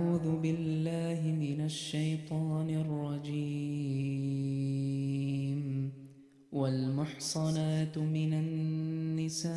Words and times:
أعوذ 0.00 0.40
بالله 0.40 1.20
من 1.44 1.60
الشيطان 1.64 2.68
الرجيم 2.82 3.60
والمحصنات 6.52 7.98
من 7.98 8.32
النساء 8.44 9.50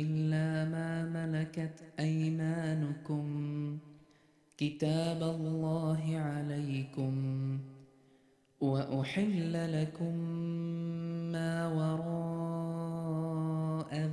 إلا 0.00 0.48
ما 0.74 0.90
ملكت 1.16 1.76
أيمانكم 2.00 3.26
كتاب 4.56 5.20
الله 5.22 6.02
عليكم 6.30 7.14
وأحل 8.60 9.54
لكم 9.82 10.14
ما 11.34 11.52
وراء 11.78 12.29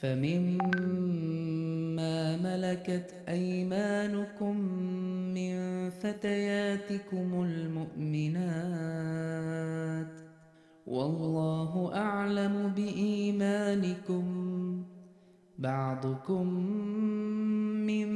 فمما 0.00 0.60
ملكت 2.36 3.14
أيمانكم 3.28 4.56
من 5.34 5.90
فتياتكم 5.90 7.42
المؤمنات 7.44 8.50
والله 10.86 11.90
أعلم 11.94 12.72
بإيمانكم 12.76 14.24
بعضكم 15.58 16.46
من 17.86 18.10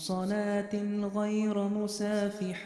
محصنات 0.00 0.74
غير 1.16 1.68
مسافحات 1.68 2.60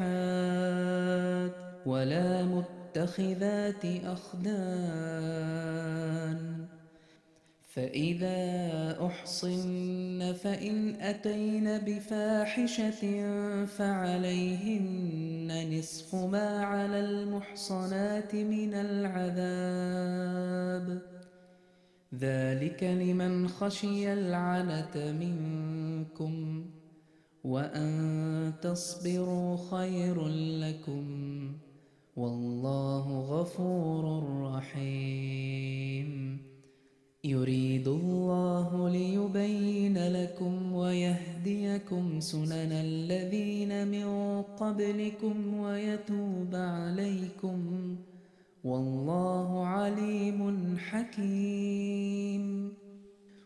ولا 1.87 2.43
متخذات 2.45 3.85
أخدان 4.05 5.35
فإذا 7.69 8.39
أحصن 9.07 10.35
فإن 10.43 10.95
أتين 11.01 11.79
بفاحشة 11.79 13.03
فعليهن 13.67 15.49
نصف 15.79 16.15
ما 16.15 16.65
على 16.65 17.01
المحصنات 17.01 18.35
من 18.35 18.75
العذاب 18.75 20.23
ذلك 22.15 22.85
لمن 22.85 23.49
خشي 23.49 24.13
العنة 24.13 25.13
منكم 25.21 26.65
وأن 27.45 28.53
تصبروا 28.63 29.57
خير 29.71 30.27
لكم 30.61 31.05
والله 32.17 33.21
غفور 33.21 34.05
رحيم. 34.43 36.39
يريد 37.25 37.89
الله 37.89 38.89
ليبين 38.89 40.09
لكم 40.09 40.73
ويهديكم 40.73 42.21
سنن 42.21 42.73
الذين 42.73 43.89
من 43.89 44.43
قبلكم 44.43 45.59
ويتوب 45.59 46.55
عليكم 46.55 47.97
والله 48.65 49.67
عليم 49.67 50.77
حكيم. 50.79 52.45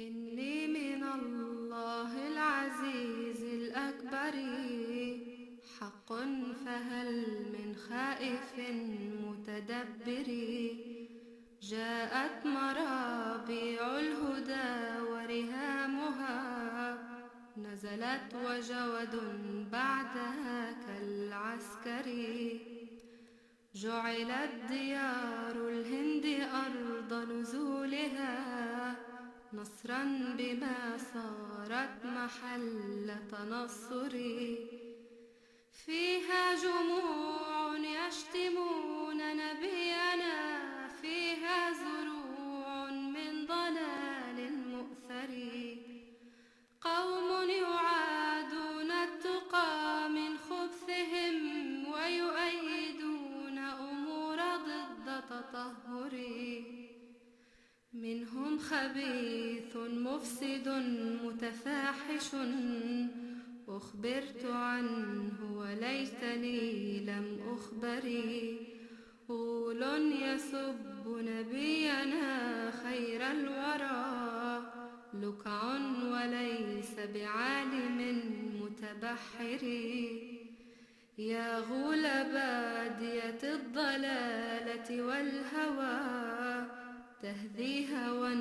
إني 0.00 0.66
من 0.66 1.02
الله 1.04 2.28
العزيز 2.28 3.42
الأكبر. 3.42 4.34
حق 5.80 6.12
فهل 6.64 7.10
من 7.52 7.74
خائف 7.88 8.54
متدبر. 9.26 10.28
جاءت 11.62 12.46
مرابيع 12.46 13.98
الهدى 13.98 15.00
ورهامها. 15.10 16.38
نزلت 17.56 18.34
وجود 18.44 19.14
بعدها 19.72 20.72
كالعسكر. 20.86 22.06
جعلت 23.74 24.52
ديار 24.68 25.68
الهند 25.68 26.26
أرض 26.66 27.30
نزولها. 27.32 29.09
نصرا 29.52 30.02
بما 30.38 30.98
صارت 31.14 32.04
محل 32.04 33.14
تنصر. 33.30 34.14
فيها 35.86 36.54
جموع 36.54 37.76
يشتمون 37.76 39.36
نبينا، 39.36 40.88
فيها 41.02 41.72
زروع 41.72 42.90
من 42.90 43.46
ضلال 43.46 44.38
مؤثر. 44.72 45.30
قوم 46.80 47.50
يعادون 47.50 48.90
التقى 48.90 50.08
من 50.08 50.38
خبثهم 50.38 51.36
ويؤيدون 51.92 53.58
أمور 53.58 54.38
ضد 54.66 55.22
تطهر. 55.30 56.14
منهم 57.92 58.58
خبيث 58.58 59.76
مفسد 59.76 60.68
متفاحش. 61.24 62.30
أخبرت 63.68 64.44
عنه 64.44 65.58
وليتني 65.58 67.00
لم 67.00 67.38
أخبر 67.54 68.02
قول 69.28 69.82
يسب 70.22 71.06
نبينا 71.06 72.70
خير 72.70 73.30
الورى. 73.30 74.62
لكع 75.14 75.74
وليس 76.12 76.94
بعالم 77.14 78.22
متبحر. 78.62 79.62
يا 81.18 81.58
غول 81.58 82.02
بادية 82.02 83.54
الضلالة 83.54 85.02
والهوى. 85.02 86.79
تهذي 87.22 87.88
هوى 87.96 88.34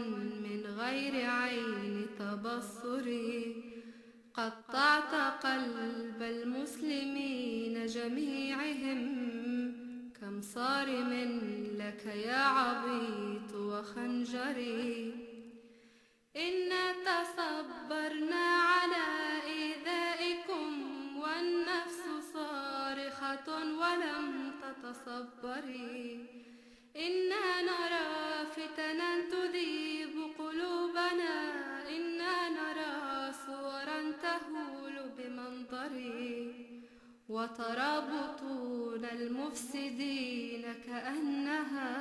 من 0.46 0.64
غير 0.80 1.30
عين 1.30 2.08
تبصري. 2.20 3.64
قطعت 4.34 5.44
قلب 5.46 6.22
المسلمين 6.22 7.86
جميعهم. 7.86 9.02
كم 10.22 10.42
صارم 10.42 11.12
لك 11.78 12.06
يا 12.06 12.44
عبيط 12.44 13.54
وخنجري. 13.56 15.14
إنا 16.36 16.94
تصبرنا 17.10 18.46
على 18.72 19.06
إيذائكم 19.48 20.72
والنفس 21.18 22.04
صارخة 22.34 23.48
ولم 23.82 24.52
تتصبري. 24.62 26.26
إنا 26.96 27.49
وترى 37.40 38.04
بطون 38.12 39.06
المفسدين 39.06 40.66
كأنها 40.86 41.92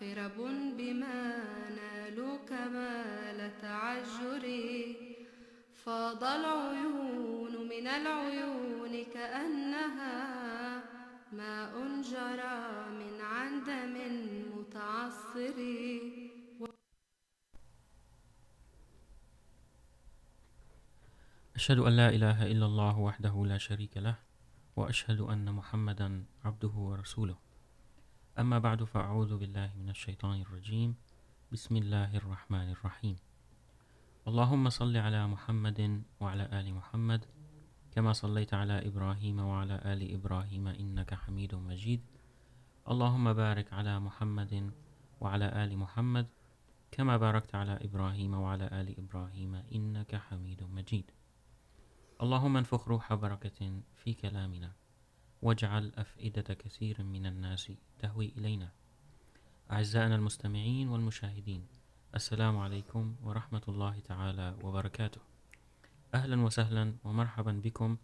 قرب 0.00 0.38
بما 0.78 1.44
نالوا 1.78 2.36
كمال 2.48 3.50
تعجري 3.62 4.96
فاض 5.84 6.24
العيون 6.24 7.68
من 7.72 7.86
العيون 7.86 9.04
كأنها 9.14 10.18
ماء 11.32 11.72
جرى 12.02 12.60
من 13.00 13.20
عندم 13.20 13.94
متعصر. 14.56 15.58
أشهد 21.60 21.78
أن 21.78 21.92
لا 21.92 22.08
إله 22.08 22.46
إلا 22.46 22.66
الله 22.66 22.98
وحده 22.98 23.46
لا 23.46 23.58
شريك 23.58 23.96
له، 23.96 24.16
وأشهد 24.76 25.20
أن 25.20 25.52
محمدا 25.52 26.24
عبده 26.44 26.68
ورسوله. 26.68 27.36
أما 28.38 28.58
بعد، 28.58 28.84
فأعوذ 28.84 29.36
بالله 29.36 29.70
من 29.76 29.90
الشيطان 29.90 30.40
الرجيم. 30.40 30.96
بسم 31.52 31.76
الله 31.76 32.16
الرحمن 32.16 32.70
الرحيم. 32.70 33.16
اللهم 34.28 34.68
صل 34.70 34.96
على 34.96 35.26
محمد 35.26 36.02
وعلى 36.20 36.48
آل 36.60 36.74
محمد، 36.74 37.24
كما 37.92 38.12
صليت 38.12 38.54
على 38.54 38.88
إبراهيم 38.88 39.38
وعلى 39.40 39.76
آل 39.84 40.14
إبراهيم، 40.14 40.66
إنك 40.66 41.14
حميد 41.14 41.54
مجيد. 41.54 42.00
اللهم 42.88 43.32
بارك 43.32 43.72
على 43.72 44.00
محمد 44.00 44.72
وعلى 45.20 45.64
آل 45.64 45.76
محمد، 45.76 46.26
كما 46.90 47.16
باركت 47.16 47.54
على 47.54 47.78
إبراهيم 47.84 48.34
وعلى 48.34 48.66
آل 48.80 48.98
إبراهيم، 48.98 49.54
إنك 49.54 50.16
حميد 50.16 50.62
مجيد. 50.62 51.10
اللهم 52.22 52.56
انفخ 52.56 52.88
روح 52.88 53.14
بركة 53.14 53.80
في 53.96 54.14
كلامنا 54.14 54.72
واجعل 55.42 55.92
أفئدة 55.96 56.54
كثير 56.54 57.02
من 57.02 57.26
الناس 57.26 57.72
تهوي 57.98 58.32
إلينا. 58.38 58.72
أعزائنا 59.70 60.14
المستمعين 60.14 60.88
والمشاهدين، 60.88 61.66
السلام 62.14 62.58
عليكم 62.58 63.16
ورحمة 63.22 63.62
الله 63.68 64.00
تعالى 64.00 64.56
وبركاته. 64.62 65.20
أهلا 66.14 66.42
وسهلا 66.42 66.94
ومرحبا 67.04 67.52
بكم. 67.52 67.96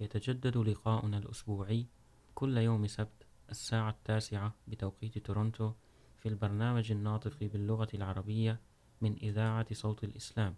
يتجدد 0.00 0.56
لقاؤنا 0.56 1.18
الأسبوعي 1.18 1.86
كل 2.34 2.58
يوم 2.58 2.86
سبت 2.86 3.26
الساعة 3.50 3.90
التاسعة 3.90 4.54
بتوقيت 4.68 5.18
تورونتو 5.18 5.72
في 6.18 6.28
البرنامج 6.28 6.92
الناطق 6.92 7.38
باللغة 7.40 7.88
العربية 7.94 8.60
من 9.00 9.16
إذاعة 9.16 9.74
صوت 9.74 10.04
الإسلام. 10.04 10.54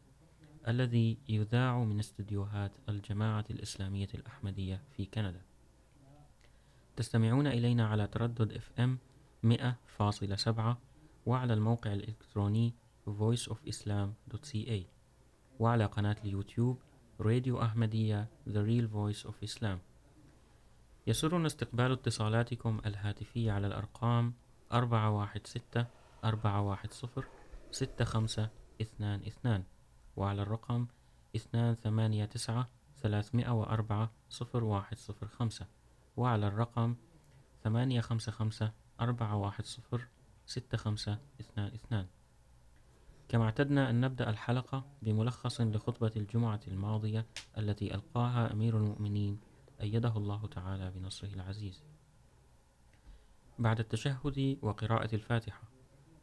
الذي 0.68 1.18
يذاع 1.28 1.78
من 1.78 1.98
استديوهات 1.98 2.72
الجماعة 2.88 3.44
الإسلامية 3.50 4.08
الأحمدية 4.14 4.82
في 4.96 5.06
كندا. 5.06 5.42
تستمعون 6.96 7.46
إلينا 7.46 7.86
على 7.88 8.06
تردد 8.06 8.58
FM 8.58 8.90
100.7 9.46 10.76
وعلى 11.26 11.54
الموقع 11.54 11.92
الإلكتروني 11.92 12.74
voiceofislam.ca 13.06 14.80
وعلى 15.58 15.84
قناة 15.84 16.16
اليوتيوب 16.24 16.78
راديو 17.20 17.62
أحمدية 17.62 18.28
The 18.48 18.62
Real 18.66 18.88
Voice 18.94 19.26
of 19.28 19.34
Islam. 19.48 19.78
يسرنا 21.06 21.46
استقبال 21.46 21.92
اتصالاتكم 21.92 22.80
الهاتفية 22.86 23.52
على 23.52 23.66
الأرقام 23.66 24.34
416 24.72 25.86
410 26.24 27.24
6522 27.70 29.64
وعلى 30.16 30.42
الرقم 30.42 30.86
289 31.34 32.64
304 32.96 34.10
0105 34.54 35.66
وعلى 36.16 36.48
الرقم 36.48 36.96
855 37.64 38.70
410 39.00 40.08
6522 40.46 42.06
كما 43.28 43.44
اعتدنا 43.44 43.90
أن 43.90 44.00
نبدأ 44.00 44.30
الحلقة 44.30 44.84
بملخص 45.02 45.60
لخطبة 45.60 46.12
الجمعة 46.16 46.60
الماضية 46.68 47.26
التي 47.58 47.94
ألقاها 47.94 48.52
أمير 48.52 48.76
المؤمنين 48.76 49.40
أيده 49.80 50.16
الله 50.16 50.46
تعالى 50.46 50.90
بنصره 50.90 51.34
العزيز. 51.34 51.84
بعد 53.58 53.78
التشهد 53.78 54.58
وقراءة 54.62 55.14
الفاتحة، 55.14 55.62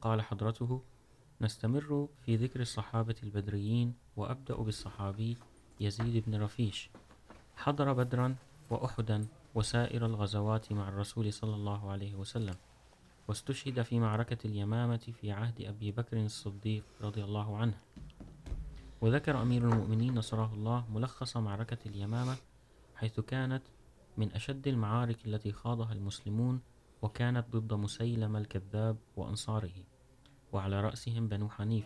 قال 0.02 0.22
حضرته 0.22 0.84
نستمر 1.42 2.08
في 2.26 2.36
ذكر 2.36 2.62
الصحابة 2.62 3.16
البدريين 3.24 3.94
وأبدأ 4.16 4.56
بالصحابي 4.56 5.38
يزيد 5.80 6.24
بن 6.28 6.42
رفيش. 6.44 6.90
حضر 7.56 7.94
بدرا 7.94 8.36
وأحدا 8.70 9.26
وسائر 9.56 10.06
الغزوات 10.06 10.72
مع 10.72 10.90
الرسول 10.90 11.34
صلى 11.34 11.56
الله 11.56 11.92
عليه 11.92 12.16
وسلم. 12.16 12.56
واستشهد 13.28 13.82
في 13.82 14.00
معركة 14.00 14.48
اليمامة 14.48 15.14
في 15.22 15.32
عهد 15.32 15.62
أبي 15.62 15.92
بكر 15.92 16.18
الصديق 16.18 16.84
رضي 17.02 17.24
الله 17.24 17.58
عنه. 17.58 17.78
وذكر 19.02 19.42
أمير 19.42 19.70
المؤمنين 19.70 20.16
نصره 20.16 20.54
الله 20.54 20.86
ملخص 20.94 21.38
معركة 21.38 21.78
اليمامة 21.86 22.36
حيث 22.96 23.20
كانت 23.20 23.64
من 24.18 24.32
أشد 24.32 24.68
المعارك 24.68 25.28
التي 25.28 25.52
خاضها 25.52 25.94
المسلمون 25.94 26.62
وكانت 27.02 27.56
ضد 27.56 27.74
مسيلم 27.74 28.36
الكذاب 28.36 28.98
وأنصاره. 29.16 29.84
وعلى 30.52 30.82
رأسهم 30.82 31.28
بنو 31.28 31.50
حنيف. 31.50 31.86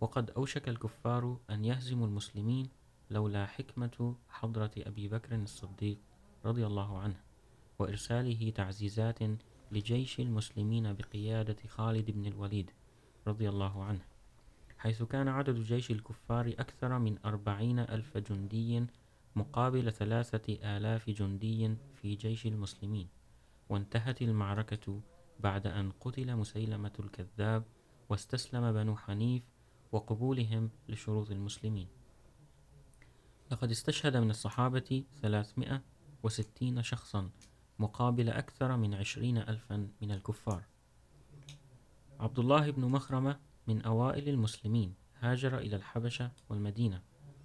وقد 0.00 0.30
أوشك 0.30 0.68
الكفار 0.68 1.38
أن 1.50 1.64
يهزموا 1.64 2.06
المسلمين 2.06 2.68
لولا 3.10 3.46
حكمة 3.46 4.16
حضرة 4.28 4.70
أبي 4.78 5.08
بكر 5.08 5.34
الصديق 5.34 5.98
رضي 6.44 6.66
الله 6.66 6.98
عنه، 6.98 7.20
وإرساله 7.78 8.50
تعزيزات 8.50 9.18
لجيش 9.72 10.20
المسلمين 10.20 10.92
بقيادة 10.92 11.56
خالد 11.68 12.10
بن 12.10 12.26
الوليد 12.26 12.70
رضي 13.26 13.48
الله 13.48 13.84
عنه، 13.84 14.04
حيث 14.78 15.02
كان 15.02 15.28
عدد 15.28 15.60
جيش 15.60 15.90
الكفار 15.90 16.48
أكثر 16.48 16.98
من 16.98 17.18
أربعين 17.24 17.78
ألف 17.78 18.18
جندي 18.18 18.86
مقابل 19.36 19.92
ثلاثة 19.92 20.76
آلاف 20.76 21.10
جندي 21.10 21.76
في 21.94 22.14
جيش 22.14 22.46
المسلمين. 22.46 23.08
وانتهت 23.68 24.22
المعركة 24.22 25.00
بعد 25.40 25.66
أن 25.66 25.92
قتل 26.00 26.36
مسيلمة 26.36 26.92
الكذاب 27.00 27.64
واستسلم 28.08 28.72
بنو 28.72 28.96
حنيف 28.96 29.42
وقبولهم 29.92 30.70
لشروط 30.88 31.30
المسلمين 31.30 31.88
لقد 33.50 33.70
استشهد 33.70 34.16
من 34.16 34.30
الصحابة 34.30 35.04
ثلاثمائة 35.22 35.82
وستين 36.22 36.82
شخصا 36.82 37.30
مقابل 37.78 38.28
أكثر 38.28 38.76
من 38.76 38.94
عشرين 38.94 39.38
ألفا 39.38 39.88
من 40.02 40.10
الكفار. 40.10 40.62
عبد 42.20 42.38
الله 42.38 42.70
بن 42.70 42.84
مخرمة 42.84 43.38
من 43.66 43.82
أوائل 43.82 44.28
المسلمين 44.28 44.94
هاجر 45.20 45.58
إلى 45.58 45.76
الحبشة 45.76 46.30
والمدينة 46.48 47.02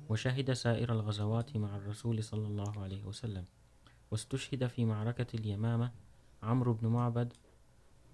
وشهد 0.10 0.54
سائر 0.54 0.92
الغزوات 0.94 1.58
مع 1.58 1.76
الرسول 1.76 2.24
صلى 2.24 2.48
الله 2.48 2.84
عليه 2.84 3.04
وسلم، 3.04 3.46
واستشهد 4.12 4.68
في 4.68 4.86
معركة 4.86 5.36
اليمامة 5.36 5.92
عمرو 6.44 6.74
بن 6.74 6.88
معبد 6.88 7.34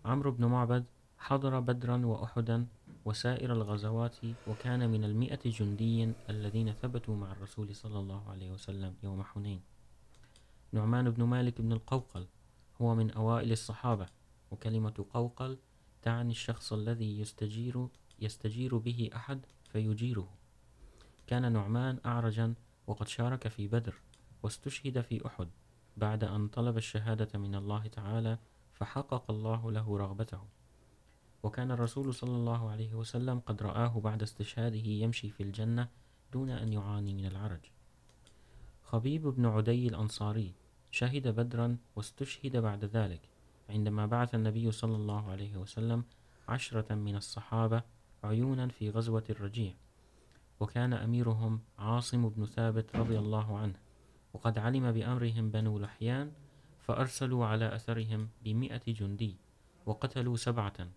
عمرو 0.05 0.31
بن 0.31 0.45
معبد 0.45 0.85
حضر 1.17 1.59
بدرا 1.59 2.05
وأحدا 2.05 2.65
وسائر 3.05 3.53
الغزوات 3.53 4.15
وكان 4.47 4.89
من 4.89 5.03
المئة 5.03 5.39
جندي 5.45 6.13
الذين 6.29 6.73
ثبتوا 6.73 7.15
مع 7.15 7.31
الرسول 7.31 7.75
صلى 7.75 7.99
الله 7.99 8.31
عليه 8.31 8.51
وسلم 8.51 8.95
يوم 9.03 9.23
حنين. 9.23 9.61
نعمان 10.71 11.09
بن 11.09 11.23
مالك 11.23 11.61
بن 11.61 11.71
القوقل 11.71 12.27
هو 12.81 12.95
من 12.95 13.11
أوائل 13.11 13.51
الصحابة، 13.51 14.07
وكلمة 14.51 15.05
قوقل 15.13 15.57
تعني 16.01 16.31
الشخص 16.31 16.73
الذي 16.73 17.19
يستجير 17.19 17.87
يستجير 18.19 18.77
به 18.77 19.09
أحد 19.15 19.45
فيجيره. 19.69 20.29
كان 21.27 21.51
نعمان 21.51 21.99
أعرجا 22.05 22.53
وقد 22.87 23.07
شارك 23.07 23.47
في 23.47 23.67
بدر 23.67 23.95
واستشهد 24.43 25.01
في 25.01 25.27
أحد 25.27 25.47
بعد 25.97 26.23
أن 26.23 26.47
طلب 26.47 26.77
الشهادة 26.77 27.39
من 27.39 27.55
الله 27.55 27.87
تعالى 27.87 28.37
فحقق 28.73 29.31
الله 29.31 29.71
له 29.71 29.97
رغبته. 29.97 30.56
وكان 31.43 31.71
الرسول 31.71 32.13
صلى 32.13 32.35
الله 32.35 32.69
عليه 32.69 32.93
وسلم 32.93 33.39
قد 33.39 33.63
رآه 33.63 33.99
بعد 33.99 34.21
استشهاده 34.21 34.87
يمشي 34.87 35.29
في 35.29 35.43
الجنة 35.43 35.87
دون 36.33 36.49
أن 36.49 36.73
يعاني 36.73 37.13
من 37.13 37.25
العرج. 37.25 37.59
خبيب 38.83 39.27
بن 39.27 39.45
عدي 39.45 39.87
الأنصاري 39.87 40.53
شهد 40.91 41.27
بدرا 41.27 41.77
واستشهد 41.95 42.57
بعد 42.57 42.85
ذلك 42.85 43.21
عندما 43.69 44.05
بعث 44.05 44.35
النبي 44.35 44.71
صلى 44.71 44.95
الله 44.95 45.29
عليه 45.29 45.57
وسلم 45.57 46.03
عشرة 46.47 46.95
من 46.95 47.15
الصحابة 47.15 47.81
عيونا 48.23 48.67
في 48.67 48.89
غزوة 48.89 49.23
الرجيع. 49.29 49.73
وكان 50.59 50.93
أميرهم 50.93 51.59
عاصم 51.79 52.29
بن 52.29 52.45
ثابت 52.45 52.95
رضي 52.95 53.19
الله 53.19 53.57
عنه، 53.57 53.79
وقد 54.33 54.57
علم 54.57 54.91
بأمرهم 54.91 55.51
بنو 55.51 55.79
لحيان 55.79 56.31
فأرسلوا 56.79 57.45
على 57.45 57.75
أثرهم 57.75 58.29
بمئة 58.43 58.81
جندي 58.87 59.35
وقتلوا 59.85 60.35
سبعة 60.35 60.87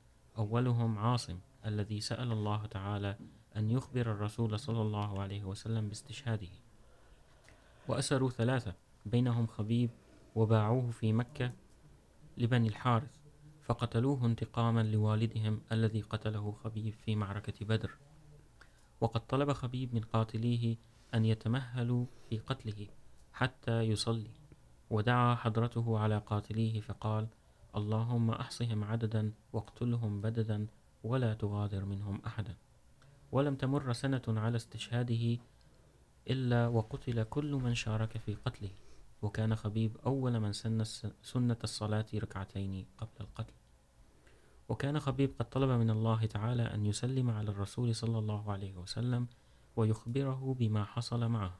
أولهم 0.40 0.98
عاصم، 0.98 1.38
الذي 1.66 2.00
سأل 2.00 2.32
الله 2.32 2.66
تعالى 2.66 3.16
أن 3.56 3.70
يخبر 3.70 4.00
الرسول 4.00 4.58
صلى 4.58 4.82
الله 4.82 5.22
عليه 5.22 5.44
وسلم 5.44 5.88
باستشهاده. 5.88 6.48
وأسروا 7.88 8.30
ثلاثة، 8.30 8.74
بينهم 9.06 9.46
خبيب 9.46 9.90
وباعوه 10.34 10.90
في 10.90 11.12
مكة 11.12 11.52
لبني 12.38 12.68
الحارث، 12.68 13.16
فقتلوه 13.62 14.26
انتقاما 14.26 14.82
لوالدهم 14.82 15.60
الذي 15.72 16.00
قتله 16.00 16.52
خبيب 16.52 16.94
في 16.94 17.16
معركة 17.16 17.66
بدر. 17.66 17.90
وقد 19.00 19.26
طلب 19.26 19.52
خبيب 19.52 19.94
من 19.94 20.00
قاتليه 20.00 20.76
أن 21.14 21.24
يتمهلوا 21.24 22.06
في 22.30 22.38
قتله 22.38 22.86
حتى 23.32 23.80
يصلي، 23.80 24.30
ودعا 24.90 25.34
حضرته 25.34 25.98
على 25.98 26.18
قاتليه 26.18 26.80
فقال 26.80 27.28
اللهم 27.76 28.30
أحصهم 28.30 28.84
عددا 28.84 29.32
واقتلهم 29.52 30.20
بددا 30.20 30.66
ولا 31.04 31.34
تغادر 31.34 31.84
منهم 31.84 32.22
أحدا. 32.26 32.54
ولم 33.32 33.54
تمر 33.54 33.92
سنة 33.92 34.22
على 34.28 34.56
استشهاده 34.56 35.38
إلا 36.30 36.66
وقتل 36.66 37.22
كل 37.22 37.54
من 37.54 37.74
شارك 37.74 38.18
في 38.18 38.34
قتله. 38.34 38.70
وكان 39.22 39.54
خبيب 39.54 39.96
أول 40.06 40.40
من 40.40 40.52
سن 40.52 40.84
سنة 41.22 41.58
الصلاة 41.64 42.06
ركعتين 42.14 42.86
قبل 42.98 43.16
القتل. 43.20 43.54
وكان 44.68 45.00
خبيب 45.00 45.30
قد 45.38 45.50
طلب 45.50 45.70
من 45.70 45.90
الله 45.90 46.26
تعالى 46.26 46.62
أن 46.62 46.86
يسلم 46.86 47.30
على 47.30 47.50
الرسول 47.50 47.94
صلى 47.94 48.18
الله 48.18 48.52
عليه 48.52 48.76
وسلم 48.76 49.26
ويخبره 49.76 50.56
بما 50.58 50.84
حصل 50.84 51.28
معه. 51.28 51.58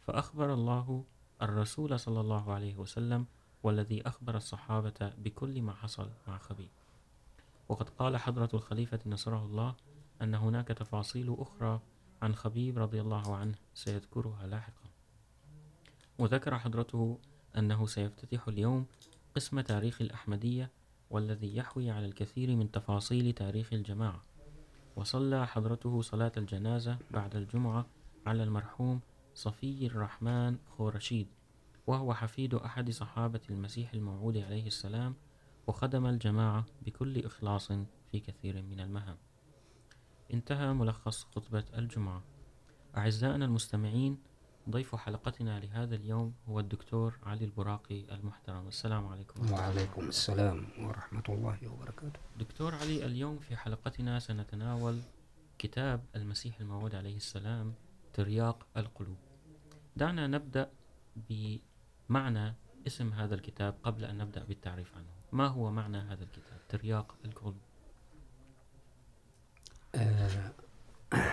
فأخبر 0.00 0.54
الله 0.54 1.04
الرسول 1.42 2.00
صلى 2.00 2.20
الله 2.20 2.52
عليه 2.52 2.76
وسلم 2.76 3.26
والذي 3.62 4.08
أخبر 4.08 4.36
الصحابة 4.36 5.12
بكل 5.18 5.62
ما 5.62 5.74
حصل 5.74 6.10
مع 6.28 6.38
خبيب. 6.38 6.68
وقد 7.68 7.88
قال 7.88 8.16
حضرة 8.16 8.48
الخليفة 8.54 8.98
نصره 9.06 9.44
الله 9.44 9.74
أن 10.22 10.34
هناك 10.34 10.68
تفاصيل 10.68 11.36
أخرى 11.38 11.80
عن 12.22 12.34
خبيب 12.34 12.78
رضي 12.78 13.00
الله 13.00 13.36
عنه 13.36 13.54
سيذكرها 13.74 14.46
لاحقا. 14.46 14.86
وذكر 16.18 16.58
حضرته 16.58 17.18
أنه 17.58 17.86
سيفتتح 17.86 18.48
اليوم 18.48 18.86
قسم 19.36 19.60
تاريخ 19.60 20.00
الأحمدية 20.00 20.70
والذي 21.10 21.56
يحوي 21.56 21.90
على 21.90 22.06
الكثير 22.06 22.56
من 22.56 22.70
تفاصيل 22.70 23.32
تاريخ 23.32 23.72
الجماعة. 23.72 24.22
وصلى 24.96 25.46
حضرته 25.46 26.02
صلاة 26.02 26.32
الجنازة 26.36 26.98
بعد 27.10 27.36
الجمعة 27.36 27.86
على 28.26 28.42
المرحوم 28.42 29.00
صفي 29.34 29.86
الرحمن 29.86 30.58
خورشيد. 30.76 31.26
وهو 31.86 32.14
حفيد 32.14 32.54
أحد 32.54 32.90
صحابة 32.90 33.40
المسيح 33.50 33.92
الموعود 33.92 34.36
عليه 34.36 34.66
السلام 34.66 35.14
وخدم 35.66 36.06
الجماعة 36.06 36.66
بكل 36.82 37.24
إخلاص 37.24 37.72
في 38.12 38.20
كثير 38.20 38.62
من 38.62 38.80
المهام. 38.80 39.16
انتهى 40.32 40.72
ملخص 40.72 41.24
خطبة 41.24 41.64
الجمعة. 41.78 42.22
أعزائنا 42.96 43.44
المستمعين 43.44 44.18
ضيف 44.70 44.94
حلقتنا 44.94 45.60
لهذا 45.60 45.94
اليوم 45.94 46.34
هو 46.48 46.60
الدكتور 46.60 47.18
علي 47.22 47.44
البراقي 47.44 48.14
المحترم. 48.14 48.68
السلام 48.68 49.06
عليكم. 49.06 49.52
وعليكم 49.52 50.08
السلام 50.08 50.66
ورحمة 50.78 51.24
الله 51.28 51.58
وبركاته. 51.72 52.20
دكتور 52.38 52.74
علي 52.74 53.06
اليوم 53.06 53.38
في 53.38 53.56
حلقتنا 53.56 54.18
سنتناول 54.18 55.00
كتاب 55.58 56.04
المسيح 56.16 56.60
الموعود 56.60 56.94
عليه 56.94 57.16
السلام 57.16 57.74
ترياق 58.12 58.66
القلوب. 58.76 59.16
دعنا 59.96 60.26
نبدأ 60.26 60.70
بمعنى 62.08 62.54
اسم 62.86 63.12
هذا 63.12 63.34
الكتاب 63.34 63.74
قبل 63.82 64.04
أن 64.04 64.18
نبدأ 64.18 64.44
بالتعريف 64.44 64.96
عنه؟ 64.96 65.06
ما 65.32 65.46
هو 65.46 65.70
معنى 65.70 65.98
هذا 65.98 66.24
الكتاب؟ 66.24 66.58
ترياق 66.68 67.14
القلوب 67.24 67.56
آه، 69.94 70.52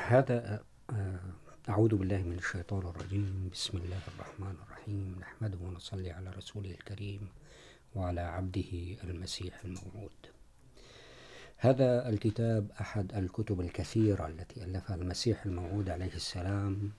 هذا، 0.08 0.64
آه، 0.90 1.20
أعوذ 1.70 1.96
بالله 1.96 2.18
من 2.18 2.38
الشيطان 2.38 2.80
الرجيم. 2.80 3.50
بسم 3.54 3.78
الله 3.78 4.00
الرحمن 4.08 4.56
الرحيم. 4.68 5.16
نحمده 5.20 5.58
ونصلي 5.58 6.12
على 6.12 6.30
رسوله 6.30 6.72
الكريم 6.72 7.28
وعلى 7.96 8.22
عبده 8.22 8.98
المسيح 9.04 9.62
الموعود. 9.66 10.12
هذا 11.58 12.10
الكتاب 12.10 12.72
أحد 12.82 13.14
الكتب 13.16 13.62
الكثيرة 13.62 14.28
التي 14.28 14.64
ألفها 14.64 14.96
المسيح 14.96 15.46
الموعود 15.46 15.90
عليه 15.90 16.14
السلام. 16.14 16.92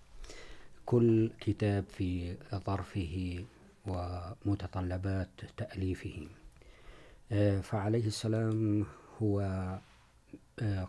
كل 0.87 1.31
كتاب 1.41 1.85
في 1.89 2.37
ظرفه 2.55 3.45
ومتطلبات 3.87 5.29
تأليفه 5.57 6.29
فعليه 7.63 8.07
السلام 8.07 8.87
هو 9.23 9.41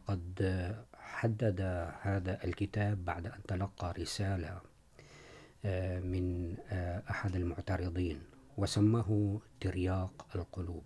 قد 0.07 0.75
حدد 0.93 1.61
هذا 2.01 2.43
الكتاب 2.43 3.05
بعد 3.05 3.27
أن 3.27 3.39
تلقى 3.47 3.93
رسالة 3.99 4.61
من 6.03 6.55
أحد 7.09 7.35
المعترضين، 7.35 8.19
وسماه 8.57 9.39
ترياق 9.59 10.25
القلوب. 10.35 10.83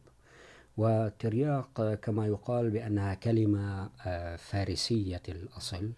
وترياق، 0.77 1.93
كما 1.93 2.27
يقال 2.27 2.69
بأنها 2.69 3.13
كلمة 3.13 3.89
فارسية 4.37 5.21
الأصل 5.29 5.91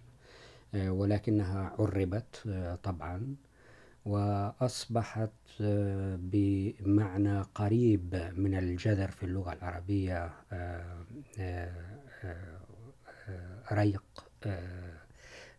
ولكنها 0.73 1.75
عربت 1.79 2.43
طبعا. 2.83 3.35
وأصبحت 4.05 5.31
بمعنى 6.17 7.41
قريب 7.41 8.31
من 8.37 8.57
الجذر 8.57 9.11
في 9.11 9.23
اللغة 9.23 9.53
العربية 9.53 10.33
ريق 13.71 14.25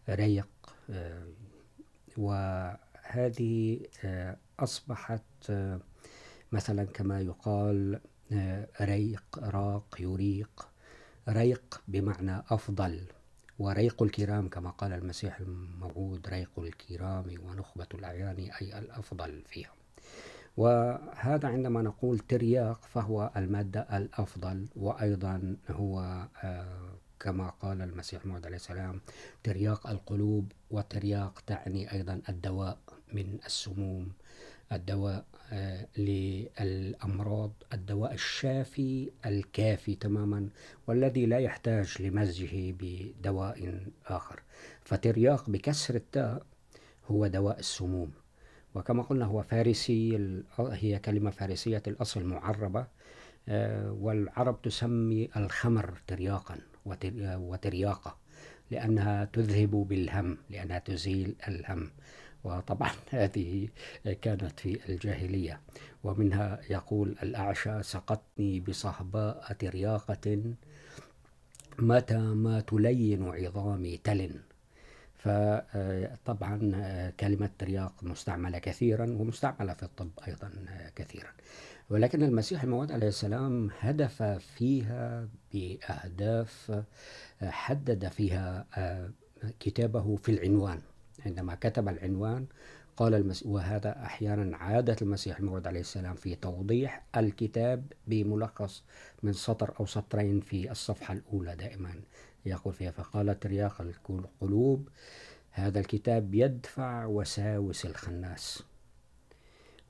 ريق 0.08 0.48
وهذه 2.16 3.80
أصبحت 4.60 5.52
مثلا 6.52 6.84
كما 6.84 7.20
يقال 7.20 8.00
ريق، 8.80 9.38
راق، 9.38 9.96
يريق. 10.00 10.68
ريق 11.28 11.82
بمعنى 11.88 12.42
أفضل. 12.50 13.06
وريق 13.58 14.02
الكرام 14.02 14.48
كما 14.48 14.70
قال 14.70 14.92
المسيح 14.92 15.40
الموعود، 15.40 16.28
ريق 16.28 16.50
الكرام 16.58 17.24
ونخبة 17.44 17.86
الأعيان، 17.94 18.36
أي 18.60 18.78
الأفضل 18.78 19.42
فيها. 19.46 19.72
وهذا 20.56 21.48
عندما 21.48 21.82
نقول 21.82 22.18
ترياق 22.18 22.84
فهو 22.84 23.32
المادة 23.36 23.80
الأفضل، 23.80 24.68
وأيضا 24.76 25.56
هو 25.70 26.26
كما 27.20 27.48
قال 27.50 27.82
المسيح 27.82 28.22
الموعود 28.22 28.46
عليه 28.46 28.56
السلام، 28.56 29.00
ترياق 29.42 29.86
القلوب، 29.86 30.52
وترياق 30.70 31.40
تعني 31.46 31.92
أيضا 31.92 32.22
الدواء 32.28 32.78
من 33.12 33.38
السموم. 33.46 34.12
الدواء 34.72 35.24
للأمراض، 35.98 37.52
الدواء 37.72 38.14
الشافي 38.14 39.10
الكافي 39.26 39.94
تماما، 39.94 40.48
والذي 40.86 41.26
لا 41.26 41.38
يحتاج 41.38 42.02
لمزجه 42.02 42.74
بدواء 42.80 43.80
آخر. 44.06 44.42
فترياق 44.84 45.50
بكسر 45.50 45.94
التاء 45.94 46.46
هو 47.06 47.26
دواء 47.26 47.58
السموم. 47.58 48.10
وكما 48.74 49.02
قلنا 49.02 49.24
هو 49.24 49.42
فارسي 49.42 50.18
هي 50.58 50.98
كلمة 50.98 51.30
فارسية، 51.30 51.82
الأصل 51.86 52.24
معربة 52.24 52.86
والعرب 53.88 54.62
تسمي 54.62 55.28
الخمر 55.36 55.98
ترياقا 56.06 56.58
وترياقة، 57.18 58.16
لأنها 58.70 59.24
تذهب 59.24 59.70
بالهم، 59.70 60.38
لأنها 60.50 60.78
تزيل 60.78 61.34
الهم. 61.48 61.90
وطبعا 62.44 62.90
هذه 63.10 63.68
كانت 64.22 64.60
في 64.60 64.88
الجاهلية. 64.88 65.60
ومنها 66.04 66.60
يقول 66.70 67.16
الأعشى 67.22 67.82
سقطني 67.82 68.60
بصهباء 68.60 69.52
ترياقة 69.58 70.54
متى 71.78 72.18
ما 72.18 72.60
تلين 72.60 73.28
عظامي 73.28 73.96
تلن. 73.96 74.40
فطبعا 75.18 76.58
كلمة 77.20 77.50
ترياق 77.58 77.94
مستعملة 78.02 78.58
كثيرا 78.58 79.04
ومستعملة 79.04 79.74
في 79.74 79.82
الطب 79.82 80.10
أيضا 80.28 80.50
كثيرا. 80.96 81.30
ولكن 81.90 82.22
المسيح 82.22 82.62
الموعود 82.62 82.92
عليه 82.92 83.08
السلام 83.08 83.70
هدف 83.80 84.22
فيها 84.22 85.28
بأهداف 85.52 86.82
حدد 87.42 88.08
فيها 88.08 88.66
كتابه 89.60 90.16
في 90.16 90.32
العنوان. 90.32 90.80
عندما 91.26 91.54
كتب 91.54 91.88
العنوان، 91.88 92.46
قال 92.96 93.14
المسيح 93.14 93.48
وهذا 93.48 94.04
أحيانا 94.04 94.56
عادة 94.56 94.96
المسيح 95.02 95.38
الموعود 95.38 95.66
عليه 95.66 95.80
السلام 95.80 96.14
في 96.14 96.34
توضيح 96.34 97.04
الكتاب 97.16 97.92
بملخص 98.06 98.84
من 99.22 99.32
سطر 99.32 99.74
أو 99.80 99.86
سطرين 99.86 100.40
في 100.40 100.70
الصفحة 100.70 101.14
الأولى 101.14 101.56
دائما. 101.56 101.94
يقول 102.46 102.74
فيها 102.74 102.90
فقال 102.90 103.40
ترياق 103.40 103.80
القلوب 104.10 104.88
هذا 105.50 105.80
الكتاب 105.80 106.34
يدفع 106.34 107.04
وساوس 107.04 107.86
الخناس 107.86 108.62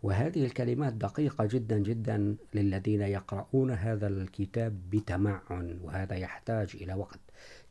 وهذه 0.02 0.44
الكلمات 0.44 0.92
دقيقة 0.92 1.44
جدا 1.44 1.78
جدا 1.78 2.36
للذين 2.54 3.00
يقرؤون 3.02 3.70
هذا 3.70 4.06
الكتاب 4.06 4.90
بتمعن، 4.90 5.78
وهذا 5.82 6.14
يحتاج 6.14 6.70
إلى 6.74 6.94
وقت. 6.94 7.20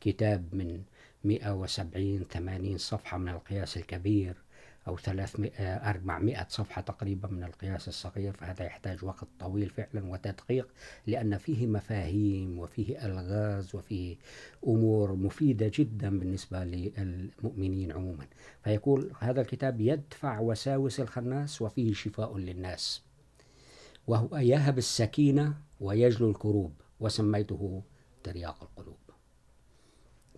كتاب 0.00 0.54
من 0.54 0.82
170 1.24 2.24
80 2.24 2.78
صفحة 2.78 3.18
من 3.18 3.28
القياس 3.28 3.76
الكبير، 3.76 4.36
أو 4.88 4.96
300 4.96 5.50
400 5.76 6.46
صفحة 6.48 6.82
تقريبا 6.82 7.28
من 7.28 7.44
القياس 7.44 7.88
الصغير. 7.88 8.32
فهذا 8.32 8.64
يحتاج 8.64 9.04
وقت 9.04 9.26
طويل 9.40 9.70
فعلا 9.70 10.06
وتدقيق، 10.06 10.68
لأن 11.06 11.38
فيه 11.38 11.66
مفاهيم 11.66 12.58
وفيه 12.58 13.06
ألغاز 13.06 13.74
وفيه 13.74 14.16
أمور 14.66 15.14
مفيدة 15.14 15.70
جدا 15.74 16.18
بالنسبة 16.18 16.64
للمؤمنين 16.64 17.92
عموما. 17.92 18.26
فيقول 18.64 19.12
هذا 19.18 19.40
الكتاب 19.40 19.80
يدفع 19.80 20.40
وساوس 20.40 21.00
الخناس 21.00 21.62
وفيه 21.62 21.94
شفاء 21.94 22.38
للناس. 22.38 23.02
وهو 24.06 24.36
يهب 24.36 24.78
السكينة 24.78 25.54
ويجلو 25.80 26.30
الكروب، 26.30 26.72
وسميته 27.00 27.82
ترياق 28.22 28.62
القلوب. 28.62 28.98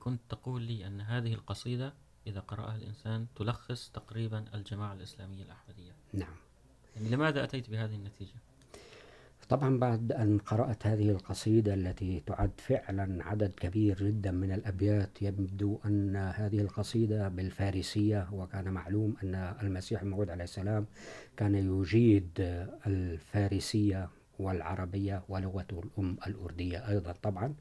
كنت 0.01 0.21
تقول 0.29 0.63
لي 0.63 0.87
أن 0.87 1.01
هذه 1.01 1.35
القصيدة 1.35 1.93
إذا 2.27 2.41
قرأها 2.41 2.77
الإنسان 2.77 3.27
تلخص 3.37 3.91
تقريبا 3.91 4.45
الجماعة 4.55 4.93
الإسلامية 4.93 5.43
الأحمدية. 5.43 5.93
نعم. 6.13 6.35
يعني 6.97 7.09
لماذا 7.09 7.45
أتيت 7.45 7.71
بهذه 7.71 7.95
النتيجة؟ 7.95 8.35
طبعا 9.49 9.79
بعد 9.79 10.13
أن 10.13 10.39
قرأت 10.39 10.87
هذه 10.87 11.11
القصيدة 11.11 11.75
التي 11.75 12.23
تعد 12.27 12.51
فعلا 12.57 13.25
عدد 13.25 13.53
كبير 13.57 13.99
جدا 13.99 14.31
من 14.31 14.53
الأبيات 14.53 15.23
يبدو 15.23 15.79
أن 15.85 16.17
هذه 16.17 16.61
القصيدة 16.61 17.29
بالفارسية 17.29 18.29
وكان 18.33 18.69
معلوم 18.69 19.17
أن 19.23 19.35
المسيح 19.63 20.03
الموعود 20.03 20.31
عليه 20.31 20.45
السلام 20.45 20.87
كان 21.37 21.55
يجيد 21.55 22.31
الفارسية 22.87 24.09
والعربية 24.39 25.23
ولغة 25.29 25.67
الأم 25.73 26.17
الأردية 26.27 26.89
أيضا 26.89 27.13
طبعا 27.13 27.55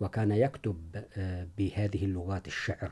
وكان 0.00 0.32
يكتب 0.32 0.76
بهذه 1.58 2.04
اللغات 2.04 2.46
الشعر. 2.46 2.90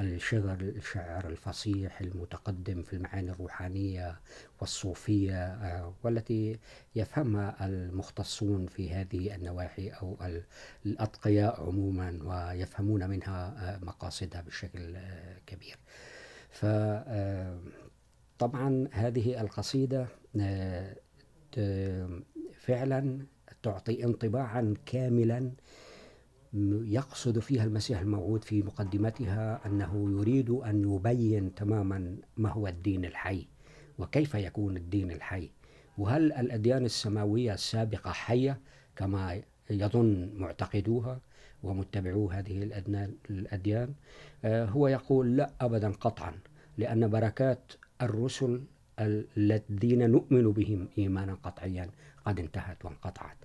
الشعر 0.00 0.56
الشعر 0.60 1.28
الفصيح 1.28 2.00
المتقدم 2.00 2.82
في 2.82 2.92
المعاني 2.92 3.30
الروحانية 3.30 4.20
والصوفية 4.60 5.58
والتي 6.02 6.58
يفهمها 6.96 7.66
المختصون 7.66 8.66
في 8.66 8.90
هذه 8.90 9.34
النواحي 9.34 9.88
أو 9.88 10.18
الأتقياء 10.86 11.62
عموما 11.66 12.18
ويفهمون 12.22 13.10
منها 13.10 13.78
مقاصدها 13.82 14.40
بشكل 14.40 14.96
كبير. 15.46 15.78
فطبعا 16.50 17.68
هذه 18.92 19.40
القصيدة 19.40 20.06
فعلا 22.60 23.26
تعطي 23.62 24.04
انطباعا 24.04 24.74
كاملا 24.86 25.52
يقصد 26.84 27.38
فيها 27.38 27.64
المسيح 27.64 28.00
الموعود 28.00 28.44
في 28.44 28.62
مقدمتها 28.62 29.66
أنه 29.66 30.10
يريد 30.10 30.50
أن 30.50 30.94
يبين 30.94 31.54
تماما 31.54 32.16
ما 32.36 32.48
هو 32.48 32.68
الدين 32.68 33.04
الحي 33.04 33.46
وكيف 33.98 34.34
يكون 34.34 34.76
الدين 34.76 35.10
الحي 35.10 35.50
وهل 35.98 36.32
الأديان 36.32 36.84
السماوية 36.84 37.54
السابقة 37.54 38.12
حية 38.12 38.60
كما 38.96 39.42
يظن 39.70 40.30
معتقدوها 40.36 41.20
ومتبعو 41.62 42.30
هذه 42.30 42.62
الأديان؟ 43.30 43.94
هو 44.44 44.88
يقول 44.88 45.36
لا 45.36 45.50
أبدا 45.60 45.90
قطعا، 45.90 46.32
لأن 46.78 47.10
بركات 47.10 47.72
الرسل 48.02 48.62
الذين 48.98 50.10
نؤمن 50.10 50.52
بهم 50.52 50.88
إيمانا 50.98 51.34
قطعيا 51.34 51.90
قد 52.24 52.40
انتهت 52.40 52.84
وانقطعت. 52.84 53.36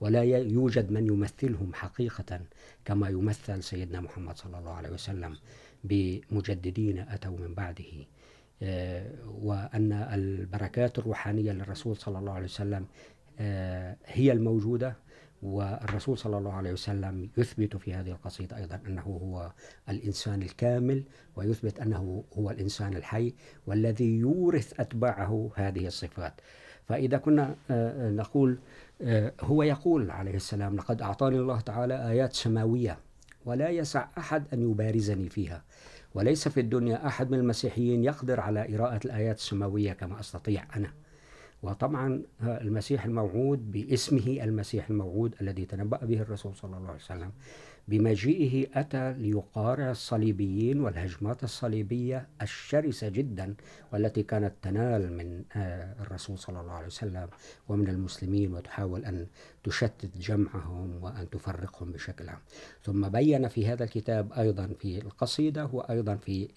ولا 0.00 0.22
يوجد 0.22 0.92
من 0.92 1.06
يمثلهم 1.06 1.74
حقيقة 1.74 2.40
كما 2.84 3.08
يمثل 3.08 3.62
سيدنا 3.62 4.00
محمد 4.00 4.36
صلى 4.36 4.58
الله 4.58 4.72
عليه 4.72 4.90
وسلم 4.90 5.36
بمجددين 5.84 6.98
أتوا 6.98 7.38
من 7.38 7.54
بعده. 7.54 8.06
وأن 9.26 9.92
البركات 9.92 10.98
الروحانية 10.98 11.52
للرسول 11.52 11.96
صلى 11.96 12.18
الله 12.18 12.32
عليه 12.32 12.44
وسلم 12.44 12.86
هي 14.06 14.32
الموجودة، 14.32 14.96
والرسول 15.42 16.18
صلى 16.18 16.38
الله 16.38 16.52
عليه 16.52 16.72
وسلم 16.72 17.30
يثبت 17.36 17.76
في 17.76 17.94
هذه 17.94 18.10
القصيدة 18.10 18.56
أيضا 18.56 18.80
أنه 18.86 19.02
هو 19.02 19.52
الإنسان 19.88 20.42
الكامل، 20.42 21.04
ويثبت 21.36 21.80
أنه 21.80 22.24
هو 22.38 22.50
الإنسان 22.50 22.96
الحي 22.96 23.34
والذي 23.66 24.18
يورث 24.18 24.80
أتباعه 24.80 25.50
هذه 25.54 25.86
الصفات. 25.86 26.40
فإذا 26.88 27.18
كنا 27.18 27.54
نقول 28.10 28.58
هو 29.40 29.62
يقول 29.62 30.10
عليه 30.10 30.34
السلام، 30.34 30.76
لقد 30.76 31.02
أعطاني 31.02 31.38
الله 31.38 31.60
تعالى 31.60 32.08
آيات 32.08 32.32
سماوية 32.32 32.98
ولا 33.44 33.68
يسع 33.68 34.06
أحد 34.18 34.44
أن 34.52 34.70
يبارزني 34.70 35.28
فيها، 35.28 35.62
وليس 36.14 36.48
في 36.48 36.60
الدنيا 36.60 37.06
أحد 37.06 37.30
من 37.30 37.38
المسيحيين 37.38 38.04
يقدر 38.04 38.40
على 38.40 38.74
إراءة 38.74 39.00
الآيات 39.04 39.36
السماوية 39.36 39.92
كما 39.92 40.20
أستطيع 40.20 40.64
أنا. 40.76 40.92
وطبعا 41.62 42.22
المسيح 42.42 43.04
الموعود 43.04 43.72
باسمه، 43.72 44.38
المسيح 44.42 44.90
الموعود 44.90 45.34
الذي 45.40 45.64
تنبأ 45.64 45.96
به 45.96 46.20
الرسول 46.20 46.56
صلى 46.56 46.76
الله 46.76 46.88
عليه 46.88 46.98
وسلم. 46.98 47.30
بمجيئه 47.88 48.80
أتى 48.80 49.12
ليقارع 49.12 49.90
الصليبيين 49.90 50.80
والهجمات 50.80 51.44
الصليبية 51.44 52.28
الشرسة 52.42 53.08
جدا 53.08 53.54
والتي 53.92 54.22
كانت 54.22 54.52
تنال 54.62 55.12
من 55.12 55.42
الرسول 56.00 56.38
صلى 56.38 56.60
الله 56.60 56.72
عليه 56.72 56.86
وسلم 56.86 57.28
ومن 57.68 57.88
المسلمين 57.88 58.54
وتحاول 58.54 59.04
أن 59.04 59.26
تشتت 59.64 60.16
جمعهم 60.16 61.02
وأن 61.02 61.30
تفرقهم 61.30 61.92
بشكل 61.92 62.28
عام. 62.28 62.40
ثم 62.82 63.08
بين 63.08 63.48
في 63.48 63.66
هذا 63.66 63.84
الكتاب 63.84 64.32
أيضا 64.32 64.66
في 64.78 64.98
القصيدة 64.98 65.66
وأيضا 65.66 66.16
في 66.16 66.48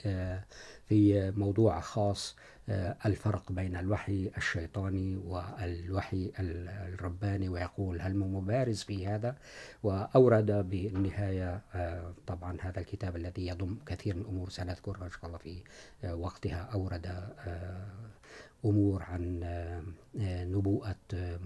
في 0.87 1.31
موضوع 1.31 1.79
خاص 1.79 2.35
الفرق 3.05 3.51
بين 3.51 3.75
الوحي 3.75 4.31
الشيطاني 4.37 5.17
والوحي 5.17 6.31
الرباني، 6.39 7.49
ويقول 7.49 8.01
هل 8.01 8.17
مبارز 8.17 8.83
في 8.83 9.07
هذا؟ 9.07 9.35
وأورد 9.83 10.51
بالنهاية 10.51 11.61
طبعا 12.27 12.57
هذا 12.61 12.79
الكتاب 12.79 13.15
الذي 13.15 13.47
يضم 13.47 13.77
كثير 13.85 14.15
من 14.15 14.21
الأمور 14.21 14.49
سنذكرها 14.49 15.05
إن 15.05 15.09
شاء 15.09 15.25
الله 15.25 15.37
في 15.37 15.63
وقتها، 16.03 16.69
أورد 16.73 17.07
أمور 18.65 19.03
عن 19.03 19.39
نبوءة 20.51 20.95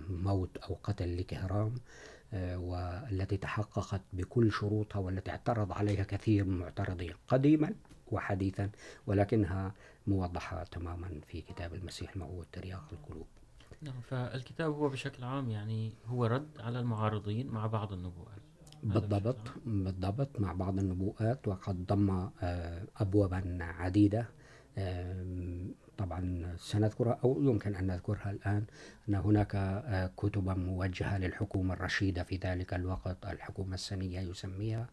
موت 0.10 0.58
أو 0.58 0.78
قتل 0.84 1.18
لكهرام 1.18 1.76
والتي 2.34 3.38
تحققت 3.38 4.02
بكل 4.14 4.52
شروطها 4.52 5.00
والتي 5.00 5.32
اعترض 5.32 5.72
عليها 5.72 6.04
كثير 6.04 6.46
من 6.46 6.54
المعترضين 6.54 7.14
قديما 7.28 7.74
وحديثا 8.12 8.70
ولكنها 9.08 9.74
موضحة 10.08 10.64
تماما 10.64 11.22
في 11.28 11.42
كتاب 11.42 11.74
المسيح 11.74 12.14
الموعود 12.14 12.46
ترياق 12.52 12.84
القلوب. 12.92 13.28
نعم 13.82 14.02
فالكتاب 14.02 14.74
هو 14.74 14.90
بشكل 14.90 15.24
عام 15.24 15.50
يعني 15.50 15.94
هو 16.08 16.26
رد 16.26 16.50
على 16.60 16.80
المعارضين 16.80 17.48
مع 17.48 17.68
بعض 17.68 17.94
النبوءات. 17.94 18.42
بالضبط 18.84 19.52
بالضبط 19.66 20.40
مع 20.40 20.54
بعض 20.54 20.80
النبوءات 20.80 21.48
وقد 21.48 21.86
ضم 21.86 22.30
أبوابا 22.98 23.58
عديدة 23.62 24.30
طبعا 25.98 26.56
سنذكرها 26.60 27.20
أو 27.24 27.42
يمكن 27.44 27.76
أن 27.76 27.88
نذكرها 27.88 28.32
الآن 28.32 28.64
أن 29.10 29.16
هناك 29.16 29.82
كتبا 30.18 30.54
موجهة 30.54 31.18
للحكومة 31.18 31.74
الرشيدة 31.74 32.24
في 32.24 32.36
ذلك 32.36 32.74
الوقت، 32.74 33.18
الحكومة 33.26 33.74
السنية 33.74 34.20
يسميها. 34.20 34.88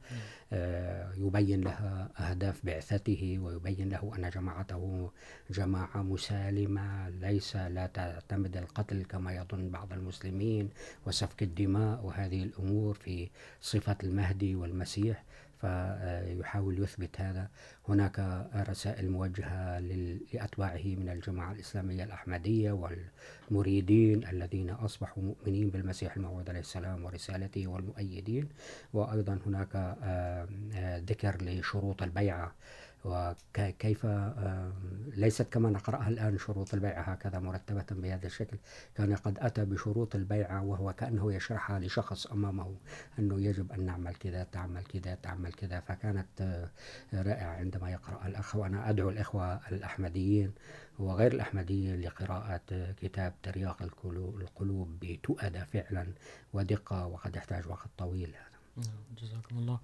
يبين 1.16 1.60
لها 1.60 2.08
أهداف 2.18 2.66
بعثته 2.66 3.38
ويبين 3.42 3.88
له 3.88 4.12
أن 4.16 4.30
جماعته 4.30 5.10
جماعة 5.50 6.02
مسالمة، 6.02 7.08
ليس، 7.08 7.56
لا 7.56 7.86
تعتمد 7.86 8.56
القتل 8.56 9.04
كما 9.04 9.32
يظن 9.36 9.70
بعض 9.70 9.92
المسلمين، 9.92 10.70
وسفك 11.06 11.42
الدماء 11.42 12.04
وهذه 12.04 12.42
الأمور 12.42 12.94
في 12.94 13.28
صفة 13.60 13.96
المهدي 14.02 14.54
والمسيح. 14.54 15.24
فيحاول 15.60 16.82
يثبت 16.82 17.20
هذا. 17.20 17.48
هناك 17.88 18.46
رسائل 18.68 19.10
موجهة 19.10 19.78
لأتباعه 19.78 20.84
من 20.84 21.08
الجماعة 21.08 21.52
الإسلامية 21.52 22.04
الأحمدية 22.04 22.72
والمريدين 23.50 24.26
الذين 24.28 24.70
أصبحوا 24.70 25.22
مؤمنين 25.22 25.70
بالمسيح 25.70 26.16
الموعود 26.16 26.48
عليه 26.48 26.60
السلام 26.60 27.04
ورسالته 27.04 27.66
والمؤيدين. 27.66 28.48
وأيضا 28.92 29.38
هناك 29.46 29.96
ذكر 31.10 31.42
لشروط 31.42 32.02
البيعة 32.02 32.54
وكيف 33.04 34.06
ليست 35.16 35.42
كما 35.42 35.70
نقرأها 35.70 36.08
الآن 36.08 36.38
شروط 36.38 36.74
البيعة 36.74 37.02
هكذا 37.02 37.38
مرتبة 37.38 37.86
بهذا 37.90 38.26
الشكل. 38.26 38.56
كان 38.94 39.14
قد 39.16 39.38
أتى 39.38 39.64
بشروط 39.64 40.14
البيعة 40.14 40.62
وهو 40.64 40.92
كأنه 40.92 41.32
يشرحها 41.32 41.78
لشخص 41.78 42.26
أمامه 42.26 42.76
أنه 43.18 43.40
يجب 43.40 43.72
أن 43.72 43.86
نعمل 43.86 44.14
كذا، 44.14 44.44
تعمل 44.44 44.84
كذا 44.84 45.14
تعمل 45.14 45.52
كذا. 45.52 45.80
فكانت 45.80 46.68
رائعة 47.14 47.56
عندما 47.56 47.90
يقرأ 47.90 48.26
الأخ. 48.26 48.56
وأنا 48.56 48.90
أدعو 48.90 49.10
الإخوة 49.10 49.68
الأحمديين 49.68 50.52
وغير 50.98 51.32
الأحمديين 51.32 52.00
لقراءة 52.00 52.92
كتاب 52.92 53.34
ترياق 53.42 53.82
القلوب 53.82 54.98
بتؤدى 55.00 55.64
فعلا 55.64 56.06
ودقة 56.52 57.06
وقد 57.06 57.36
يحتاج 57.36 57.68
وقت 57.68 57.88
طويل. 57.98 58.34
هذا 58.76 58.88
جزاكم 59.22 59.58
الله. 59.58 59.80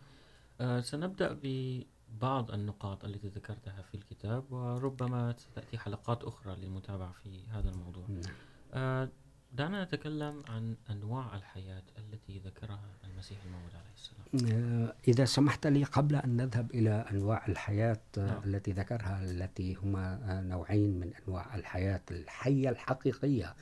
أه 0.60 0.80
سنبدأ 0.80 1.32
ب 1.42 1.82
بعض 2.20 2.50
النقاط 2.50 3.04
التي 3.04 3.28
ذكرتها 3.28 3.82
في 3.82 3.94
الكتاب 3.94 4.52
وربما 4.52 5.34
ستأتي 5.38 5.78
حلقات 5.78 6.24
أخرى 6.24 6.56
للمتابعة 6.56 7.12
في 7.12 7.48
هذا 7.48 7.70
الموضوع 7.70 8.04
نعم. 8.08 9.08
دعنا 9.52 9.84
نتكلم 9.84 10.42
عن 10.48 10.76
أنواع 10.90 11.36
الحياة 11.36 11.82
التي 11.98 12.38
ذكرها 12.38 12.80
المسيح 13.04 13.38
الموعود 13.44 13.70
عليه 13.74 13.94
السلام 13.94 14.92
إذا 15.08 15.24
سمحت 15.24 15.66
لي 15.66 15.84
قبل 15.84 16.16
أن 16.16 16.36
نذهب 16.36 16.70
إلى 16.70 17.04
أنواع 17.10 17.46
الحياة 17.46 18.00
نعم. 18.16 18.42
التي 18.44 18.72
ذكرها 18.72 19.24
التي 19.24 19.74
هما 19.74 20.40
نوعين 20.48 21.00
من 21.00 21.12
أنواع 21.14 21.54
الحياة 21.54 22.02
الحية 22.10 22.68
الحقيقية 22.68 23.54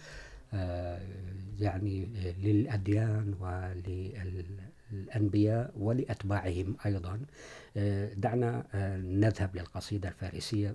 يعني 1.59 2.07
للأديان 2.43 3.35
ولل 3.41 4.72
الأنبياء 4.93 5.73
ولأتباعهم 5.77 6.77
أيضا. 6.87 7.21
دعنا 8.17 8.67
نذهب 9.05 9.57
للقصيدة 9.57 10.09
الفارسية. 10.09 10.75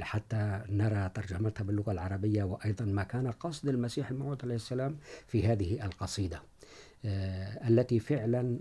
حتى 0.00 0.62
نرى 0.68 1.10
ترجمتها 1.14 1.64
باللغة 1.64 1.92
العربية 1.92 2.42
وأيضا 2.44 2.84
ما 2.84 3.02
كان 3.02 3.30
قصد 3.30 3.68
المسيح 3.68 4.10
الموعود 4.10 4.44
عليه 4.44 4.54
السلام 4.54 4.96
في 5.26 5.46
هذه 5.46 5.84
القصيدة. 5.84 6.42
التي 7.68 8.00
فعلا 8.00 8.58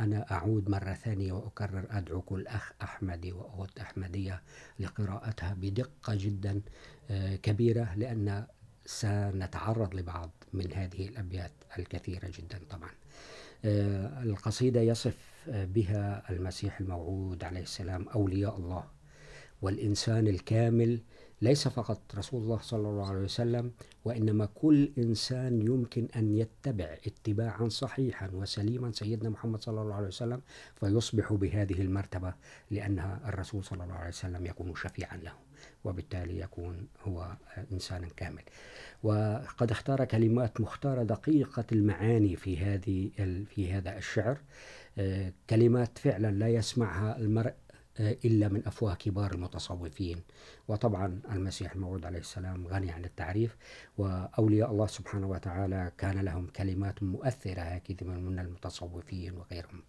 أنا 0.00 0.26
أعود 0.30 0.70
مرة 0.70 0.92
ثانية 0.92 1.32
وأكرر 1.32 1.84
أدعو 1.90 2.20
كل 2.20 2.46
أخ 2.46 2.72
أحمدي 2.82 3.32
وأخت 3.32 3.78
أحمدية 3.78 4.42
لقراءتها 4.80 5.54
بدقة 5.60 6.14
جدا 6.14 6.60
كبيرة 7.42 7.94
لأن 7.96 8.46
سنتعرض 8.86 9.94
لبعض 9.94 10.30
من 10.52 10.72
هذه 10.72 11.08
الأبيات 11.08 11.52
الكثيرة 11.78 12.30
جدا 12.38 12.60
طبعا. 12.70 12.90
القصيدة 13.64 14.80
يصف 14.80 15.16
بها 15.48 16.30
المسيح 16.30 16.80
الموعود 16.80 17.44
عليه 17.44 17.60
السلام، 17.62 18.08
أولياء 18.08 18.56
الله. 18.56 18.84
والإنسان 19.62 20.28
الكامل 20.28 21.00
ليس 21.42 21.68
فقط 21.68 22.00
رسول 22.14 22.42
الله 22.42 22.58
صلى 22.58 22.88
الله 22.88 23.08
عليه 23.08 23.20
وسلم، 23.20 23.72
وإنما 24.04 24.46
كل 24.54 24.92
إنسان 24.98 25.62
يمكن 25.62 26.08
أن 26.16 26.32
يتبع 26.32 26.96
اتباعا 27.06 27.68
صحيحا 27.68 28.30
وسليما 28.32 28.92
سيدنا 28.92 29.30
محمد 29.30 29.62
صلى 29.62 29.82
الله 29.82 29.94
عليه 29.94 30.06
وسلم، 30.06 30.40
فيصبح 30.80 31.32
بهذه 31.32 31.80
المرتبة، 31.80 32.34
لأنها 32.70 33.20
الرسول 33.28 33.64
صلى 33.64 33.84
الله 33.84 33.94
عليه 33.94 34.08
وسلم 34.08 34.46
يكون 34.46 34.74
شفيعا 34.74 35.16
له. 35.16 35.32
وبالتالي 35.84 36.40
يكون 36.40 36.86
هو 37.04 37.36
إنسانا 37.72 38.08
كامل. 38.16 38.42
وقد 39.02 39.70
اختار 39.70 40.04
كلمات 40.04 40.60
مختارة 40.60 41.02
دقيقة 41.02 41.64
المعاني 41.72 42.36
في 42.36 42.58
هذه 42.58 43.10
في 43.44 43.72
هذا 43.72 43.98
الشعر. 43.98 44.38
كلمات 45.50 45.98
فعلا 45.98 46.30
لا 46.30 46.48
يسمعها 46.48 47.18
المرء 47.18 47.54
إلا 48.00 48.48
من 48.48 48.62
أفواه 48.66 48.94
كبار 48.94 49.32
المتصوفين. 49.34 50.20
وطبعا 50.68 51.20
المسيح 51.32 51.72
الموعود 51.72 52.06
عليه 52.06 52.18
السلام 52.18 52.66
غني 52.66 52.90
عن 52.90 53.04
التعريف. 53.04 53.56
وأولياء 53.98 54.70
الله 54.70 54.86
سبحانه 54.86 55.26
وتعالى 55.26 55.92
كان 55.98 56.20
لهم 56.20 56.46
كلمات 56.46 57.02
مؤثرة، 57.02 57.60
هكذا 57.60 58.10
من 58.10 58.38
المتصوفين 58.38 59.34
وغيرهم. 59.34 59.82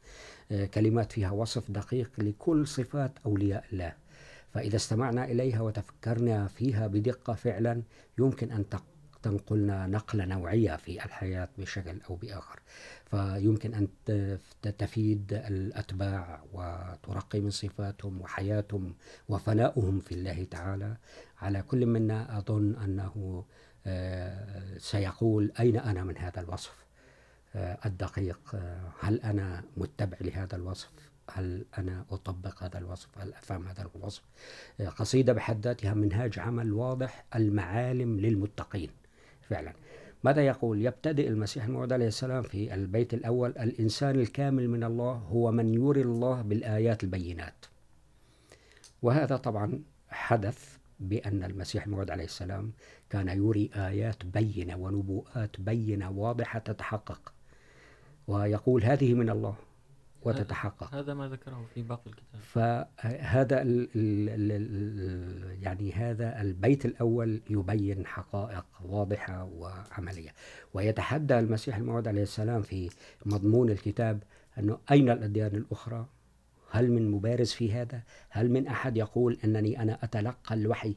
كلمات 0.74 1.12
فيها 1.12 1.32
وصف 1.32 1.72
دقيق 1.72 2.12
لكل 2.18 2.68
صفات 2.68 3.12
أولياء 3.26 3.66
الله. 3.74 4.03
فإذا 4.54 4.76
استمعنا 4.76 5.26
إليها 5.26 5.62
وتفكرنا 5.62 6.48
فيها 6.48 6.88
بدقة 6.88 7.34
فعلا، 7.34 7.84
يمكن 8.20 8.52
أن 8.52 8.66
تنقلنا 9.24 9.88
نقلة 9.88 10.26
نوعية 10.26 10.76
في 10.76 11.06
الحياة 11.06 11.50
بشكل 11.58 12.02
أو 12.10 12.16
بآخر. 12.16 12.60
فيمكن 13.06 13.74
أن 13.74 13.88
تفيد 14.78 15.34
الأتباع 15.34 16.44
وترقي 16.54 17.39
من 17.39 17.50
صفاتهم 17.50 18.22
وحياتهم 18.22 18.96
وفناؤهم 19.30 20.00
في 20.00 20.12
الله 20.12 20.44
تعالى. 20.52 20.98
على 21.42 21.62
كل 21.62 21.86
منا 21.86 22.38
أظن 22.38 22.76
أنه 22.76 23.46
سيقول 24.78 25.52
أين 25.60 25.78
أنا 25.78 26.04
من 26.04 26.18
هذا 26.18 26.42
الوصف؟ 26.42 26.84
الدقيق 27.86 28.56
هل 29.00 29.22
أنا 29.22 29.63
متبع 29.78 30.18
لهذا 30.22 30.56
الوصف؟ 30.56 30.92
هل 31.32 31.66
أنا 31.78 32.06
أطبق 32.12 32.64
هذا 32.64 32.78
الوصف؟ 32.78 33.18
هل 33.18 33.34
أفهم 33.34 33.68
هذا 33.68 33.90
الوصف؟ 33.96 34.22
قصيدة 34.98 35.34
بحد 35.34 35.66
ذاتها 35.68 35.94
منهاج 35.94 36.40
عمل 36.40 36.74
واضح، 36.74 37.26
المعالم 37.36 38.20
للمتقين. 38.20 38.90
فعلا. 39.42 39.74
ماذا 40.24 40.46
يقول؟ 40.46 40.86
يبتدئ 40.86 41.28
المسيح 41.28 41.66
الموعود 41.66 41.94
عليه 41.94 42.08
السلام 42.08 42.44
في 42.44 42.74
البيت 42.74 43.14
الأول، 43.14 43.50
الإنسان 43.50 44.20
الكامل 44.20 44.70
من 44.70 44.84
الله 44.84 45.12
هو 45.12 45.52
من 45.52 45.74
يري 45.74 46.02
الله 46.02 46.42
بالآيات 46.42 47.04
البينات. 47.04 47.66
وهذا 49.02 49.38
طبعا 49.38 49.80
حدث 50.10 50.78
بأن 51.00 51.44
المسيح 51.44 51.84
الموعود 51.86 52.12
عليه 52.12 52.24
السلام 52.24 52.72
كان 53.10 53.28
يري 53.28 53.70
آيات 53.76 54.26
بينة 54.26 54.76
ونبوءات 54.76 55.60
بينة 55.60 56.10
واضحة 56.12 56.60
تتحقق. 56.60 57.34
ويقول 58.28 58.84
هذه 58.84 59.14
من 59.14 59.30
الله. 59.30 59.56
وتتحقق. 60.26 60.94
هذا 60.94 61.14
ما 61.14 61.28
ذكره 61.28 61.66
في 61.74 61.82
باقي 61.82 62.08
الكتاب. 62.08 62.42
فهذا 62.42 63.62
ال 63.62 63.90
ال 63.96 64.30
ال 64.30 64.52
ال 64.52 65.64
يعني 65.64 65.92
هذا 65.92 66.42
البيت 66.42 66.86
الأول 66.86 67.42
يبين 67.50 68.06
حقائق 68.06 68.66
واضحة 68.86 69.44
وعملية. 69.44 70.30
ويتحدى 70.74 71.40
المسيح 71.40 71.78
الموعود 71.78 72.08
عليه 72.08 72.22
السلام 72.24 72.62
في 72.62 72.90
مضمون 73.26 73.70
الكتاب 73.70 74.24
أنه 74.60 74.78
أين 74.92 75.10
الأديان 75.10 75.56
الأخرى؟ 75.56 76.06
هل 76.72 76.92
من 76.92 77.12
مبارز 77.12 77.52
في 77.52 77.74
هذا؟ 77.74 78.02
هل 78.30 78.52
من 78.52 78.68
أحد 78.68 78.98
يقول 78.98 79.38
أنني 79.44 79.82
أنا 79.82 80.00
أتلقى 80.04 80.56
الوحي 80.56 80.96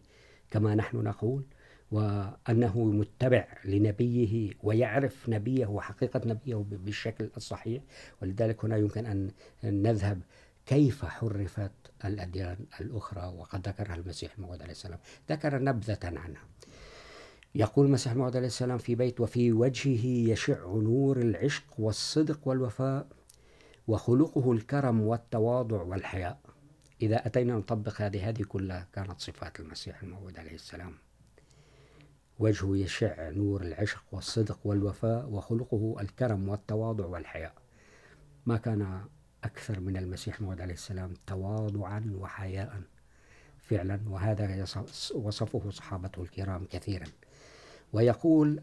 كما 0.51 0.75
نحن 0.75 0.97
نقول؟ 0.97 1.45
وأنه 1.91 2.85
متبع 2.85 3.47
لنبيه 3.65 4.53
ويعرف 4.63 5.29
نبيه 5.29 5.67
وحقيقة 5.67 6.21
نبيه 6.27 6.55
بالشكل 6.57 7.31
الصحيح. 7.37 7.83
ولذلك 8.23 8.65
هنا 8.65 8.77
يمكن 8.77 9.07
أن 9.07 9.31
نذهب 9.65 10.21
كيف 10.67 11.05
حرفت 11.05 11.73
الأديان 12.05 12.57
الأخرى 12.81 13.35
وقد 13.39 13.69
ذكرها 13.69 13.95
المسيح 13.95 14.35
الموعود 14.39 14.63
عليه 14.63 14.73
السلام. 14.73 14.99
ذكر 15.31 15.63
نبذة 15.63 15.99
عنها. 16.05 16.43
يقول 17.55 17.87
المسيح 17.87 18.13
الموعود 18.13 18.37
عليه 18.37 18.47
السلام 18.47 18.79
في 18.79 18.95
بيت 18.95 19.21
وفي 19.21 19.53
وجهه 19.53 20.07
يشع 20.33 20.67
نور 20.67 21.17
العشق 21.19 21.65
والصدق 21.79 22.49
والوفاء 22.49 23.07
وخلقه 23.89 24.53
الكرم 24.53 25.01
والتواضع 25.01 25.83
والحياء. 25.83 26.39
إذا 27.03 27.27
أتينا 27.27 27.57
نطبق 27.57 28.03
هذه 28.03 28.29
هذه 28.29 28.43
كلها 28.43 28.89
كانت 28.93 29.21
صفات 29.21 29.61
المسيح 29.61 30.03
الموعود 30.03 30.39
عليه 30.39 30.55
السلام. 30.55 31.06
وجهه 32.39 32.77
يشع 32.77 33.31
نور 33.31 33.63
العشق 33.63 34.05
والصدق 34.13 34.59
والوفاء 34.65 35.29
وخلقه 35.29 35.97
الكرم 36.01 36.49
والتواضع 36.49 37.07
والحياء. 37.07 37.55
ما 38.47 38.57
كان 38.57 39.05
أكثر 39.45 39.81
من 39.81 39.97
المسيح 39.97 40.41
موعد 40.41 40.61
عليه 40.61 40.75
السلام 40.75 41.15
تواضعا 41.27 42.13
وحياء 42.15 42.83
فعلا، 43.59 44.01
وهذا 44.07 44.63
وصفه 45.15 45.71
صحابته 45.71 46.23
الكرام 46.23 46.65
كثيرا. 46.65 47.07
ويقول 47.93 48.61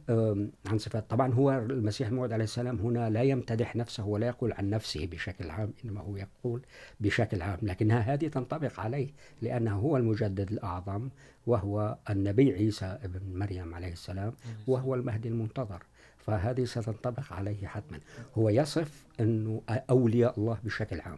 عن 0.65 0.77
صفات. 0.77 1.09
طبعا 1.09 1.33
هو 1.33 1.51
المسيح 1.51 2.07
الموعود 2.07 2.33
عليه 2.33 2.43
السلام 2.43 2.79
هنا 2.79 3.09
لا 3.09 3.23
يمتدح 3.23 3.75
نفسه 3.75 4.05
ولا 4.05 4.27
يقول 4.27 4.53
عن 4.53 4.69
نفسه 4.69 5.05
بشكل 5.05 5.49
عام، 5.49 5.73
إنما 5.85 6.01
هو 6.01 6.17
يقول 6.17 6.61
بشكل 6.99 7.41
عام، 7.41 7.59
لكنها 7.61 7.99
هذه 7.99 8.27
تنطبق 8.27 8.79
عليه 8.79 9.09
لأنه 9.41 9.79
هو 9.79 9.97
المجدد 9.97 10.51
الأعظم، 10.51 11.09
وهو 11.47 11.97
النبي 12.09 12.51
عيسى 12.53 12.97
ابن 13.03 13.39
مريم 13.39 13.75
عليه 13.75 13.91
السلام، 13.91 14.33
وهو 14.67 14.95
المهدي 14.95 15.29
المنتظر. 15.29 15.83
فهذه 16.17 16.65
ستنطبق 16.65 17.33
عليه 17.33 17.67
حتما. 17.67 17.99
هو 18.37 18.49
يصف 18.49 19.05
أنه 19.19 19.61
أولياء 19.69 20.39
الله 20.39 20.57
بشكل 20.63 21.01
عام. 21.01 21.17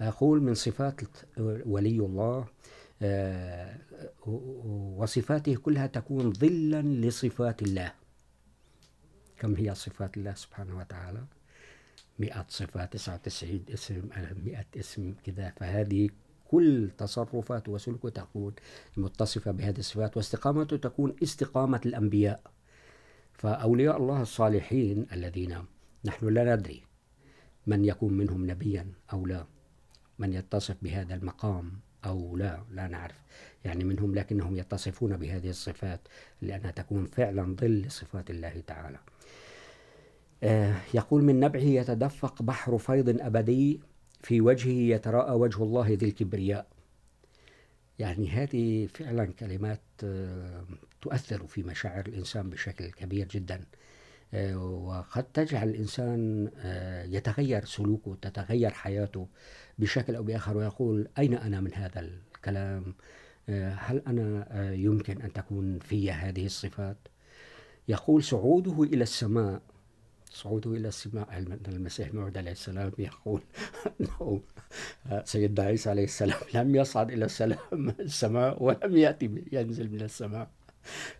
يقول 0.00 0.42
من 0.42 0.54
صفات 0.54 1.00
ولي 1.66 1.98
الله 1.98 2.46
وصفاته 4.96 5.56
كلها 5.56 5.86
تكون 5.86 6.32
ظلا 6.32 6.82
لصفات 6.82 7.62
الله. 7.62 7.92
كم 9.38 9.54
هي 9.54 9.74
صفات 9.74 10.16
الله 10.16 10.34
سبحانه 10.34 10.78
وتعالى؟ 10.78 11.24
مئة 12.18 12.46
صفة، 12.48 12.84
تسعة 12.84 13.14
وتسعين 13.14 13.64
اسم، 13.74 14.08
مئة 14.44 14.66
اسم 14.76 15.14
كذا. 15.24 15.52
فهذه 15.56 16.10
كل 16.50 16.90
تصرفات 16.98 17.68
وسلوك 17.68 18.08
تكون 18.08 18.54
متصفة 18.96 19.50
بهذه 19.50 19.78
الصفات، 19.78 20.16
واستقامته 20.16 20.76
تكون 20.76 21.16
استقامة 21.22 21.80
الأنبياء. 21.86 22.40
فأولياء 23.32 23.96
الله 23.96 24.22
الصالحين 24.22 25.06
الذين 25.12 25.64
نحن 26.04 26.28
لا 26.28 26.56
ندري 26.56 26.82
من 27.66 27.84
يكون 27.84 28.12
منهم 28.12 28.50
نبيا 28.50 28.92
أو 29.12 29.26
لا، 29.26 29.46
من 30.18 30.32
يتصف 30.32 30.76
بهذا 30.82 31.14
المقام. 31.14 31.80
أو 32.04 32.36
لا 32.36 32.62
لا 32.70 32.88
نعرف. 32.88 33.22
يعني 33.64 33.84
منهم 33.84 34.14
لكنهم 34.14 34.56
يتصفون 34.56 35.16
بهذه 35.16 35.50
الصفات 35.50 36.00
لأنها 36.42 36.70
تكون 36.70 37.06
فعلا 37.06 37.56
ظل 37.60 37.90
صفات 37.90 38.30
الله 38.30 38.62
تعالى. 38.66 38.98
يقول 40.94 41.24
من 41.24 41.40
نبعه 41.40 41.60
يتدفق 41.60 42.42
بحر 42.42 42.78
فيض 42.78 43.20
أبدي 43.20 43.80
في 44.22 44.40
وجهه 44.40 44.94
يتراءى 44.94 45.32
وجه 45.32 45.62
الله 45.62 45.88
ذي 45.88 46.06
الكبرياء. 46.06 46.66
يعني 47.98 48.28
هذه 48.28 48.86
فعلا 48.86 49.26
كلمات 49.26 49.80
تؤثر 51.00 51.46
في 51.46 51.62
مشاعر 51.62 52.06
الإنسان 52.06 52.50
بشكل 52.50 52.90
كبير 52.90 53.28
جدا. 53.28 53.64
وقد 54.56 55.24
تجعل 55.24 55.68
الإنسان 55.68 56.50
يتغير 57.10 57.64
سلوكه، 57.64 58.16
تتغير 58.22 58.70
حياته. 58.70 59.28
بشكل 59.78 60.14
أو 60.16 60.22
بآخر 60.22 60.56
ويقول، 60.56 61.08
أين 61.18 61.34
أنا 61.34 61.60
من 61.60 61.74
هذا 61.74 62.00
الكلام؟ 62.00 62.94
هل 63.48 64.02
أنا 64.06 64.46
يمكن 64.72 65.22
أن 65.22 65.32
تكون 65.32 65.78
في 65.78 66.12
هذه 66.12 66.46
الصفات؟ 66.46 66.96
يقول، 67.88 68.22
صعوده 68.22 68.82
إلى 68.82 69.02
السماء. 69.02 69.62
صعوده 70.30 70.70
إلى 70.70 70.88
السماء. 70.88 71.46
المسيح 71.68 72.08
الموعود 72.08 72.38
عليه 72.38 72.50
السلام؟ 72.52 72.92
يقول 72.98 73.42
أنه 74.00 74.40
سيدنا 75.24 75.66
عيسى 75.66 75.90
عليه 75.90 76.04
السلام 76.04 76.38
لم 76.54 76.74
يصعد 76.76 77.10
إلى 77.10 77.24
السلام 77.24 77.58
السماء 78.00 78.62
ولم 78.62 78.96
يأتي 78.96 79.44
ينزل 79.52 79.90
من 79.92 80.00
السماء. 80.00 80.50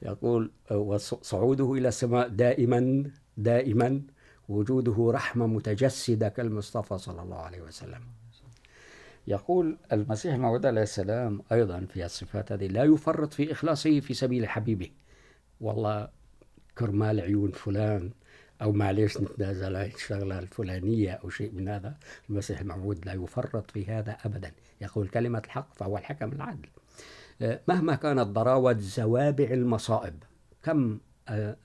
يقول 0.03 0.51
وصعوده 0.71 1.73
إلى 1.73 1.89
السماء 1.89 2.29
دائما 2.29 3.11
دائما. 3.37 4.03
وجوده 4.49 5.11
رحمة 5.15 5.47
متجسدة 5.47 6.29
كالمصطفى 6.29 6.99
صلى 6.99 7.23
الله 7.23 7.37
عليه 7.37 7.63
وسلم. 7.63 8.18
يقول 9.29 9.79
المسيح 9.93 10.35
الموعود 10.35 10.67
عليه 10.67 10.83
السلام 10.83 11.43
أيضا 11.53 11.81
في 11.81 12.05
الصفات 12.05 12.53
هذه 12.53 12.67
لا 12.67 12.85
يفرط 12.85 13.35
في 13.35 13.53
إخلاصه 13.53 14.01
في 14.01 14.15
سبيل 14.15 14.49
حبيبه. 14.49 14.91
والله 15.61 16.09
كرمال 16.79 17.21
عيون 17.21 17.51
فلان، 17.51 18.11
أو 18.63 18.73
معليش 18.73 19.21
نتنازل 19.21 19.77
عن 19.77 19.87
الشغلة 19.87 20.39
الفلانية 20.39 21.13
أو 21.13 21.31
شيء 21.31 21.53
من 21.53 21.69
هذا. 21.69 21.97
المسيح 22.31 22.61
الموعود 22.61 23.07
لا 23.07 23.13
يفرط 23.13 23.71
في 23.71 23.87
هذا 23.87 24.17
أبدا. 24.25 24.53
يقول 24.81 25.09
كلمة 25.09 25.43
الحق 25.45 25.75
فهو 25.75 25.99
الحكم 25.99 26.33
العدل. 26.33 26.69
مهما 27.69 27.95
كانت 27.95 28.27
ضراوة 28.27 28.77
زوابع 28.79 29.45
المصائب، 29.45 30.23
كم 30.63 30.99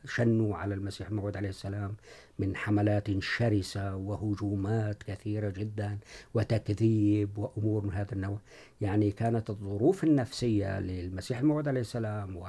شنوا 0.05 0.55
على 0.55 0.73
المسيح 0.73 1.07
الموعود 1.07 1.37
عليه 1.37 1.49
السلام 1.49 1.95
من 2.39 2.55
حملات 2.55 3.19
شرسة 3.19 3.95
وهجومات 3.95 5.03
كثيرة 5.03 5.49
جدا 5.49 5.97
وتكذيب 6.33 7.37
وأمور 7.37 7.85
من 7.85 7.93
هذا 7.93 8.13
النوع. 8.13 8.39
يعني 8.81 9.11
كانت 9.11 9.49
الظروف 9.49 10.03
النفسية 10.03 10.79
للمسيح 10.79 11.39
الموعود 11.39 11.67
عليه 11.67 11.81
السلام 11.81 12.43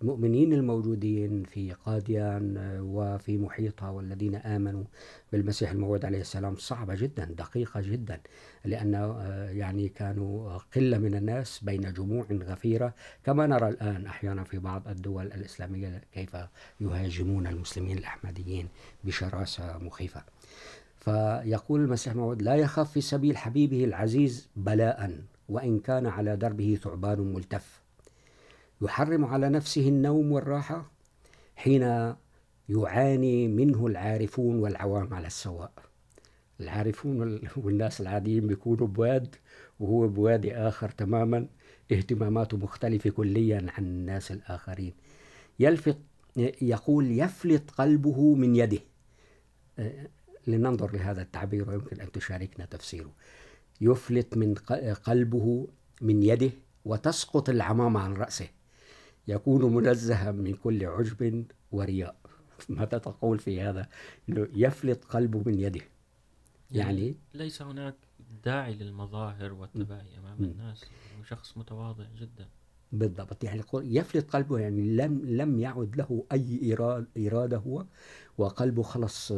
والمؤمنين 0.00 0.52
الموجودين 0.52 1.44
في 1.44 1.72
قاديان 1.72 2.78
وفي 2.80 3.38
محيطها 3.38 3.90
والذين 3.90 4.34
آمنوا 4.34 4.84
بالمسيح 5.32 5.70
الموعود 5.70 6.04
عليه 6.04 6.20
السلام 6.20 6.56
صعبة 6.56 6.94
جدا، 6.94 7.24
دقيقة 7.24 7.80
جدا. 7.80 8.20
لأن 8.64 8.92
يعني 9.52 9.88
كانوا 9.88 10.58
قلة 10.58 10.98
من 10.98 11.14
الناس 11.14 11.64
بين 11.64 11.92
جموع 11.92 12.26
غفيرة، 12.32 12.94
كما 13.24 13.46
نرى 13.46 13.68
الآن 13.68 14.06
أحيانا 14.06 14.44
في 14.44 14.58
بعض 14.58 14.88
الدول 14.88 15.26
الإسلامية 15.26 16.02
كيف 16.12 16.36
يهاجمون 16.80 17.46
المسلمين 17.46 17.98
الأحمديين 17.98 18.68
بشراسة 19.04 19.78
مخيفة. 19.78 20.24
فيقول 21.00 21.80
المسيح 21.80 22.12
الموعود 22.12 22.42
لا 22.42 22.54
يخاف 22.54 22.92
في 22.92 23.00
سبيل 23.00 23.36
حبيبه 23.36 23.84
العزيز 23.84 24.48
بلاء، 24.56 25.20
وإن 25.48 25.78
كان 25.78 26.06
على 26.06 26.36
دربه 26.36 26.78
ثعبان 26.82 27.20
ملتف. 27.34 27.80
يحرم 28.82 29.24
على 29.24 29.48
نفسه 29.48 29.88
النوم 29.88 30.32
والراحة 30.32 30.90
حين 31.56 32.14
يعاني 32.68 33.48
منه 33.48 33.86
العارفون 33.86 34.58
والعوام 34.58 35.14
على 35.14 35.26
السواء. 35.26 35.72
العارفون 36.60 37.40
والناس 37.56 38.00
العاديين 38.00 38.46
بيكونوا 38.46 38.86
بواد، 38.86 39.36
وهو 39.80 40.08
بوادي 40.08 40.54
آخر 40.54 40.88
تماما. 40.88 41.46
اهتماماته 41.92 42.56
مختلفة 42.56 43.10
كليا 43.10 43.66
عن 43.76 43.84
الناس 43.84 44.32
الآخرين. 44.32 44.94
يلفت، 45.58 45.98
يقول 46.62 47.10
يفلت 47.10 47.70
قلبه 47.70 48.34
من 48.34 48.56
يده. 48.56 48.78
لننظر 50.46 50.92
لهذا 50.92 51.22
التعبير، 51.22 51.70
ويمكن 51.70 52.00
أن 52.00 52.12
تشاركنا 52.12 52.64
تفسيره. 52.64 53.12
يفلت 53.80 54.36
من 54.36 54.54
قلبه 55.04 55.68
من 56.00 56.22
يده، 56.22 56.50
وتسقط 56.84 57.48
العمامة 57.48 58.00
عن 58.00 58.12
رأسه. 58.14 58.48
يكون 59.28 59.74
منزها 59.74 60.32
من 60.32 60.54
كل 60.54 60.86
عجب 60.86 61.44
ورياء. 61.72 62.16
ماذا 62.68 62.98
تقول 62.98 63.38
في 63.38 63.60
هذا؟ 63.60 63.88
يفلت 64.54 65.04
قلبه 65.04 65.42
من 65.46 65.60
يده. 65.60 65.80
يعني 66.72 67.14
ليس 67.34 67.62
هناك 67.62 67.94
داعي 68.44 68.74
للمظاهر 68.74 69.52
والتباهي 69.52 70.18
أمام 70.18 70.36
الناس. 70.40 70.84
هو 71.18 71.22
شخص 71.24 71.56
متواضع 71.58 72.04
جدا. 72.20 72.48
بالضبط. 72.92 73.44
يعني 73.44 73.58
يقول 73.58 73.96
يفلت 73.96 74.30
قلبه 74.30 74.58
يعني 74.58 74.96
لم 74.96 75.20
لم 75.24 75.58
يعد 75.60 75.96
له 75.96 76.24
اي 76.32 76.76
اراده 77.28 77.56
هو 77.56 77.84
وقلبه 78.38 78.82
خلص 78.82 79.32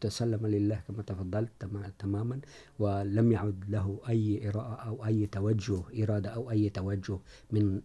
تسلم 0.00 0.46
لله 0.46 0.80
كما 0.88 1.02
تفضلت 1.02 1.52
تما- 1.60 1.92
تماما 1.98 2.40
ولم 2.78 3.32
يعد 3.32 3.64
له 3.68 4.00
اي 4.08 4.48
اراءه 4.48 4.74
او 4.88 5.04
اي 5.06 5.26
توجه 5.26 5.82
اراده 6.02 6.30
او 6.30 6.50
اي 6.50 6.70
توجه 6.70 7.18
من 7.50 7.80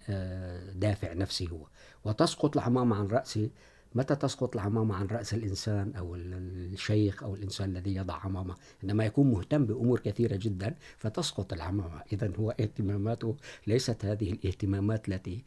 دافع 0.80 1.14
نفسه 1.14 1.48
هو. 1.48 1.68
وتسقط 2.06 2.58
العمامه 2.58 2.96
عن 2.96 3.08
راسه 3.08 3.50
متى 3.96 4.16
تسقط 4.16 4.56
العمامة 4.56 4.96
عن 4.96 5.06
رأس 5.08 5.34
الإنسان 5.34 5.94
أو 5.96 6.16
الشيخ 6.16 7.24
أو 7.24 7.36
الإنسان 7.36 7.70
الذي 7.70 7.96
يضع 7.96 8.16
عمامة 8.16 8.56
عندما 8.84 9.06
يكون 9.06 9.32
مهتم 9.32 9.66
بأمور 9.66 10.00
كثيرة 10.00 10.36
جدا، 10.36 10.76
فتسقط 10.98 11.54
العمامة 11.54 12.02
إذا 12.14 12.32
هو 12.40 12.52
اهتماماته 12.52 13.38
ليست 13.68 14.06
هذه 14.06 14.32
الاهتمامات 14.32 15.10
التي 15.10 15.44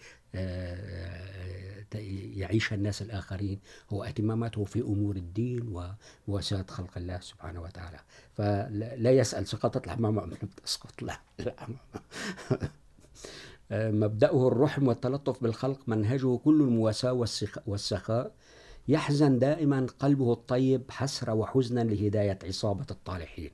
يعيشها 2.36 2.76
الناس 2.76 3.02
الآخرين. 3.02 3.60
هو 3.90 4.04
اهتماماته 4.04 4.64
في 4.64 4.80
أمور 4.80 5.16
الدين 5.16 5.94
ومواساة 6.28 6.64
خلق 6.68 6.98
الله 6.98 7.20
سبحانه 7.20 7.62
وتعالى. 7.62 7.98
فلا 8.34 9.10
يسأل 9.10 9.46
سقطت 9.46 9.86
العمامة 9.86 10.24
أم 10.24 10.30
لم 10.30 10.48
تسقط 10.64 11.02
لا 11.02 11.20
العمامة 11.40 11.78
مبدأه 13.70 14.48
الرحم 14.48 14.88
والتلطف 14.88 15.42
بالخلق، 15.42 15.80
منهجه 15.86 16.36
كل 16.36 16.60
المواساة 16.60 17.26
والسخاء. 17.66 18.32
يحزن 18.88 19.38
دائما 19.38 19.86
قلبه 19.98 20.32
الطيب 20.32 20.82
حسرة 20.90 21.32
وحزنا 21.34 21.80
لهداية 21.80 22.38
عصابة 22.44 22.86
الطالحين. 22.90 23.50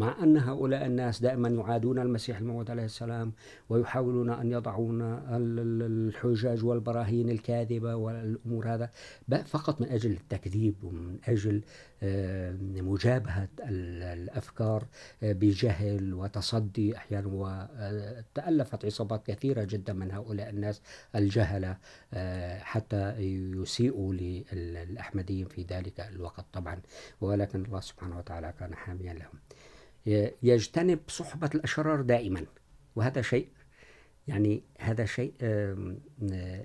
مع 0.00 0.16
أن 0.22 0.36
هؤلاء 0.36 0.86
الناس 0.86 1.20
دائما 1.22 1.48
يعادون 1.48 1.98
المسيح 1.98 2.38
الموعود 2.38 2.70
عليه 2.70 2.84
السلام 2.84 3.32
ويحاولون 3.68 4.30
أن 4.30 4.52
يضعون 4.52 5.02
ال- 5.02 5.82
الحجج 5.82 6.64
والبراهين 6.64 7.30
الكاذبة 7.30 7.94
والأمور 7.94 8.68
هذا 8.68 8.90
فقط 9.46 9.80
من 9.80 9.88
أجل 9.88 10.10
التكذيب 10.12 10.74
ومن 10.84 11.18
أجل 11.28 11.62
مجابهة 12.82 13.48
الأفكار 13.68 14.84
بجهل 15.22 16.14
وتصدي 16.14 16.96
أحيانا، 16.96 17.26
وتألفت 17.32 18.84
عصابات 18.84 19.26
كثيرة 19.26 19.64
جدا 19.64 19.92
من 19.92 20.10
هؤلاء 20.10 20.50
الناس 20.50 20.82
الجهلة 21.14 21.76
حتى 22.58 23.16
يسيئوا 23.62 24.12
للأحمديين 24.14 25.46
في 25.46 25.62
ذلك 25.62 26.00
الوقت 26.00 26.44
طبعا. 26.52 26.80
ولكن 27.20 27.64
الله 27.64 27.80
سبحانه 27.80 28.18
وتعالى 28.18 28.54
كان 28.58 28.74
حاميا 28.74 29.12
لهم. 29.14 29.40
يجتنب 30.42 30.98
صحبة 31.08 31.50
الأشرار 31.54 32.00
دائما. 32.00 32.44
وهذا 32.96 33.22
شيء، 33.22 33.48
يعني 34.28 34.62
هذا 34.78 35.04
شيء 35.04 35.32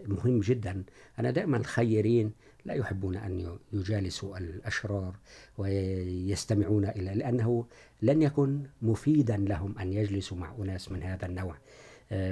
مهم 0.07 0.39
جدا. 0.39 0.83
أنا 1.19 1.31
دائما 1.31 1.57
الخيرين 1.57 2.31
لا 2.65 2.73
يحبون 2.73 3.15
أن 3.15 3.57
يجالسوا 3.73 4.37
الأشرار 4.37 5.15
ويستمعون 5.57 6.85
إلى، 6.85 7.15
لأنه 7.15 7.65
لن 8.01 8.21
يكن 8.21 8.63
مفيدا 8.81 9.37
لهم 9.37 9.79
أن 9.79 9.93
يجلسوا 9.93 10.37
مع 10.37 10.55
أناس 10.59 10.91
من 10.91 11.03
هذا 11.03 11.25
النوع. 11.25 11.57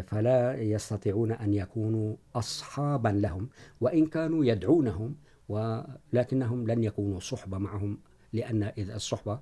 فلا 0.03 0.61
يستطيعون 0.61 1.31
أن 1.31 1.53
يكونوا 1.53 2.15
أصحابا 2.35 3.09
لهم، 3.09 3.49
وإن 3.81 4.05
كانوا 4.05 4.45
يدعونهم، 4.45 5.15
ولكنهم 5.49 6.67
لن 6.67 6.83
يكونوا 6.83 7.19
صحبة 7.19 7.57
معهم، 7.57 7.99
لأن 8.33 8.63
إذا 8.63 8.95
الصحبة 8.95 9.39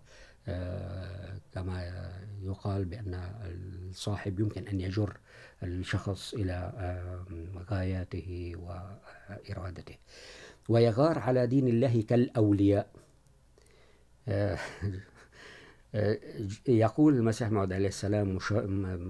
كما 1.51 2.10
يقال 2.41 2.86
بأن 2.86 3.13
الصاحب 3.89 4.39
يمكن 4.39 4.67
أن 4.67 4.82
يجر 4.82 5.17
الشخص 5.63 6.34
إلى 6.34 6.73
غاياته 7.71 8.54
وإرادته. 8.56 9.95
ويغار 10.69 11.19
على 11.19 11.47
دين 11.47 11.67
الله 11.67 12.01
كالأولياء. 12.01 12.88
يقول 16.67 17.13
المسيح 17.15 17.51
موعود 17.51 17.73
عليه 17.73 17.88
السلام 17.88 18.38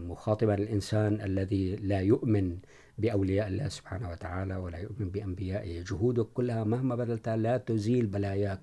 مخاطبا 0.09 0.53
الإنسان 0.53 1.21
الذي 1.21 1.75
لا 1.75 1.99
يؤمن 1.99 2.57
بأولياء 2.97 3.47
الله 3.47 3.67
سبحانه 3.67 4.09
وتعالى 4.09 4.55
ولا 4.55 4.77
يؤمن 4.77 5.09
بأنبيائه. 5.09 5.83
جهودك 5.83 6.25
كلها 6.33 6.63
مهما 6.63 6.95
بذلت 6.95 7.29
لا 7.29 7.57
تزيل 7.57 8.05
بلاياك. 8.05 8.61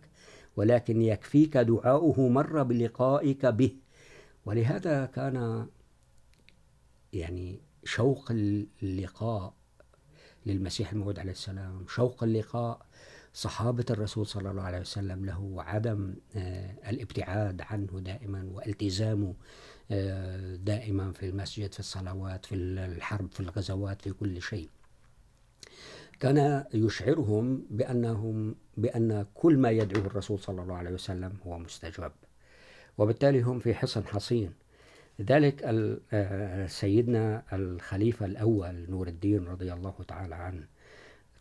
ولكن 0.58 1.02
يكفيك 1.02 1.56
دعاؤه 1.56 2.28
مر 2.28 2.62
بلقائك 2.62 3.46
به. 3.46 3.76
ولهذا 4.46 5.06
كان 5.06 5.66
يعني 7.12 7.60
شوق 7.84 8.32
اللقاء 8.82 9.54
للمسيح 10.46 10.92
الموعود 10.92 11.18
عليه 11.18 11.32
السلام 11.32 11.86
شوق 11.88 12.22
اللقاء 12.24 12.86
صحابة 13.34 13.84
الرسول 13.90 14.26
صلى 14.26 14.50
الله 14.50 14.62
عليه 14.62 14.80
وسلم 14.80 15.24
له 15.24 15.62
عدم 15.62 16.14
آه، 16.36 16.90
الابتعاد 16.90 17.60
عنه 17.60 18.00
دائما 18.00 18.48
والتزامه 18.52 19.34
دائما 20.56 21.12
في 21.12 21.28
المسجد 21.28 21.72
في 21.72 21.80
الصلوات 21.80 22.46
في 22.46 22.54
الحرب 22.54 23.32
في 23.32 23.40
الغزوات 23.40 24.02
في 24.02 24.12
كل 24.12 24.42
شيء. 24.42 24.68
كان 26.20 26.64
يشعرهم 26.74 27.66
بأنهم 27.70 28.54
بأن 28.76 29.26
كل 29.34 29.58
ما 29.58 29.70
يدعوه 29.70 30.06
الرسول 30.06 30.38
صلى 30.38 30.62
الله 30.62 30.74
عليه 30.74 30.90
وسلم 30.90 31.32
هو 31.46 31.58
مستجاب 31.58 32.12
وبالتالي 32.98 33.42
هم 33.42 33.58
في 33.58 33.74
حصن 33.74 34.04
حصين. 34.04 34.52
لذلك 35.18 35.62
سيدنا 36.66 37.42
الخليفة 37.52 38.26
الأول 38.26 38.86
نور 38.90 39.08
الدين 39.08 39.44
رضي 39.44 39.72
الله 39.72 39.94
تعالى 40.08 40.34
عنه. 40.34 40.64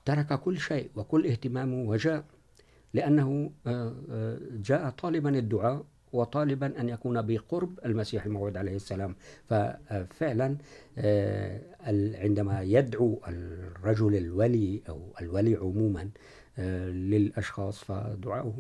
ترك 0.06 0.40
كل 0.40 0.60
شيء 0.60 0.90
وكل 0.96 1.28
اهتمامه 1.28 1.90
وجاء 1.90 2.24
لأنه 2.94 3.52
جاء 4.52 4.90
طالبا 4.90 5.30
الدعاء 5.40 5.86
وطالبا 6.13 6.82
أن 6.82 6.89
يكون 6.89 7.22
بقرب 7.22 7.80
المسيح 7.86 8.26
الموعود 8.26 8.58
عليه 8.58 8.76
السلام. 8.76 9.15
ففعلا 9.50 10.58
عندما 12.24 12.62
يدعو 12.62 13.22
الرجل 13.28 14.15
الولي 14.15 14.82
أو 14.89 15.02
الولي 15.22 15.56
عموما 15.56 16.10
آه، 16.60 16.89
للأشخاص 16.89 17.84
فدعاؤه 17.84 18.54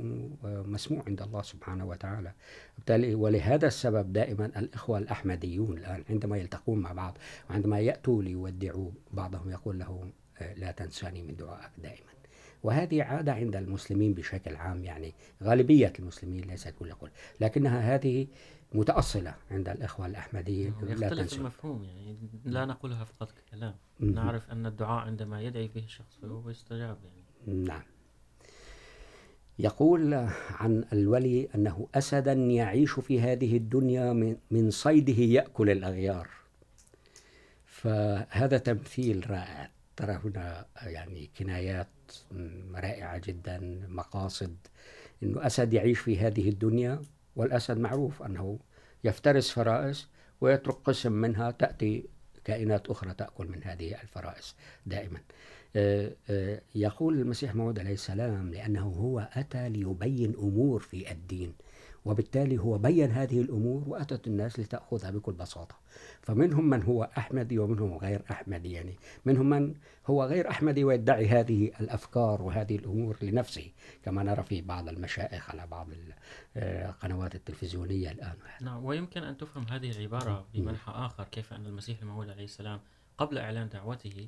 مسموع 0.43 1.03
عند 1.07 1.21
الله 1.21 1.41
سبحانه 1.41 1.85
وتعالى. 1.85 2.31
بالتالي 2.77 3.15
ولهذا 3.15 3.67
السبب 3.67 4.13
دائما 4.13 4.45
الإخوة 4.45 4.97
الأحمديون 4.97 5.77
الآن 5.77 6.03
عندما 6.09 6.37
يلتقون 6.37 6.79
مع 6.79 6.91
بعض 6.91 7.17
وعندما 7.49 7.79
يأتوا 7.79 8.23
ليودعوا 8.23 8.91
بعضهم 9.11 9.49
يقول 9.49 9.79
له 9.79 10.09
آه، 10.41 10.53
لا 10.53 10.71
تنساني 10.71 11.21
من 11.21 11.35
دعائك 11.35 11.71
دائما. 11.77 12.16
وهذه 12.63 13.03
عادة 13.03 13.33
عند 13.33 13.55
المسلمين 13.55 14.13
بشكل 14.13 14.55
عام 14.55 14.83
يعني 14.83 15.13
غالبية 15.43 15.93
المسلمين 15.99 16.41
ليست 16.41 16.73
كل 16.79 16.93
كل 16.93 17.09
لكنها 17.41 17.95
هذه 17.95 18.27
متأصلة 18.73 19.35
عند 19.51 19.69
الإخوة 19.69 20.05
الأحمديين 20.05 20.73
لا 20.81 20.91
يختلف 20.91 21.33
المفهوم 21.33 21.83
يعني 21.83 22.17
لا 22.45 22.65
نقولها 22.65 23.03
فقط 23.03 23.33
كلام. 23.51 23.75
نعرف 23.99 24.51
أن 24.51 24.65
الدعاء 24.65 25.05
عندما 25.05 25.41
يدعي 25.41 25.67
به 25.67 25.83
الشخص 25.83 26.17
فهو 26.21 26.49
يستجاب 26.49 26.97
يعني. 27.03 27.63
نعم. 27.63 27.83
يقول 29.59 30.13
عن 30.49 30.85
الولي 30.93 31.47
أنه 31.55 31.87
أسدا 31.95 32.33
يعيش 32.33 32.91
في 32.91 33.21
هذه 33.21 33.57
الدنيا 33.57 34.13
من, 34.13 34.37
من 34.51 34.71
صيده 34.71 35.23
يأكل 35.23 35.69
الأغيار. 35.69 36.27
فهذا 37.65 38.57
تمثيل 38.57 39.29
رائع. 39.29 39.71
ترى 39.97 40.19
هنا 40.23 40.65
يعني 40.81 41.29
كنايات 41.37 41.87
رائعة 42.73 43.17
جدا، 43.17 43.85
مقاصد 43.89 44.55
أنه 45.23 45.45
أسد 45.45 45.73
يعيش 45.73 45.99
في 45.99 46.19
هذه 46.19 46.49
الدنيا، 46.49 47.01
والأسد 47.35 47.77
معروف 47.77 48.23
أنه 48.23 48.59
يفترس 49.03 49.51
فرائس 49.51 50.07
ويترك 50.41 50.75
قسم 50.75 51.11
منها 51.11 51.51
تأتي 51.51 52.05
كائنات 52.43 52.89
أخرى 52.89 53.13
تأكل 53.13 53.47
من 53.47 53.63
هذه 53.63 54.01
الفرائس 54.01 54.55
دائما. 54.85 55.19
يقول 56.75 57.19
المسيح 57.19 57.55
موعود 57.55 57.79
عليه 57.79 57.93
السلام 57.93 58.51
لأنه 58.51 58.87
هو 58.87 59.29
أتى 59.33 59.69
ليبين 59.69 60.35
أمور 60.35 60.79
في 60.79 61.11
الدين. 61.11 61.53
وبالتالي 62.07 62.57
هو 62.57 62.77
بين 62.77 63.11
هذه 63.11 63.41
الأمور 63.41 63.83
وأتت 63.87 64.27
الناس 64.27 64.59
لتأخذها 64.59 65.11
بكل 65.11 65.33
بساطة. 65.33 65.75
فمنهم 66.21 66.69
من 66.69 66.83
هو 66.83 67.09
أحمدي 67.17 67.59
ومنهم 67.59 67.97
غير 67.97 68.21
أحمدي 68.31 68.71
يعني 68.71 68.95
منهم 69.25 69.49
من 69.49 69.75
هو 70.07 70.23
غير 70.23 70.49
أحمدي 70.49 70.83
ويدعي 70.83 71.27
هذه 71.27 71.71
الأفكار 71.79 72.41
وهذه 72.41 72.75
الأمور 72.75 73.17
لنفسه 73.21 73.71
كما 74.03 74.23
نرى 74.23 74.43
في 74.43 74.61
بعض 74.61 74.89
المشائخ 74.89 75.49
على 75.49 75.67
بعض 75.67 75.87
القنوات 76.57 77.35
التلفزيونية 77.35 78.11
الآن. 78.11 78.35
نعم 78.61 78.85
ويمكن 78.85 79.23
أن 79.23 79.37
تفهم 79.37 79.65
هذه 79.69 79.91
العبارة 79.91 80.45
بمنحى 80.53 80.91
آخر 80.91 81.23
كيف 81.23 81.53
أن 81.53 81.65
المسيح 81.65 82.01
الموعود 82.01 82.29
عليه 82.29 82.43
السلام 82.43 82.79
قبل 83.17 83.37
إعلان 83.37 83.69
دعوته. 83.69 84.27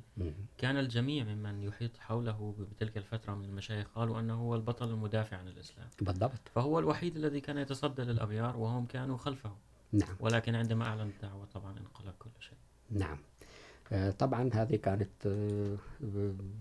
كان 0.58 0.76
الجميع 0.76 1.24
ممن 1.24 1.62
يحيط 1.62 1.96
حوله 1.96 2.54
بتلك 2.70 2.96
الفترة 2.96 3.34
من 3.34 3.44
المشايخ 3.44 3.86
قالوا 3.94 4.20
أنه 4.20 4.34
هو 4.34 4.54
البطل 4.54 4.88
المدافع 4.88 5.36
عن 5.36 5.48
الإسلام. 5.48 5.88
بالضبط. 6.00 6.48
فهو 6.54 6.78
الوحيد 6.78 7.16
الذي 7.16 7.40
كان 7.40 7.58
يتصدى 7.58 8.02
للأغيار 8.02 8.56
وهم 8.56 8.86
كانوا 8.86 9.16
خلفه. 9.16 9.52
نعم. 9.92 10.16
ولكن 10.20 10.54
عندما 10.54 10.84
أعلن 10.84 11.10
الدعوة 11.16 11.44
طبعا 11.44 11.78
انقلب 11.78 12.14
كل 12.18 12.30
شيء. 12.40 12.58
نعم. 12.90 13.18
طبعا 14.18 14.50
هذه 14.52 14.76
كانت 14.76 15.26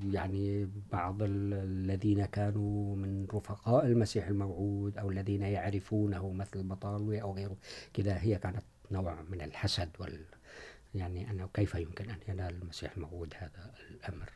يعني 0.03 0.69
بعض 0.91 1.17
الذين 1.21 2.25
كانوا 2.25 2.95
من 2.95 3.27
رفقاء 3.33 3.85
المسيح 3.85 4.27
الموعود 4.27 4.97
أو 4.97 5.09
الذين 5.09 5.41
يعرفونه 5.41 6.31
مثل 6.33 6.63
بطالوي 6.63 7.21
أو 7.21 7.33
غيره. 7.35 7.57
كذا 7.93 8.17
هي 8.21 8.35
كانت 8.35 8.63
نوع 8.91 9.21
من 9.29 9.41
الحسد 9.41 9.89
وال 9.99 10.25
يعني 10.95 11.31
أنه 11.31 11.49
كيف 11.53 11.75
يمكن 11.75 12.09
أن 12.09 12.17
ينال 12.27 12.55
المسيح 12.61 12.95
الموعود 12.97 13.33
هذا 13.37 13.73
الأمر؟ 13.89 14.29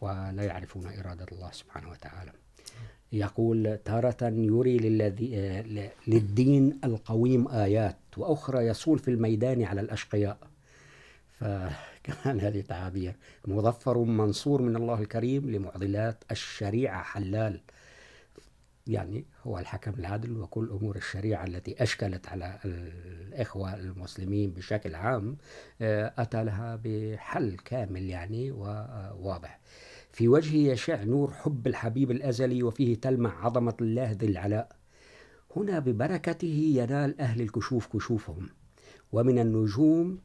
ولا 0.00 0.42
يعرفون 0.42 0.86
إرادة 0.86 1.26
الله 1.32 1.50
سبحانه 1.52 1.90
وتعالى. 1.90 2.32
يقول 3.12 3.78
تارة 3.84 4.16
يري 4.22 4.78
للذي 4.78 5.36
للدين 6.06 6.80
القويم 6.84 7.48
آيات، 7.48 7.98
وأخرى 8.16 8.66
يصول 8.66 8.98
في 8.98 9.08
الميدان 9.08 9.62
على 9.62 9.80
الأشقياء. 9.80 10.38
فكمان 11.38 12.40
هذه 12.40 12.60
تعابير. 12.60 13.14
مظفر 13.46 13.98
منصور 13.98 14.62
من 14.62 14.76
الله 14.76 15.00
الكريم 15.00 15.50
لمعضلات 15.50 16.24
الشريعة 16.30 17.02
حلال. 17.02 17.60
يعني 18.86 19.24
هو 19.44 19.58
الحكم 19.58 19.92
العدل 19.98 20.36
وكل 20.36 20.70
أمور 20.70 20.96
الشريعة 20.96 21.44
التي 21.44 21.82
أشكلت 21.82 22.28
على 22.28 22.58
الإخوة 22.64 23.74
المسلمين 23.74 24.50
بشكل 24.50 24.94
عام 24.94 25.36
أتى 25.80 26.44
لها 26.44 26.80
بحل 26.84 27.56
كامل 27.64 28.02
يعني 28.02 28.50
وواضح. 28.50 29.60
في 30.12 30.28
وجهه 30.28 30.72
يشع 30.72 31.02
نور 31.02 31.30
حب 31.32 31.66
الحبيب 31.66 32.10
الأزلي 32.10 32.62
وفيه 32.62 33.00
تلمع 33.00 33.44
عظمة 33.44 33.74
الله 33.80 34.10
ذي 34.10 34.26
العلاء. 34.26 34.76
هنا 35.56 35.78
ببركته 35.78 36.72
ينال 36.76 37.20
أهل 37.20 37.40
الكشوف 37.40 37.86
كشوفهم، 37.86 38.48
ومن 39.12 39.38
النجوم 39.38 40.18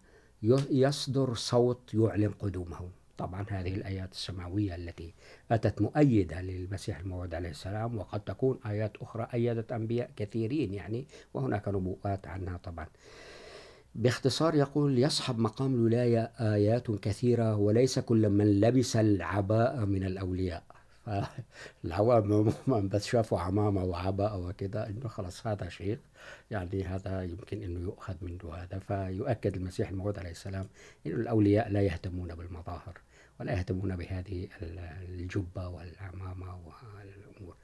يصدر 0.72 1.34
صوت 1.34 1.94
يعلن 1.94 2.32
قدومهم. 2.40 2.90
طبعا 3.18 3.46
هذه 3.50 3.76
الآيات 3.76 4.12
السماوية 4.12 4.76
التي 4.76 5.14
أتت 5.52 5.82
مؤيدة 5.82 6.42
للمسيح 6.42 7.00
الموعود 7.00 7.36
عليه 7.36 7.50
السلام، 7.50 7.98
وقد 7.98 8.20
تكون 8.20 8.60
آيات 8.66 8.98
أخرى 8.98 9.28
أيدت 9.34 9.72
أنبياء 9.72 10.12
كثيرين 10.16 10.74
يعني، 10.74 11.08
وهناك 11.34 11.68
نبوءات 11.68 12.28
عنها 12.28 12.58
طبعا. 12.58 12.88
باختصار 13.96 14.56
يقول، 14.56 15.00
يصحب 15.00 15.40
مقام 15.40 15.74
الولاية 15.74 16.32
آيات 16.40 16.92
كثيرة، 16.92 17.56
وليس 17.56 18.00
كل 18.00 18.30
من 18.30 18.60
لبس 18.60 18.96
العباء 18.96 19.86
من 19.86 20.04
الأولياء. 20.04 20.64
العوام 21.86 22.54
من 22.68 22.90
بس 22.90 23.06
شافوا 23.06 23.40
عمامة 23.40 23.84
وعباء 23.84 24.40
وكذا 24.40 24.90
إنه 24.90 25.08
خلاص 25.08 25.48
هذا 25.48 25.70
شيخ، 25.70 26.00
يعني 26.52 26.84
هذا 26.84 27.24
يمكن 27.24 27.64
إنه 27.64 27.80
يؤخذ 27.80 28.16
منه 28.22 28.54
هذا، 28.54 28.80
فيؤكد 28.80 29.56
المسيح 29.56 29.90
الموعود 29.90 30.20
عليه 30.20 30.32
السلام 30.32 30.68
إنه 31.06 31.16
الأولياء 31.16 31.70
لا 31.70 31.82
يهتمون 31.82 32.36
بالمظاهر. 32.36 32.98
ولا 33.40 33.54
يهتمون 33.54 33.96
بهذه 33.96 34.48
الجبة 34.62 35.68
والعمامة 35.68 36.60
والأمور. 36.66 37.56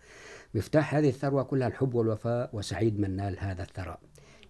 مفتاح 0.54 0.96
هذه 0.96 1.10
الثروة 1.10 1.44
كلها 1.44 1.68
الحب 1.68 1.94
والوفاء، 1.94 2.50
وسعيد 2.54 3.00
من 3.00 3.16
نال 3.16 3.40
هذا 3.40 3.64
الثراء. 3.64 4.00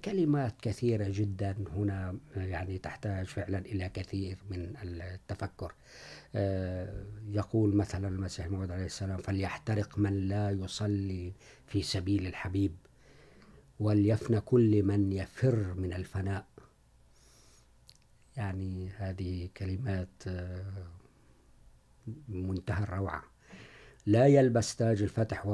كلمات 0.06 0.62
كثيرة 0.62 1.08
جدا 1.10 1.56
هنا، 1.76 2.18
يعني 2.36 2.78
تحتاج 2.78 3.26
فعلا 3.26 3.58
إلى 3.58 3.90
كثير 3.90 4.38
من 4.50 4.74
التفكر. 4.84 5.74
يقول 7.32 7.76
مثلا 7.76 8.08
المسيح 8.08 8.46
الموعود 8.46 8.72
عليه 8.72 8.86
السلام، 8.86 9.18
فليحترق 9.18 9.98
من 9.98 10.28
لا 10.28 10.52
يصلي 10.52 11.34
في 11.68 11.82
سبيل 11.82 12.28
الحبيب، 12.28 12.76
وليفنى 13.80 14.40
كل 14.40 14.84
من 14.84 15.12
يفر 15.12 15.74
من 15.74 15.94
الفناء. 15.94 16.46
يعني 18.38 18.90
هذه 18.90 19.50
كلمات 19.58 20.24
منتهى 22.28 22.84
الروعة. 22.84 23.24
لا 24.06 24.28
يلبس 24.28 24.76
تاج 24.76 25.02
الفتح 25.02 25.46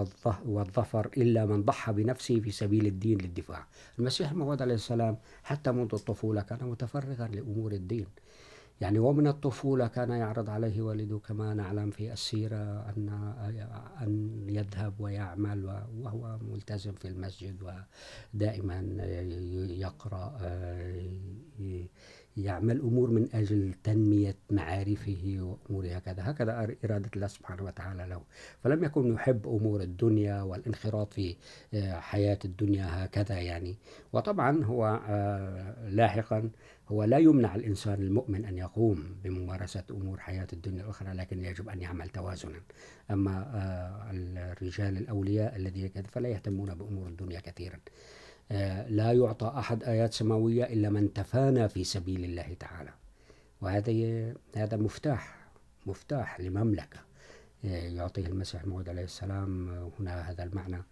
والظفر 0.45 1.09
إلا 1.17 1.45
من 1.45 1.63
ضحى 1.63 1.93
بنفسه 1.93 2.39
في 2.39 2.51
سبيل 2.51 2.85
الدين 2.85 3.17
للدفاع. 3.17 3.67
المسيح 3.99 4.31
الموعود 4.31 4.61
عليه 4.61 4.75
السلام 4.75 5.17
حتى 5.43 5.71
منذ 5.71 5.89
الطفولة 5.93 6.41
كان 6.41 6.69
متفرغا 6.69 7.27
لأمور 7.27 7.71
الدين. 7.71 8.07
يعني 8.81 8.99
ومن 8.99 9.27
الطفولة 9.27 9.87
كان 9.87 10.09
يعرض 10.09 10.49
عليه 10.49 10.81
والده 10.81 11.19
كما 11.19 11.53
نعلم 11.53 11.91
في 11.91 12.13
السيرة 12.13 12.55
أن 12.89 13.09
أن 14.01 14.43
يذهب 14.49 14.93
ويعمل 14.99 15.85
وهو 15.97 16.39
ملتزم 16.41 16.93
في 16.93 17.07
المسجد 17.07 17.63
ودائما 18.33 18.79
يقرأ 19.69 20.37
يعمل 22.37 22.79
أمور 22.79 23.09
من 23.09 23.29
أجل 23.33 23.73
تنمية 23.83 24.35
معارفه 24.51 25.37
وأمور 25.39 25.85
هكذا. 25.97 26.31
هكذا 26.31 26.75
إرادة 26.85 27.09
الله 27.15 27.27
سبحانه 27.27 27.63
وتعالى 27.63 28.05
له. 28.09 28.21
فلم 28.63 28.83
يكن 28.83 29.13
يحب 29.13 29.47
أمور 29.47 29.81
الدنيا 29.81 30.41
والانخراط 30.41 31.13
في 31.13 31.35
حياة 31.83 32.39
الدنيا 32.45 33.05
هكذا 33.05 33.39
يعني. 33.39 33.77
وطبعا 34.13 34.63
هو 34.63 34.99
لاحقا 35.89 36.49
هو 36.87 37.03
لا 37.03 37.17
يمنع 37.17 37.55
الإنسان 37.55 38.01
المؤمن 38.01 38.45
أن 38.45 38.57
يقوم 38.57 39.15
بممارسة 39.23 39.83
أمور 39.91 40.19
حياة 40.19 40.47
الدنيا 40.53 40.83
الأخرى، 40.83 41.13
لكن 41.13 41.45
يجب 41.45 41.69
أن 41.69 41.81
يعمل 41.81 42.09
توازنا. 42.09 42.61
أما 43.11 44.11
الرجال 44.11 44.97
الأولياء 44.97 45.55
الذين 45.55 45.89
فلا 45.89 46.29
يهتمون 46.29 46.73
بأمور 46.73 47.07
الدنيا 47.07 47.39
كثيرا. 47.39 47.79
لا 48.89 49.11
يعطى 49.11 49.53
أحد 49.57 49.83
آيات 49.83 50.13
سماوية 50.13 50.63
إلا 50.63 50.89
من 50.89 51.13
تفانى 51.13 51.69
في 51.69 51.83
سبيل 51.83 52.23
الله 52.23 52.55
تعالى. 52.59 52.93
وهذا 53.61 53.93
هذا 54.55 54.77
مفتاح 54.77 55.37
مفتاح 55.85 56.39
لمملكة 56.39 56.99
يعطيه 57.63 58.25
المسيح 58.27 58.61
الموعود 58.61 58.89
عليه 58.89 59.03
السلام 59.03 59.69
هنا 59.99 60.21
هذا 60.21 60.43
المعنى. 60.43 60.83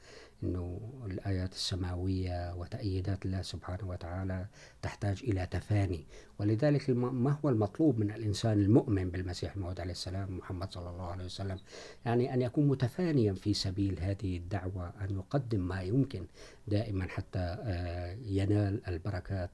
انه 0.44 0.80
الايات 1.06 1.54
السماويه 1.54 2.56
وتأييدات 2.56 3.26
الله 3.26 3.42
سبحانه 3.42 3.88
وتعالى 3.90 4.46
تحتاج 4.82 5.24
الى 5.24 5.46
تفاني. 5.46 6.06
ولذلك 6.40 6.90
ما 6.90 7.38
هو 7.46 7.50
المطلوب 7.50 8.00
من 8.00 8.12
الانسان 8.12 8.60
المؤمن 8.62 9.10
بالمسيح 9.10 9.56
الموعود 9.56 9.80
عليه 9.80 9.92
السلام 9.92 10.38
محمد 10.38 10.72
صلى 10.72 10.90
الله 10.90 11.12
عليه 11.12 11.26
وسلم؟ 11.26 11.60
يعني 12.06 12.34
ان 12.34 12.42
يكون 12.42 12.68
متفانيا 12.68 13.34
في 13.34 13.54
سبيل 13.54 14.00
هذه 14.00 14.38
الدعوه 14.38 14.94
ان 15.02 15.16
يقدم 15.16 15.68
ما 15.68 15.82
يمكن 15.82 16.26
دائما 16.68 17.08
حتى 17.08 17.58
ينال 18.26 18.88
البركات 18.88 19.52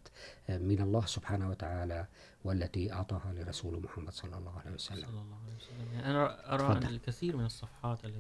من 0.50 0.82
الله 0.82 1.06
سبحانه 1.06 1.50
وتعالى 1.50 2.08
والتي 2.44 2.94
اعطاها 2.94 3.34
لرسول 3.34 3.84
محمد 3.84 4.14
صلى 4.14 4.38
الله 4.38 4.60
عليه 4.60 4.72
وسلم. 4.72 5.06
صلى 5.06 5.22
الله 5.22 5.38
عليه 5.46 5.56
وسلم. 5.56 5.94
يعني 5.94 6.10
انا 6.12 6.54
ارى 6.54 6.78
ان 6.78 6.84
الكثير 6.84 7.38
من 7.38 7.46
الصفحات 7.46 8.06
التي 8.06 8.18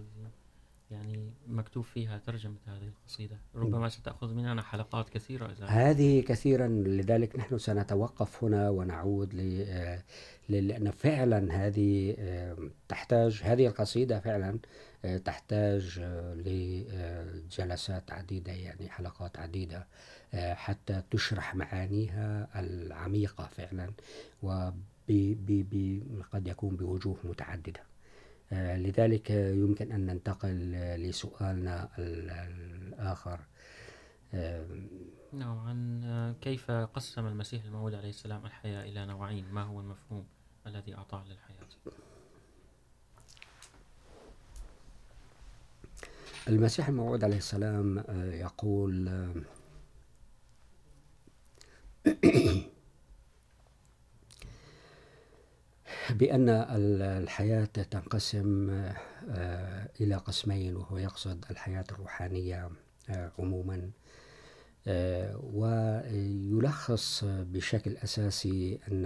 يعني 0.93 1.33
مكتوب 1.47 1.83
فيها 1.83 2.17
ترجمة 2.17 2.55
هذه 2.65 2.87
القصيدة. 2.87 3.37
ربما 3.55 3.89
ستأخذ 3.89 4.33
مننا 4.33 4.61
حلقات 4.61 5.09
كثيرة 5.09 5.51
إذا 5.51 5.65
هذه 5.65 6.21
كثيرا، 6.21 6.67
لذلك 6.67 7.35
نحن 7.35 7.57
سنتوقف 7.57 8.43
هنا 8.43 8.69
ونعود 8.69 9.33
لأن 10.49 10.91
فعلا 10.91 11.65
هذه 11.65 12.15
تحتاج، 12.87 13.41
هذه 13.43 13.67
القصيدة 13.67 14.19
فعلا 14.19 14.59
تحتاج 15.25 15.99
لجلسات 16.35 18.11
عديدة، 18.11 18.51
يعني 18.51 18.89
حلقات 18.89 19.39
عديدة 19.39 19.87
حتى 20.33 21.03
تشرح 21.11 21.55
معانيها 21.55 22.59
العميقة 22.59 23.47
فعلا 23.47 23.91
وقد 24.41 26.47
يكون 26.47 26.75
بوجوه 26.75 27.17
متعددة. 27.23 27.83
لذلك 28.53 29.29
يمكن 29.29 29.91
أن 29.91 30.05
ننتقل 30.05 30.71
لسؤالنا 30.97 31.89
الآخر. 31.97 33.39
نعم 35.33 35.57
عن 35.57 36.35
كيف 36.41 36.71
قسم 36.71 37.27
المسيح 37.27 37.63
الموعود 37.63 37.93
عليه 37.93 38.09
السلام 38.09 38.45
الحياة 38.45 38.83
إلى 38.83 39.05
نوعين؟ 39.05 39.45
ما 39.51 39.63
هو 39.63 39.79
المفهوم 39.79 40.25
الذي 40.67 40.95
أعطاه 40.95 41.23
للحياة؟ 41.27 41.67
المسيح 46.47 46.87
الموعود 46.87 47.23
عليه 47.23 47.37
السلام 47.37 48.03
يقول 48.33 49.09
بأن 56.23 56.49
الحياة 57.23 57.65
تنقسم 57.65 58.69
إلى 60.01 60.15
قسمين، 60.15 60.75
وهو 60.75 60.97
يقصد 60.97 61.45
الحياة 61.51 61.83
الروحانية 61.91 62.69
عموما. 63.39 63.89
ويلخص 65.43 67.23
بشكل 67.25 67.97
أساسي 67.97 68.79
أن 68.91 69.05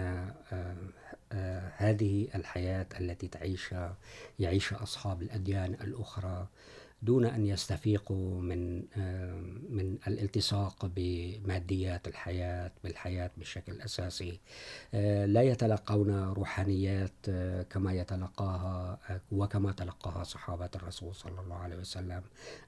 هذه 1.77 2.27
الحياة 2.35 2.87
التي 2.99 3.27
تعيشها 3.27 3.97
يعيشها 4.39 4.83
أصحاب 4.83 5.21
الأديان 5.21 5.73
الأخرى 5.73 6.47
دون 7.01 7.25
أن 7.25 7.45
يستفيقوا 7.45 8.41
من 8.41 8.77
من 9.69 9.97
الالتصاق 10.07 10.91
بماديات 10.95 12.07
الحياة، 12.07 12.71
بالحياة 12.83 13.31
بشكل 13.37 13.81
أساسي. 13.81 14.39
لا 15.25 15.41
يتلقون 15.41 16.23
روحانيات 16.23 17.29
كما 17.69 17.93
يتلقاها 17.93 18.99
وكما 19.31 19.71
تلقاها 19.71 20.23
صحابة 20.23 20.69
الرسول 20.75 21.15
صلى 21.15 21.41
الله 21.41 21.55
عليه 21.55 21.77
وسلم، 21.77 22.21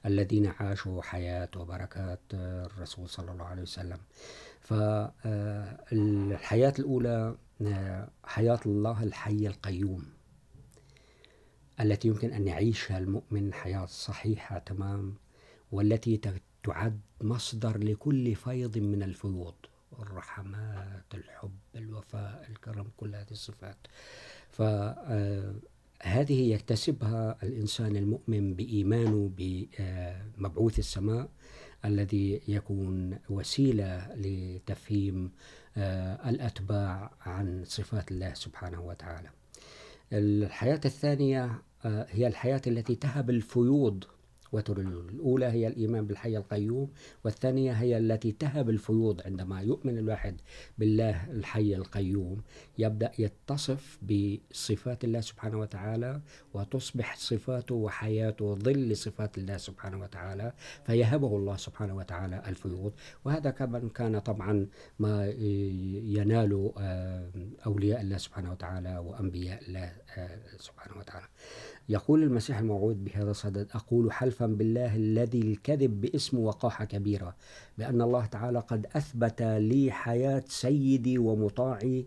الذين 0.06 0.48
عاشوا 0.48 1.02
حياة 1.02 1.50
وبركات 1.58 2.20
الرسول 2.34 3.10
صلى 3.10 3.32
الله 3.32 3.46
عليه 3.46 3.62
وسلم. 3.62 3.98
فالحياة 4.62 5.94
الأولى 6.80 7.36
حياة 8.24 8.60
الله 8.66 9.04
الحي 9.04 9.48
القيوم. 9.48 10.19
التي 11.82 12.08
يمكن 12.08 12.34
أن 12.34 12.48
يعيشها 12.48 12.98
المؤمن 12.98 13.54
حياة 13.54 13.86
صحيحة 13.86 14.60
تمام، 14.60 15.14
والتي 15.72 16.22
تعد 16.64 17.00
مصدر 17.22 17.78
لكل 17.78 18.36
فيض 18.36 18.78
من 18.78 19.04
الفيوض، 19.04 19.54
الرحمات، 20.00 21.06
الحب، 21.14 21.58
الوفاء، 21.76 22.46
الكرم، 22.50 22.88
كل 22.98 23.16
هذه 23.16 23.32
الصفات. 23.32 23.78
فهذه 24.50 26.54
يكتسبها 26.54 27.38
الإنسان 27.44 27.96
المؤمن 27.96 28.54
بإيمانه 28.54 29.32
بمبعوث 29.38 30.80
السماء 30.80 31.30
الذي 31.86 32.42
يكون 32.48 33.20
وسيلة 33.30 34.08
لتفهيم 34.16 35.32
الأتباع 36.28 37.12
عن 37.22 37.64
صفات 37.66 38.12
الله 38.12 38.34
سبحانه 38.34 38.82
وتعالى. 38.82 39.30
الحياة 40.14 40.82
الثانية 40.86 41.62
هي 41.86 42.28
الحياة 42.28 42.62
التي 42.68 42.96
تهب 42.96 43.30
الفيوض. 43.30 44.04
وتر 44.52 44.80
الأولى 44.80 45.46
هي 45.46 45.68
الإيمان 45.68 46.08
بالحي 46.08 46.38
القيوم، 46.38 46.90
والثانية 47.26 47.72
هي 47.72 47.98
التي 47.98 48.32
تهب 48.32 48.70
الفيوض 48.70 49.22
عندما 49.26 49.62
يؤمن 49.62 49.98
الواحد 49.98 50.42
بالله 50.78 51.32
الحي 51.32 51.76
القيوم. 51.76 52.42
يبدأ 52.78 53.12
يتصف 53.20 54.00
بصفات 54.02 55.04
الله 55.04 55.22
سبحانه 55.22 55.60
وتعالى، 55.60 56.22
وتصبح 56.54 57.16
صفاته 57.16 57.76
وحياته 57.76 58.56
ظل 58.56 58.98
صفات 58.98 59.38
الله 59.38 59.58
سبحانه 59.58 60.00
وتعالى، 60.00 60.54
فيهبه 60.86 61.38
الله 61.38 61.56
سبحانه 61.56 61.96
وتعالى 61.96 62.44
الفيوض. 62.48 62.94
وهذا 63.26 63.50
كمان 63.50 63.90
كان 63.90 64.20
طبعا 64.20 64.68
ما 65.00 65.28
ينال 66.18 66.72
أولياء 67.66 68.02
الله 68.02 68.18
سبحانه 68.18 68.52
وتعالى 68.52 68.98
وأنبياء 68.98 69.64
الله 69.68 69.94
سبحانه 70.60 70.98
وتعالى. 70.98 71.28
يقول 71.90 72.24
المسيح 72.24 72.60
الموعود 72.60 73.04
بهذا 73.04 73.32
الصدد، 73.32 73.68
أقول 73.74 74.12
حلفا 74.12 74.46
بالله 74.46 74.96
الذي 74.96 75.42
الكذب 75.42 76.02
باسم 76.02 76.40
وقاحة 76.40 76.86
كبيرة 76.86 77.36
بأن 77.78 78.02
الله 78.02 78.26
تعالى 78.26 78.60
قد 78.60 78.88
أثبت 78.96 79.42
لي 79.42 79.92
حياة 79.92 80.44
سيدي 80.48 81.18
ومطاعي 81.18 82.06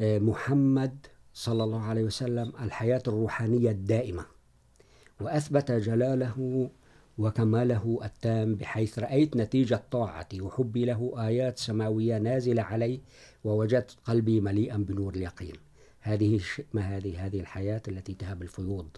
محمد 0.00 1.06
صلى 1.34 1.64
الله 1.64 1.82
عليه 1.82 2.04
وسلم، 2.04 2.52
الحياة 2.62 3.02
الروحانية 3.08 3.70
الدائمة. 3.70 4.24
وأثبت 5.20 5.72
جلاله 5.72 6.70
وكماله 7.18 7.98
التام، 8.04 8.54
بحيث 8.54 8.98
رأيت 8.98 9.36
نتيجة 9.36 9.82
طاعتي، 9.90 10.40
وحبي 10.40 10.84
له 10.84 11.14
آيات 11.16 11.58
سماوية 11.58 12.18
نازلة 12.18 12.62
علي 12.62 13.00
ووجدت 13.44 13.96
قلبي 14.04 14.40
مليئا 14.40 14.76
بنور 14.76 15.14
اليقين. 15.14 15.54
هذه 16.08 16.40
ما 16.72 16.80
هذه 16.80 17.26
هذه 17.26 17.40
الحياة 17.40 17.82
التي 17.88 18.14
تهب 18.14 18.42
الفيوض. 18.42 18.96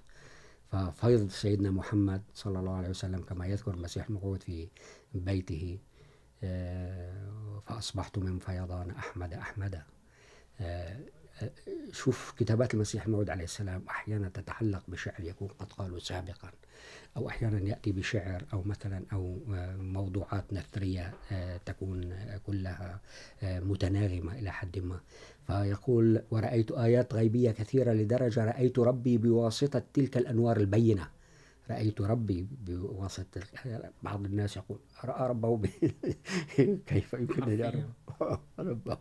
ففيض 0.73 1.31
سيدنا 1.31 1.71
محمد 1.71 2.23
صلى 2.35 2.59
الله 2.59 2.77
عليه 2.77 2.89
وسلم 2.89 3.23
كما 3.23 3.47
يذكر 3.47 3.75
المسيح 3.75 4.07
الموعود 4.07 4.43
في 4.43 4.69
بيته 5.15 5.79
فأصبحت 7.67 8.19
من 8.19 8.39
فيضان 8.39 8.91
أحمد 8.91 9.33
أحمد. 9.35 9.83
شوف 11.93 12.35
كتابات 12.39 12.75
المسيح 12.75 13.05
الموعود 13.05 13.31
عليه 13.31 13.45
السلام 13.45 13.83
أحيانا 13.89 14.29
تتعلق 14.29 14.83
بشعر 14.89 15.21
يكون 15.21 15.49
قد 15.49 15.73
قالوا 15.73 15.99
سابقا، 15.99 16.51
أو 17.17 17.29
أحيانا 17.29 17.69
يأتي 17.69 17.93
بشعر 17.93 18.45
أو 18.53 18.63
مثلا، 18.63 19.03
أو 19.13 19.39
موضوعات 19.79 20.45
نثرية 20.53 21.15
تكون 21.67 22.15
كلها 22.47 23.01
متناغمة 23.43 24.39
إلى 24.39 24.53
حد 24.53 24.79
ما. 24.79 25.01
فيقول 25.47 26.23
ورأيت 26.31 26.73
آيات 26.73 27.15
غيبية 27.15 27.51
كثيرة 27.51 27.93
لدرجة 27.93 28.45
رأيت 28.45 28.79
ربي 28.79 29.19
بواسطة 29.19 29.83
تلك 29.95 30.17
الأنوار 30.17 30.57
البينة. 30.57 31.09
رأيت 31.71 32.01
ربي 32.01 32.47
بواسطة 32.67 33.41
بعض 34.03 34.25
الناس 34.25 34.57
يقول 34.57 34.79
رأى 35.05 35.29
ربه 35.29 35.71
كيف 36.87 37.13
يمكن 37.13 37.43
أن 37.43 37.59
يرى 37.61 37.85
ربه 38.59 38.99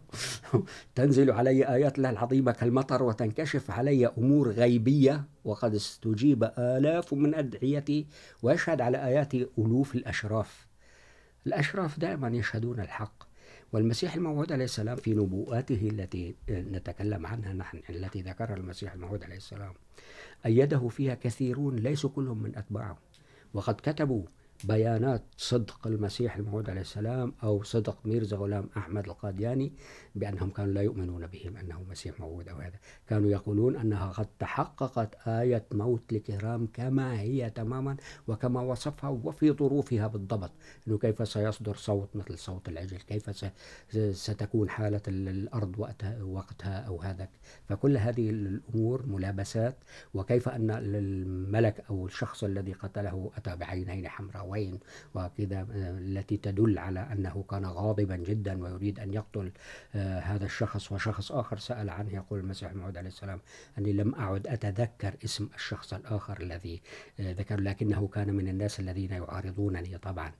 تنزل 0.95 1.31
علي 1.31 1.75
آيات 1.75 1.97
الله 1.97 2.09
العظيمة 2.09 2.51
كالمطر 2.51 3.03
وتنكشف 3.03 3.71
علي 3.71 4.07
أمور 4.07 4.51
غيبية 4.51 5.23
وقد 5.45 5.75
استجيب 5.75 6.51
آلاف 6.57 7.13
من 7.13 7.35
أدعيتي 7.35 8.07
ويشهد 8.41 8.81
على 8.81 9.05
آياتي 9.05 9.47
ألوف 9.59 9.95
الأشراف. 9.95 10.67
الأشراف 11.47 11.99
دائما 11.99 12.27
يشهدون 12.27 12.79
الحق 12.79 13.29
والمسيح 13.71 14.15
الموعود 14.15 14.51
عليه 14.51 14.65
السلام 14.65 14.95
في 14.95 15.13
نبوءاته 15.13 15.89
التي 15.91 16.35
نتكلم 16.49 17.27
عنها 17.27 17.53
نحن 17.53 17.81
التي 17.89 18.21
ذكرها 18.21 18.55
المسيح 18.55 18.93
الموعود 18.93 19.23
عليه 19.23 19.37
السلام. 19.37 19.73
أيده 20.45 20.87
فيها 20.87 21.15
كثيرون 21.15 21.75
ليس 21.75 22.05
كلهم 22.05 22.43
من 22.43 22.57
أتباعه. 22.57 22.97
وقد 23.53 23.75
كتبوا 23.75 24.23
بيانات 24.63 25.23
صدق 25.37 25.87
المسيح 25.87 26.35
الموعود 26.35 26.69
عليه 26.69 26.81
السلام 26.81 27.33
أو 27.43 27.63
صدق 27.63 27.97
ميرزا 28.05 28.37
غلام 28.37 28.69
أحمد 28.77 29.05
القادياني 29.05 29.73
بأنهم 30.15 30.49
كانوا 30.49 30.73
لا 30.73 30.81
يؤمنون 30.81 31.27
بهم 31.27 31.57
أنه 31.57 31.83
مسيح 31.89 32.19
موعود 32.19 32.49
أو 32.49 32.57
هذا. 32.57 32.79
كانوا 33.07 33.29
يقولون 33.29 33.75
أنها 33.75 34.09
قد 34.09 34.27
تحققت 34.39 35.27
آية 35.27 35.65
موت 35.71 36.13
لكرام 36.13 36.67
كما 36.73 37.19
هي 37.19 37.49
تماما 37.49 37.97
وكما 38.27 38.61
وصفها 38.61 39.09
وفي 39.09 39.51
ظروفها 39.51 40.07
بالضبط. 40.07 40.51
أنه 40.87 40.97
كيف 40.97 41.27
سيصدر 41.27 41.75
صوت 41.75 42.15
مثل 42.15 42.37
صوت 42.37 42.69
العجل؟ 42.69 42.97
كيف 42.97 43.45
ستكون 44.11 44.69
حالة 44.69 45.01
الأرض 45.07 45.79
وقتها, 45.79 46.23
وقتها 46.23 46.79
أو 46.79 47.01
هذا؟ 47.01 47.29
فكل 47.69 47.97
هذه 47.97 48.29
الأمور 48.29 49.05
ملابسات 49.05 49.77
وكيف 50.13 50.49
أن 50.49 50.71
الملك 50.71 51.83
أو 51.89 52.05
الشخص 52.05 52.43
الذي 52.43 52.73
قتله 52.73 53.31
أتى 53.37 53.55
بعينين 53.55 54.07
حمراء 54.07 54.48
وين، 54.49 54.79
وكذا 55.15 55.67
التي 55.73 56.37
تدل 56.37 56.79
على 56.79 56.99
أنه 56.99 57.43
كان 57.49 57.65
غاضبا 57.65 58.15
جدا 58.15 58.63
ويريد 58.63 58.99
أن 58.99 59.13
يقتل 59.13 59.51
هذا 59.93 60.45
الشخص 60.45 60.91
وشخص 60.91 61.31
آخر 61.31 61.57
سأل 61.57 61.89
عنه، 61.89 62.13
يقول 62.13 62.39
المسيح 62.39 62.71
الموعود 62.71 62.97
عليه 62.97 63.07
السلام، 63.07 63.39
أني 63.77 63.93
لم 63.93 64.15
أعد 64.15 64.47
أتذكر 64.47 65.13
اسم 65.23 65.49
الشخص 65.55 65.93
الآخر 65.93 66.41
الذي 66.41 66.81
ذكر، 67.19 67.59
لكنه 67.59 68.07
كان 68.07 68.33
من 68.33 68.47
الناس 68.47 68.79
الذين 68.79 69.11
يعارضونني 69.11 69.97
طبعا. 69.97 70.31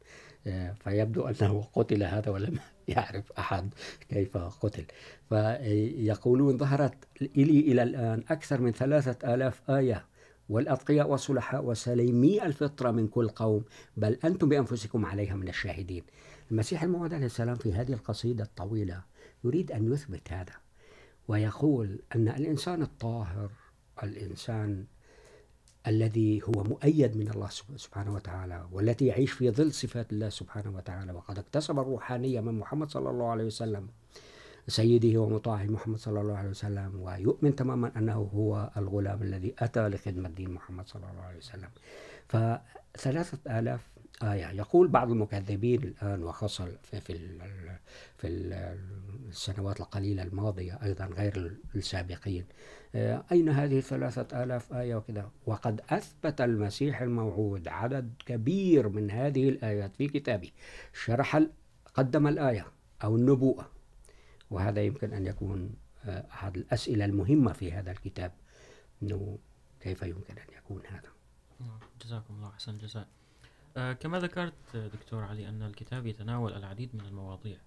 فيبدو 0.83 1.27
أنه 1.27 1.61
قتل 1.73 2.03
هذا 2.03 2.29
ولم 2.31 2.59
يعرف 2.87 3.31
أحد 3.31 3.73
كيف 4.09 4.37
قتل. 4.37 4.85
فيقولون 5.29 6.57
ظهرت 6.57 6.95
إلي 7.21 7.59
إلى 7.59 7.83
الآن 7.83 8.23
أكثر 8.29 8.61
من 8.61 8.71
ثلاثة 8.71 9.33
آلاف 9.33 9.71
آية 9.71 10.05
والأتقياء 10.49 11.09
والصلحاء 11.09 11.65
وسليمي 11.65 12.45
الفطرة 12.45 12.91
من 12.91 13.07
كل 13.07 13.29
قوم. 13.29 13.63
بل 13.97 14.17
أنتم 14.25 14.49
بأنفسكم 14.49 15.05
عليها 15.05 15.35
من 15.35 15.47
الشاهدين. 15.47 16.03
المسيح 16.51 16.83
الموعود 16.83 17.13
عليه 17.13 17.25
السلام 17.25 17.55
في 17.55 17.73
هذه 17.73 17.93
القصيدة 17.93 18.43
الطويلة 18.43 19.03
يريد 19.43 19.71
أن 19.71 19.93
يثبت 19.93 20.31
هذا، 20.31 20.53
ويقول 21.27 21.99
أن 22.15 22.27
الإنسان 22.27 22.81
الطاهر، 22.81 23.51
الإنسان 24.03 24.85
الذي 25.87 26.41
هو 26.43 26.63
مؤيد 26.63 27.17
من 27.17 27.29
الله 27.29 27.49
سبحانه 27.75 28.13
وتعالى 28.15 28.67
والتي 28.71 29.05
يعيش 29.05 29.31
في 29.31 29.51
ظل 29.51 29.73
صفات 29.73 30.13
الله 30.13 30.29
سبحانه 30.29 30.75
وتعالى، 30.75 31.11
وقد 31.11 31.39
اكتسب 31.39 31.79
الروحانية 31.79 32.41
من 32.41 32.59
محمد 32.59 32.91
صلى 32.91 33.09
الله 33.09 33.27
عليه 33.27 33.45
وسلم. 33.45 33.87
سيده 34.69 35.19
ومطاعه 35.19 35.63
محمد 35.63 35.97
صلى 35.97 36.21
الله 36.21 36.37
عليه 36.37 36.49
وسلم 36.49 37.01
ويؤمن 37.01 37.55
تماما 37.55 37.91
أنه 37.97 38.29
هو 38.33 38.71
الغلام 38.77 39.21
الذي 39.21 39.55
أتى 39.59 39.87
لخدمة 39.87 40.29
دين 40.29 40.51
محمد 40.51 40.87
صلى 40.87 41.11
الله 41.11 41.21
عليه 41.21 41.37
وسلم. 41.37 41.69
فثلاثة 42.27 43.59
آلاف 43.59 43.89
آية. 44.23 44.51
يقول 44.51 44.87
بعض 44.87 45.11
المكذبين 45.11 45.83
الآن 45.83 46.23
وخاصة 46.23 46.65
في, 46.83 47.01
في, 47.01 47.39
في 48.17 48.27
السنوات 49.27 49.79
القليلة 49.79 50.23
الماضية 50.23 50.79
أيضا 50.83 51.05
غير 51.05 51.57
السابقين. 51.75 52.45
أين 53.31 53.49
هذه 53.49 53.79
ثلاثة 53.79 54.43
آلاف 54.43 54.73
آية 54.73 54.95
وكذا؟ 54.95 55.31
وقد 55.45 55.81
أثبت 55.89 56.41
المسيح 56.41 57.01
الموعود 57.01 57.67
عدد 57.67 58.13
كبير 58.25 58.89
من 58.89 59.11
هذه 59.11 59.49
الآيات 59.49 59.95
في 59.95 60.07
كتابه. 60.07 60.51
شرح 60.93 61.43
قدم 61.95 62.27
الآية 62.27 62.65
أو 63.03 63.15
النبوءة. 63.15 63.78
وهذا 64.49 64.83
يمكن 64.83 65.13
أن 65.13 65.25
يكون 65.25 65.75
أحد 66.07 66.57
الأسئلة 66.57 67.05
المهمة 67.05 67.53
في 67.53 67.71
هذا 67.71 67.91
الكتاب 67.91 68.31
أنه 69.03 69.39
كيف 69.79 70.01
يمكن 70.01 70.37
أن 70.37 70.53
يكون 70.57 70.85
هذا؟ 70.85 71.09
جزاكم 72.01 72.33
الله 72.33 72.47
أحسن 72.49 72.73
الجزاء. 72.73 73.07
كما 73.75 74.19
ذكرت 74.19 74.53
دكتور 74.75 75.23
علي 75.23 75.49
أن 75.49 75.61
الكتاب 75.61 76.07
يتناول 76.07 76.53
العديد 76.53 76.95
من 76.95 77.01
المواضيع 77.01 77.57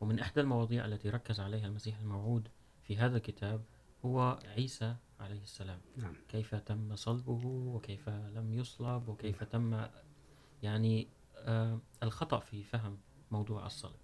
ومن 0.00 0.18
إحدى 0.18 0.40
المواضيع 0.40 0.84
التي 0.84 1.10
ركز 1.10 1.40
عليها 1.40 1.66
المسيح 1.66 1.98
الموعود 1.98 2.48
في 2.82 2.96
هذا 2.96 3.16
الكتاب 3.16 3.64
هو 4.04 4.38
عيسى 4.44 4.96
عليه 5.20 5.42
السلام. 5.42 5.80
نعم. 5.96 6.14
كيف 6.28 6.54
تم 6.54 6.96
صلبه 6.96 7.46
وكيف 7.46 8.08
لم 8.08 8.54
يصلب 8.54 9.08
وكيف 9.08 9.44
تم 9.44 9.86
يعني 10.62 11.08
الخطأ 12.02 12.38
في 12.40 12.64
فهم 12.64 12.98
موضوع 13.30 13.66
الصلب. 13.66 13.96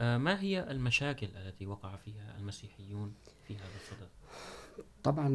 ما 0.00 0.40
هي 0.40 0.70
المشاكل 0.70 1.28
التي 1.46 1.66
وقع 1.66 1.96
فيها 1.96 2.36
المسيحيون 2.38 3.14
في 3.46 3.54
هذا 3.54 3.76
الصدد؟ 3.76 4.08
طبعا 5.02 5.28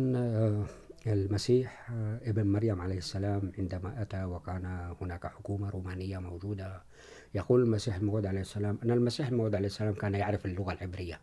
المسيح 1.07 1.91
ابن 2.21 2.47
مريم 2.47 2.81
عليه 2.81 2.97
السلام 2.97 3.51
عندما 3.57 4.01
أتى 4.01 4.23
وكان 4.23 4.65
هناك 5.01 5.27
حكومة 5.27 5.69
رومانية 5.69 6.17
موجودة، 6.17 6.83
يقول 7.35 7.61
المسيح 7.61 7.95
الموعود 7.95 8.25
عليه 8.25 8.41
السلام، 8.41 8.79
أن 8.83 8.91
المسيح 8.91 9.27
الموعود 9.27 9.55
عليه 9.55 9.65
السلام 9.65 9.93
كان 9.93 10.15
يعرف 10.15 10.45
اللغة 10.45 10.73
العبرية. 10.73 11.21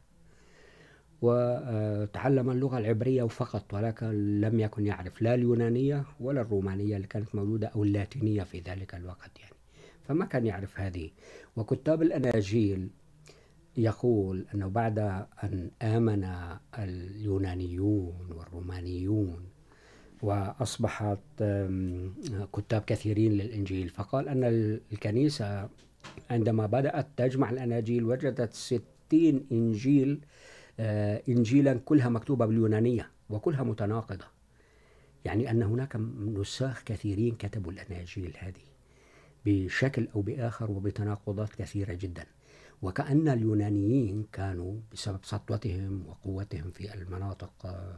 وتعلم 1.22 2.50
اللغة 2.50 2.78
العبرية 2.78 3.24
فقط، 3.24 3.74
ولكن 3.74 4.40
لم 4.40 4.60
يكن 4.60 4.86
يعرف 4.86 5.22
لا 5.22 5.34
اليونانية 5.34 6.04
ولا 6.20 6.40
الرومانية 6.40 6.96
اللي 6.96 7.06
كانت 7.06 7.34
موجودة 7.34 7.66
أو 7.66 7.84
اللاتينية 7.84 8.42
في 8.42 8.60
ذلك 8.60 8.94
الوقت 8.94 9.40
يعني. 9.40 9.54
فما 10.08 10.24
كان 10.24 10.46
يعرف 10.46 10.80
هذه. 10.80 11.10
وكتاب 11.56 12.02
الأناجيل 12.02 12.90
يقول 13.76 14.46
أنه 14.54 14.66
بعد 14.66 14.98
أن 15.44 15.70
آمن 15.82 16.28
اليونانيون 16.78 18.32
والرومانيون 18.32 19.44
وأصبحت 20.22 21.18
كتاب 22.56 22.82
كثيرين 22.86 23.32
للإنجيل، 23.32 23.88
فقال 23.88 24.28
أن 24.28 24.44
الكنيسة 24.92 25.68
عندما 26.30 26.66
بدأت 26.66 27.08
تجمع 27.16 27.50
الأناجيل 27.50 28.04
وجدت 28.04 28.52
ستين 28.52 29.46
إنجيل 29.52 30.20
إنجيلا 31.28 31.74
كلها 31.74 32.08
مكتوبة 32.08 32.46
باليونانية 32.46 33.10
وكلها 33.30 33.62
متناقضة. 33.62 34.24
يعني 35.24 35.50
أن 35.50 35.62
هناك 35.62 35.96
نساخ 36.20 36.82
كثيرين 36.84 37.34
كتبوا 37.34 37.72
الأناجيل 37.72 38.36
هذه 38.38 38.62
بشكل 39.46 40.08
أو 40.14 40.20
بآخر 40.20 40.70
وبتناقضات 40.70 41.54
كثيرة 41.54 41.92
جدا. 41.92 42.26
وكأن 42.82 43.28
اليونانيين 43.28 44.26
كانوا 44.32 44.80
بسبب 44.92 45.18
سطوتهم 45.22 46.06
وقوتهم 46.06 46.70
في 46.70 46.94
المناطق 46.94 47.52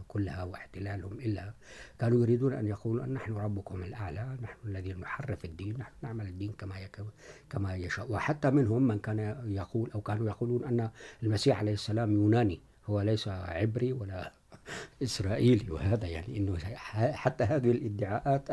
كلها 0.08 0.42
واحتلالهم، 0.44 1.12
إلا 1.12 1.54
كانوا 1.98 2.22
يريدون 2.22 2.52
أن 2.52 2.66
يقولوا 2.66 3.04
أن 3.04 3.12
نحن 3.12 3.32
ربكم 3.32 3.82
الأعلى، 3.82 4.38
نحن 4.42 4.68
الذين 4.68 5.00
نحرف 5.00 5.44
الدين، 5.44 5.78
نحن 5.78 5.92
نعمل 6.02 6.26
الدين 6.26 6.52
كما 6.52 6.74
كما 7.50 7.76
يشاء. 7.76 8.12
وحتى 8.12 8.50
منهم 8.50 8.82
من 8.82 8.98
كان 8.98 9.44
يقول 9.46 9.90
أو 9.94 10.00
كانوا 10.00 10.26
يقولون 10.26 10.64
أن 10.64 10.90
المسيح 11.22 11.58
عليه 11.58 11.72
السلام 11.72 12.12
يوناني، 12.12 12.60
هو 12.86 13.00
ليس 13.00 13.28
عبري 13.28 13.92
ولا 13.92 14.32
إسرائيلي 15.02 15.70
وهذا 15.70 16.06
يعني 16.06 16.36
إنه 16.36 16.58
حتى 17.12 17.44
هذه 17.44 17.70
الادعاءات 17.70 18.48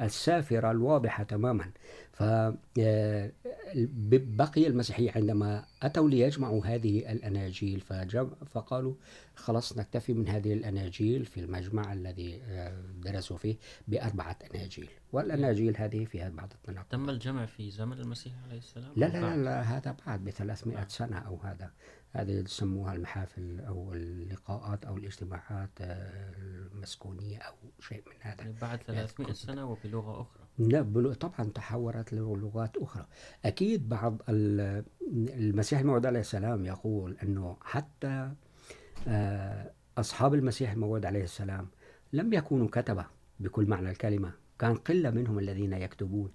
السافرة 0.00 0.70
الواضحة 0.70 1.22
تماما. 1.22 1.70
فبقي 2.12 2.86
المسيحية 4.66 5.12
عندما 5.12 5.64
أتوا 5.82 6.10
ليجمعوا 6.10 6.66
هذه 6.66 7.12
الأناجيل 7.12 7.80
فقالوا 8.50 8.94
خلاص 9.34 9.78
نكتفي 9.78 10.12
من 10.12 10.28
هذه 10.28 10.52
الأناجيل 10.52 11.24
في 11.24 11.40
المجمع 11.40 11.92
الذي 11.92 12.42
درسوا 13.04 13.36
فيه 13.36 13.56
بأربعة 13.88 14.38
أناجيل. 14.54 14.88
والأناجيل 15.12 15.76
هذه 15.76 16.04
فيها 16.04 16.28
بعض 16.28 16.52
التناقض 16.54 16.88
تم 16.88 17.10
الجمع 17.10 17.46
في 17.46 17.70
زمن 17.70 18.00
المسيح 18.00 18.32
عليه 18.46 18.58
السلام؟ 18.58 18.92
لا 18.96 19.06
لا, 19.06 19.20
لا, 19.20 19.36
لا 19.36 19.60
هذا 19.62 19.96
بعد 20.06 20.24
بثلاثمائة 20.24 20.88
سنة 20.88 21.18
أو 21.18 21.36
هذا. 21.36 21.70
هذه 22.14 22.30
يسموها 22.30 22.94
المحافل 22.94 23.60
أو 23.60 23.92
اللقاءات 23.92 24.84
أو 24.84 24.96
الاجتماعات 24.96 25.70
المسكونية 25.80 27.38
أو 27.38 27.54
شيء 27.80 28.02
من 28.06 28.16
هذا. 28.20 28.54
بعد 28.60 28.82
300 28.82 29.32
سنة 29.32 29.70
وبلغة 29.70 30.20
أخرى. 30.20 30.42
لا 30.58 31.14
طبعا 31.14 31.50
تحورت 31.54 32.12
للغات 32.12 32.76
أخرى. 32.76 33.06
أكيد 33.44 33.88
بعض 33.88 34.22
المسيح 34.28 35.80
الموعود 35.80 36.06
عليه 36.06 36.20
السلام 36.20 36.64
يقول 36.66 37.16
أنه 37.22 37.56
حتى 37.62 38.32
أصحاب 39.98 40.34
المسيح 40.34 40.72
الموعود 40.72 41.06
عليه 41.06 41.24
السلام 41.24 41.68
لم 42.12 42.32
يكونوا 42.32 42.68
كتبة 42.68 43.06
بكل 43.40 43.66
معنى 43.66 43.90
الكلمة. 43.90 44.32
كان 44.58 44.74
قلة 44.74 45.10
منهم 45.10 45.38
الذين 45.38 45.72
يكتبون. 45.72 46.32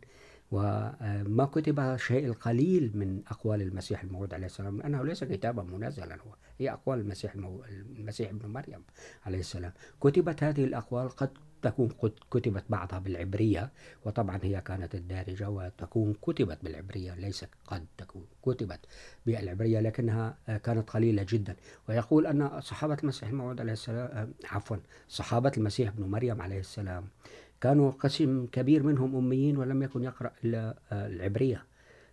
وما 0.51 1.45
كتب 1.45 1.97
شيء 1.97 2.25
القليل 2.25 2.91
من 2.95 3.21
أقوال 3.27 3.61
المسيح 3.61 4.03
الموعود 4.03 4.33
عليه 4.33 4.45
السلام، 4.45 4.77
لأنه 4.77 5.03
ليس 5.03 5.23
كتابا 5.23 5.63
منزلا، 5.63 6.15
هو 6.15 6.35
هي 6.59 6.71
أقوال 6.71 6.99
المسيح 6.99 7.35
المو... 7.35 7.63
المسيح 7.99 8.29
ابن 8.29 8.49
مريم 8.49 8.83
عليه 9.25 9.39
السلام. 9.39 9.73
كتبت 10.01 10.43
هذه 10.43 10.63
الأقوال 10.63 11.09
قد 11.09 11.29
تكون 11.61 11.89
كتبت 12.31 12.63
بعضها 12.69 12.99
بالعبرية، 12.99 13.71
وطبعا 14.05 14.39
هي 14.43 14.61
كانت 14.61 14.95
الدارجة 14.95 15.49
وتكون 15.49 16.13
كتبت 16.13 16.57
بالعبرية 16.63 17.15
ليس 17.15 17.45
قد 17.67 17.85
تكون 17.97 18.25
كتبت 18.45 18.79
بالعبرية، 19.25 19.79
لكنها 19.79 20.37
كانت 20.63 20.89
قليلة 20.89 21.25
جدا. 21.29 21.55
ويقول 21.89 22.27
أن 22.27 22.61
صحابة 22.61 22.97
المسيح 23.03 23.29
الموعود 23.29 23.61
عليه 23.61 23.73
السلام 23.73 24.33
عفوا، 24.45 24.77
صحابة 25.07 25.51
المسيح 25.57 25.89
ابن 25.89 26.03
مريم 26.03 26.41
عليه 26.41 26.59
السلام 26.59 27.07
كانوا 27.61 27.91
قسم 27.91 28.45
كبير 28.45 28.83
منهم 28.83 29.15
أميين 29.15 29.57
ولم 29.57 29.83
يكن 29.83 30.03
يقرأ 30.03 30.31
إلا 30.43 30.77
العبرية 30.91 31.63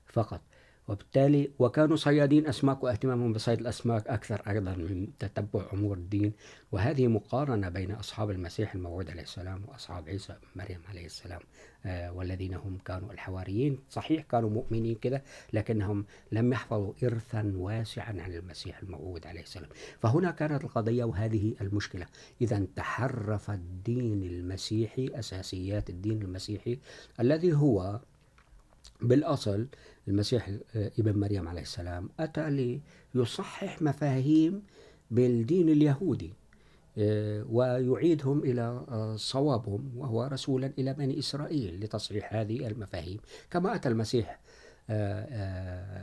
فقط. 0.07 0.41
وبالتالي 0.89 1.51
وكانوا 1.59 1.97
صيادين 1.97 2.47
أسماك 2.47 2.83
واهتمامهم 2.85 3.33
بصيد 3.33 3.61
الأسماك 3.61 4.09
أكثر 4.09 4.43
أيضا 4.49 4.75
من 4.75 5.09
تتبع 5.19 5.63
أمور 5.73 5.97
الدين. 5.97 6.33
وهذه 6.73 7.07
مقارنة 7.09 7.69
بين 7.69 7.91
أصحاب 7.93 8.31
المسيح 8.31 8.75
الموعود 8.75 9.11
عليه 9.11 9.23
السلام 9.23 9.63
وأصحاب 9.69 10.09
عيسى 10.09 10.35
مريم 10.57 10.81
عليه 10.89 11.07
السلام 11.07 11.41
والذين 11.87 12.55
هم 12.55 12.79
كانوا 12.85 13.13
الحواريين. 13.13 13.79
صحيح 13.91 14.23
كانوا 14.23 14.51
مؤمنين 14.51 14.95
كذا 14.95 15.23
لكنهم 15.53 16.05
لم 16.33 16.53
يحفظوا 16.53 16.93
إرثا 17.03 17.53
واسعا 17.57 18.21
عن 18.21 18.33
المسيح 18.35 18.79
الموعود 18.83 19.27
عليه 19.27 19.43
السلام. 19.43 19.69
فهنا 20.01 20.31
كانت 20.31 20.65
القضية 20.65 21.05
وهذه 21.05 21.55
المشكلة. 21.61 22.07
إذا 22.41 22.67
تحرف 22.77 23.51
الدين 23.51 24.23
المسيحي 24.23 25.11
أساسيات 25.15 25.91
الدين 25.91 26.23
المسيحي 26.23 26.79
الذي 27.21 27.53
هو 27.53 28.01
بالأصل 29.01 29.67
المسيح 30.09 30.51
ابن 30.75 31.19
مريم 31.19 31.49
عليه 31.49 31.63
السلام 31.63 32.09
أتى 32.21 32.81
ليصحح 33.15 33.83
مفاهيم 33.83 34.63
بالدين 35.11 35.69
اليهودي 35.69 36.33
ويعيدهم 37.51 38.39
إلى 38.39 38.85
صوابهم 39.17 39.93
وهو 39.97 40.25
رسولا 40.25 40.73
إلى 40.79 40.93
بني 40.95 41.19
إسرائيل 41.19 41.81
لتصحيح 41.81 42.35
هذه 42.35 42.67
المفاهيم، 42.67 43.19
كما 43.51 43.75
أتى 43.75 43.89
المسيح 43.89 44.41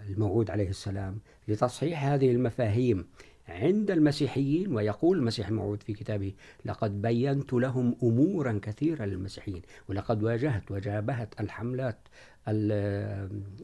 الموعود 0.08 0.52
عليه 0.52 0.70
السلام 0.70 1.20
لتصحيح 1.48 2.06
هذه 2.06 2.32
المفاهيم 2.32 3.06
عند 3.48 3.92
المسيحيين، 3.92 4.76
ويقول 4.76 5.18
المسيح 5.18 5.48
الموعود 5.48 5.84
في 5.84 5.94
كتابه، 5.94 6.34
لقد 6.66 7.02
بينت 7.02 7.54
لهم 7.54 7.96
أمورا 8.04 8.60
كثيرة 8.62 9.06
للمسيحيين، 9.06 9.62
ولقد 9.90 10.24
واجهت، 10.24 10.72
وجابهت 10.72 11.42
الحملات 11.42 11.98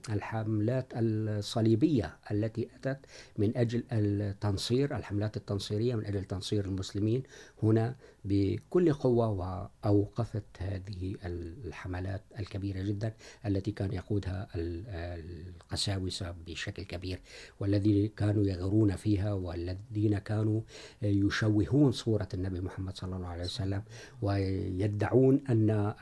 الحملات 0.09 0.87
الصليبية 0.95 2.17
التي 2.31 2.67
أتت 2.75 2.99
من 3.37 3.57
أجل 3.57 3.83
التنصير، 3.91 4.95
الحملات 4.97 5.37
التنصيرية 5.37 5.95
من 5.95 6.05
أجل 6.05 6.23
تنصير 6.23 6.65
المسلمين 6.65 7.23
هنا 7.63 7.95
بكل 8.25 8.93
قوة 8.93 9.29
وأوقفت 9.29 10.43
هذه 10.59 11.15
الحملات 11.25 12.21
الكبيرة 12.39 12.81
جدا 12.81 13.13
التي 13.45 13.71
كان 13.71 13.93
يقودها 13.93 14.47
القساوسة 14.55 16.35
بشكل 16.47 16.83
كبير 16.83 17.19
والذي 17.59 18.07
كانوا 18.07 18.43
يغرون 18.43 18.95
فيها 18.95 19.33
والذين 19.33 20.17
كانوا 20.17 20.61
يشوهون 21.01 21.91
صورة 21.91 22.27
النبي 22.33 22.61
محمد 22.61 22.97
صلى 22.97 23.15
الله 23.15 23.27
عليه 23.27 23.43
وسلم 23.43 23.83
ويدعون 24.21 25.43
أن 25.49 25.93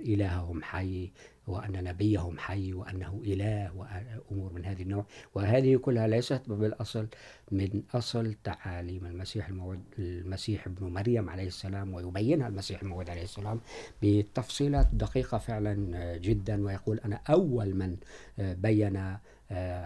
إلههم 0.00 0.62
حي 0.62 1.12
وأن 1.46 1.84
نبيهم 1.84 2.38
حي 2.38 2.72
وأنه 2.72 3.22
إله 3.24 3.72
وأمور 3.76 4.52
من 4.52 4.64
هذه 4.64 4.82
النوع. 4.82 5.06
وهذه 5.34 5.76
كلها 5.76 6.06
ليست 6.06 6.42
بالأصل 6.48 7.06
من 7.52 7.82
أصل 7.94 8.34
تعاليم 8.44 9.06
المسيح 9.06 9.48
الموعود، 9.48 9.80
المسيح 9.98 10.66
ابن 10.66 10.86
مريم 10.86 11.30
عليه 11.30 11.46
السلام، 11.46 11.94
ويبينها 11.94 12.48
المسيح 12.48 12.82
الموعود 12.82 13.10
عليه 13.10 13.22
السلام 13.22 13.60
بتفصيلات 14.02 14.88
دقيقة 14.92 15.38
فعلا 15.38 15.74
جدا، 16.16 16.64
ويقول 16.64 16.98
أنا 16.98 17.20
أول 17.30 17.74
من 17.74 17.96
بين 18.38 19.16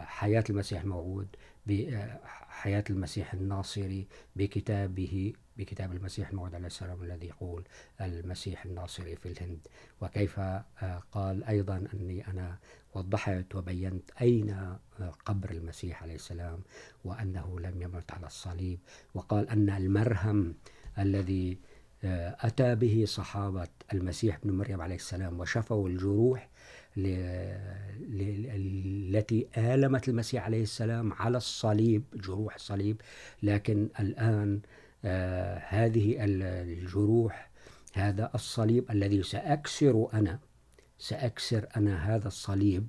حياة 0.05 0.45
المسيح 0.51 0.83
الموعود 0.83 1.27
بحياة 1.67 2.85
المسيح 2.91 3.35
الناصري 3.35 4.07
بكتابه 4.37 5.33
بكتاب 5.59 5.93
المسيح 5.93 6.29
الموعود 6.29 6.55
عليه 6.55 6.67
السلام 6.67 7.03
الذي 7.03 7.27
يقول 7.27 7.65
المسيح 8.01 8.65
الناصري 8.65 9.17
في 9.17 9.29
الهند، 9.29 9.67
وكيف 10.01 10.41
قال 11.13 11.45
أيضا 11.45 11.85
أني 11.95 12.27
أنا 12.29 12.59
وضحت 12.95 13.55
وبينت 13.55 14.11
أين 14.21 14.77
قبر 15.25 15.51
المسيح 15.51 16.03
عليه 16.03 16.15
السلام، 16.15 16.61
وأنه 17.05 17.61
لم 17.61 17.83
يمت 17.83 18.13
على 18.13 18.27
الصليب. 18.27 18.79
وقال 19.15 19.49
أن 19.49 19.71
المرهم 19.71 20.55
الذي 20.99 21.59
أتى 22.05 22.75
به 22.75 23.05
صحابة 23.07 23.69
المسيح 23.93 24.39
بن 24.43 24.51
مريم 24.51 24.81
عليه 24.81 24.95
السلام 24.95 25.41
وشفوا 25.41 25.89
الجروح 25.89 26.49
التي 28.17 29.49
آلمت 29.57 30.09
المسيح 30.09 30.45
عليه 30.45 30.63
السلام 30.63 31.13
على 31.13 31.37
الصليب، 31.37 32.05
جروح 32.15 32.55
الصليب، 32.55 33.01
لكن 33.43 33.89
الآن 34.01 34.61
آه 34.65 34.88
هذه 35.69 36.17
الجروح، 36.19 37.51
هذا 37.95 38.31
الصليب 38.35 38.91
الذي 38.91 39.23
سأكسر 39.23 40.09
أنا 40.15 40.39
سأكسر 40.99 41.67
أنا 41.77 42.15
هذا 42.15 42.29
الصليب 42.29 42.89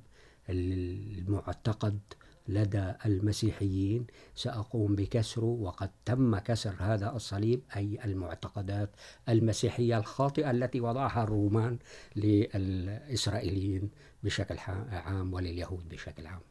المعتقد 0.50 2.00
لدى 2.48 2.94
المسيحيين. 3.06 4.08
سأقوم 4.36 4.96
بكسره 4.96 5.46
وقد 5.46 5.92
تم 6.06 6.38
كسر 6.38 6.76
هذا 6.80 7.16
الصليب، 7.16 7.62
أي 7.76 8.00
المعتقدات 8.06 8.90
المسيحية 9.30 9.98
الخاطئة 9.98 10.52
التي 10.52 10.82
وضعها 10.82 11.24
الرومان 11.24 11.80
للإسرائيليين 12.16 13.90
بشكل 14.24 14.58
عام 14.92 15.34
ولليهود 15.34 15.90
بشكل 15.90 16.28
عام. 16.28 16.42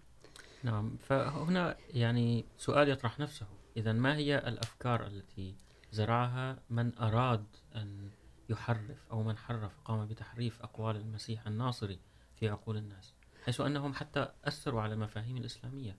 نعم، 0.63 0.97
فهنا 1.01 1.77
يعني 1.95 2.45
سؤال 2.59 2.89
يطرح 2.89 3.21
نفسه. 3.21 3.47
إذا 3.79 3.93
ما 3.93 4.17
هي 4.17 4.39
الأفكار 4.39 5.07
التي 5.07 5.55
زرعها 5.93 6.59
من 6.71 6.99
أراد 6.99 7.45
أن 7.77 8.11
يحرف 8.49 9.07
أو 9.11 9.23
من 9.23 9.37
حرف، 9.37 9.73
قام 9.85 10.07
بتحريف 10.07 10.63
أقوال 10.63 10.97
المسيح 10.97 11.47
الناصري 11.47 11.99
في 12.37 12.49
عقول 12.49 12.77
الناس، 12.77 13.15
حيث 13.45 13.61
أنهم 13.61 13.95
حتى 13.95 14.29
أثروا 14.45 14.81
على 14.81 14.95
المفاهيم 14.95 15.37
الإسلامية. 15.37 15.97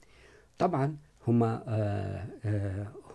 طبعا 0.58 0.98
هم 1.28 1.44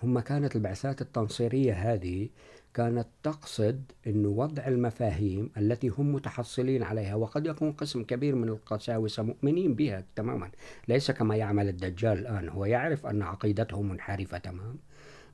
هم 0.03 0.21
كانت 0.21 0.57
البعثات 0.57 1.01
التنصيرية 1.01 1.73
هذه 1.73 2.29
كانت 2.75 3.07
تقصد 3.23 3.83
أن 4.07 4.27
وضع 4.27 4.67
المفاهيم 4.67 5.51
التي 5.57 5.89
هم 5.89 6.15
متحصلين 6.15 6.83
عليها 6.83 7.15
وقد 7.15 7.47
يكون 7.47 7.73
قسم 7.73 8.03
كبير 8.03 8.35
من 8.35 8.49
القساوسة 8.49 9.23
مؤمنين 9.23 9.75
بها 9.75 10.05
تماما. 10.17 10.51
ليس 10.89 11.11
كما 11.11 11.37
يعمل 11.37 11.69
الدجال 11.69 12.19
الآن. 12.19 12.49
هو 12.49 12.65
يعرف 12.65 13.07
أن 13.07 13.23
عقيدته 13.23 13.83
منحرفة 13.83 14.39
تمام 14.39 14.79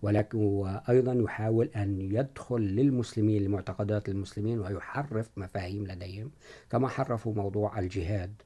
ولكن 0.03 0.39
وأيضا 0.39 1.13
يحاول 1.13 1.71
أن 1.77 2.01
يدخل 2.01 2.61
للمسلمين، 2.61 3.45
لمعتقدات 3.45 4.09
المسلمين، 4.09 4.61
ويحرف 4.61 5.31
مفاهيم 5.37 5.87
لديهم، 5.87 6.31
كما 6.71 6.89
حرفوا 6.89 7.35
موضوع 7.35 7.79
الجهاد. 7.79 8.43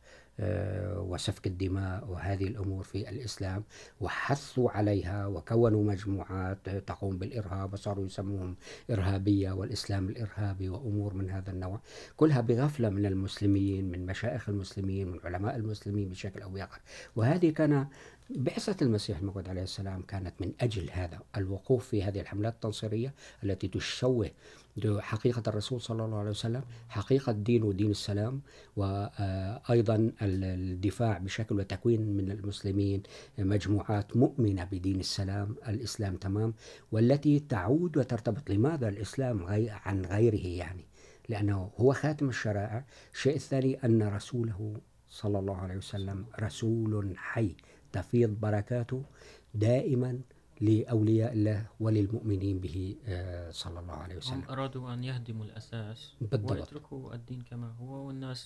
وسفك 0.97 1.47
الدماء 1.47 2.09
وهذه 2.09 2.45
الأمور 2.45 2.83
في 2.83 3.11
الإسلام 3.11 3.65
وحثوا 4.01 4.71
عليها 4.71 5.27
وكونوا 5.27 5.85
مجموعات 5.85 6.69
تقوم 6.69 7.19
بالإرهاب 7.19 7.73
وصاروا 7.73 8.07
يسموهم 8.07 8.57
إرهابية 8.91 9.53
والإسلام 9.53 10.09
الإرهابي 10.09 10.69
وأمور 10.69 11.15
من 11.15 11.31
هذا 11.31 11.51
النوع. 11.51 11.81
كلها 12.17 12.41
بغفلة 12.41 12.89
من 12.89 13.07
المسلمين، 13.07 13.91
من 13.91 14.07
مشايخ 14.07 14.49
المسلمين، 14.49 15.09
من 15.09 15.19
علماء 15.25 15.57
المسلمين 15.57 16.09
بشكل 16.09 16.43
أو 16.43 16.51
بآخر. 16.51 16.81
وهذه 17.17 17.51
كان 17.51 17.87
بعثة 18.31 18.77
المسيح 18.87 19.19
الموعود 19.19 19.49
عليه 19.49 19.63
السلام 19.63 20.03
كانت 20.03 20.35
من 20.41 20.53
أجل 20.61 20.91
هذا 20.91 21.21
الوقوف 21.37 21.89
في 21.89 22.03
هذه 22.03 22.21
الحملات 22.21 22.55
التنصيرية 22.55 23.15
التي 23.45 23.69
تشوه 23.69 24.31
حقيقة 24.99 25.43
الرسول 25.47 25.81
صلى 25.81 26.05
الله 26.05 26.19
عليه 26.19 26.31
وسلم، 26.31 26.63
حقيقة 26.89 27.33
دين 27.33 27.63
ودين 27.63 27.91
السلام، 27.91 28.41
وأيضا 28.77 30.13
الدفاع 30.23 31.19
بشكل 31.19 31.59
وتكوين 31.59 32.17
من 32.17 32.31
المسلمين، 32.31 33.03
مجموعات 33.39 34.17
مؤمنة 34.17 34.65
بدين 34.65 35.01
السلام، 35.01 35.57
الإسلام 35.69 36.17
تمام، 36.17 36.55
والتي 36.93 37.41
تعود 37.41 37.97
وترتبط. 37.97 38.51
لماذا 38.51 38.89
الإسلام 38.89 39.45
عن 39.69 40.05
غيره 40.05 40.47
يعني؟ 40.47 40.85
لأنه 41.29 41.71
هو 41.77 41.93
خاتم 41.93 42.29
الشرائع. 42.29 42.85
الشيء 43.13 43.37
الثاني 43.37 43.85
أن 43.85 44.03
رسوله 44.03 44.77
صلى 45.09 45.39
الله 45.39 45.57
عليه 45.57 45.77
وسلم 45.77 46.25
رسول 46.41 47.15
حي. 47.17 47.57
تفيض 47.95 48.31
بركاته 48.41 49.03
دائما 49.55 50.11
لأولياء 50.61 51.33
الله 51.33 51.61
وللمؤمنين 51.81 52.57
به 52.65 52.77
صلى 53.51 53.79
الله 53.81 53.95
عليه 54.05 54.17
وسلم 54.17 54.43
هم 54.43 54.51
أرادوا 54.51 54.95
أن 54.95 55.01
يهدموا 55.05 55.45
الأساس 55.45 56.01
بالضبط. 56.21 56.51
ويتركوا 56.51 57.15
الدين 57.15 57.41
كما 57.51 57.69
هو 57.81 58.07
والناس 58.07 58.41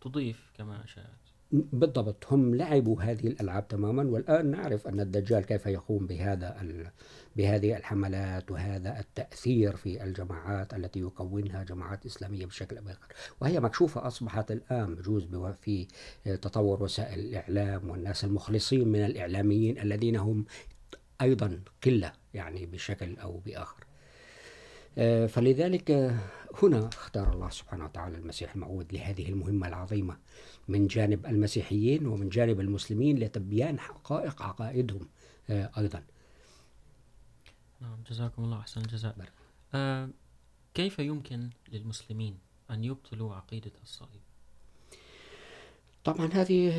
تضيف 0.00 0.40
كما 0.56 0.86
شاءت 0.86 1.21
بالضبط، 1.52 2.24
هم 2.30 2.54
لعبوا 2.54 3.02
هذه 3.02 3.26
الألعاب 3.26 3.68
تماما، 3.68 4.02
والآن 4.02 4.50
نعرف 4.50 4.88
أن 4.88 5.00
الدجال 5.00 5.44
كيف 5.44 5.66
يقوم 5.66 6.06
بهذا 6.06 6.60
ال... 6.60 6.90
بهذه 7.36 7.76
الحملات 7.76 8.50
وهذا 8.50 9.00
التأثير 9.00 9.76
في 9.76 10.04
الجماعات 10.04 10.74
التي 10.74 11.00
يكونها 11.00 11.62
جماعات 11.64 12.06
إسلامية 12.06 12.46
بشكل 12.46 12.78
أو 12.78 12.84
بآخر. 12.84 13.08
وهي 13.40 13.60
مكشوفة، 13.60 14.06
أصبحت 14.06 14.50
الآن 14.50 14.94
بجوز 14.94 15.26
في 15.62 15.86
تطور 16.24 16.82
وسائل 16.82 17.20
الإعلام 17.20 17.90
والناس 17.90 18.24
المخلصين 18.24 18.88
من 18.88 19.04
الإعلاميين 19.04 19.78
الذين 19.78 20.16
هم 20.16 20.44
أيضا 21.20 21.60
قلة 21.84 22.12
يعني 22.34 22.66
بشكل 22.66 23.16
أو 23.16 23.38
بآخر. 23.46 23.91
فلذلك 25.28 25.90
هنا 26.62 26.88
اختار 26.88 27.32
الله 27.32 27.50
سبحانه 27.50 27.84
وتعالى 27.84 28.18
المسيح 28.18 28.54
الموعود 28.54 28.92
لهذه 28.92 29.28
المهمة 29.28 29.68
العظيمة 29.68 30.16
من 30.68 30.86
جانب 30.86 31.26
المسيحيين 31.26 32.06
ومن 32.06 32.28
جانب 32.28 32.60
المسلمين 32.60 33.18
لتبيان 33.18 33.78
حقائق 33.78 34.42
عقائدهم 34.42 35.08
أيضا. 35.50 36.02
نعم 37.80 37.98
جزاكم 38.10 38.44
الله 38.44 38.58
أحسن 38.58 38.80
الجزاء. 38.80 39.16
آه 39.74 40.08
كيف 40.74 40.98
يمكن 40.98 41.50
للمسلمين 41.72 42.38
أن 42.70 42.84
يبطلوا 42.84 43.34
عقيدة 43.34 43.72
الصليب؟ 43.82 44.20
طبعا 46.04 46.26
هذه 46.26 46.72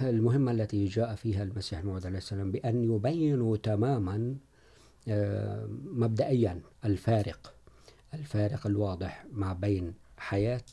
المهمة 0.00 0.52
التي 0.52 0.84
جاء 0.84 1.14
فيها 1.14 1.42
المسيح 1.42 1.78
الموعود 1.78 2.06
عليه 2.06 2.18
السلام 2.18 2.50
بأن 2.50 2.94
يبينوا 2.94 3.56
تماما 3.56 4.36
مبدئيا 5.84 6.60
الفارق 6.84 7.54
الفارق 8.14 8.66
الواضح 8.66 9.26
ما 9.32 9.52
بين 9.52 9.94
حياة 10.16 10.64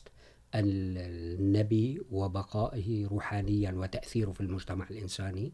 النبي 0.54 2.02
وبقائه 2.10 3.06
روحانيا 3.06 3.72
وتأثيره 3.72 4.30
في 4.30 4.40
المجتمع 4.40 4.86
الإنساني، 4.90 5.52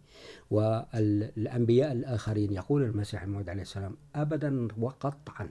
والأنبياء 0.50 1.92
الآخرين، 1.92 2.52
يقول 2.52 2.82
المسيح 2.82 3.22
الموعود 3.22 3.48
عليه 3.48 3.62
السلام، 3.62 3.96
أبدا 4.14 4.68
وقطعا 4.78 5.50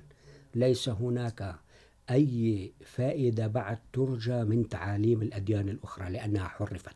ليس 0.55 0.89
هناك 0.89 1.55
أي 2.09 2.71
فائدة 2.85 3.47
بعد 3.47 3.77
ترجى 3.93 4.43
من 4.43 4.69
تعاليم 4.69 5.21
الأديان 5.21 5.69
الأخرى 5.69 6.09
لأنها 6.09 6.47
حرفت. 6.47 6.95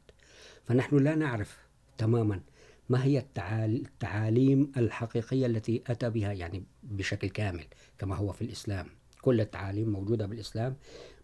فنحن 0.66 0.98
لا 0.98 1.16
نعرف 1.16 1.58
تماما 1.98 2.42
ما 2.92 3.04
هي 3.04 3.24
التعاليم 3.48 4.72
الحقيقية 4.78 5.46
التي 5.46 5.84
أتى 5.88 6.10
بها 6.10 6.32
يعني 6.34 6.64
بشكل 6.84 7.30
كامل 7.30 7.64
كما 7.98 8.16
هو 8.16 8.32
في 8.32 8.42
الإسلام. 8.42 8.88
كل 9.22 9.42
التعاليم 9.42 9.90
موجودة 9.90 10.26
بالإسلام 10.26 10.76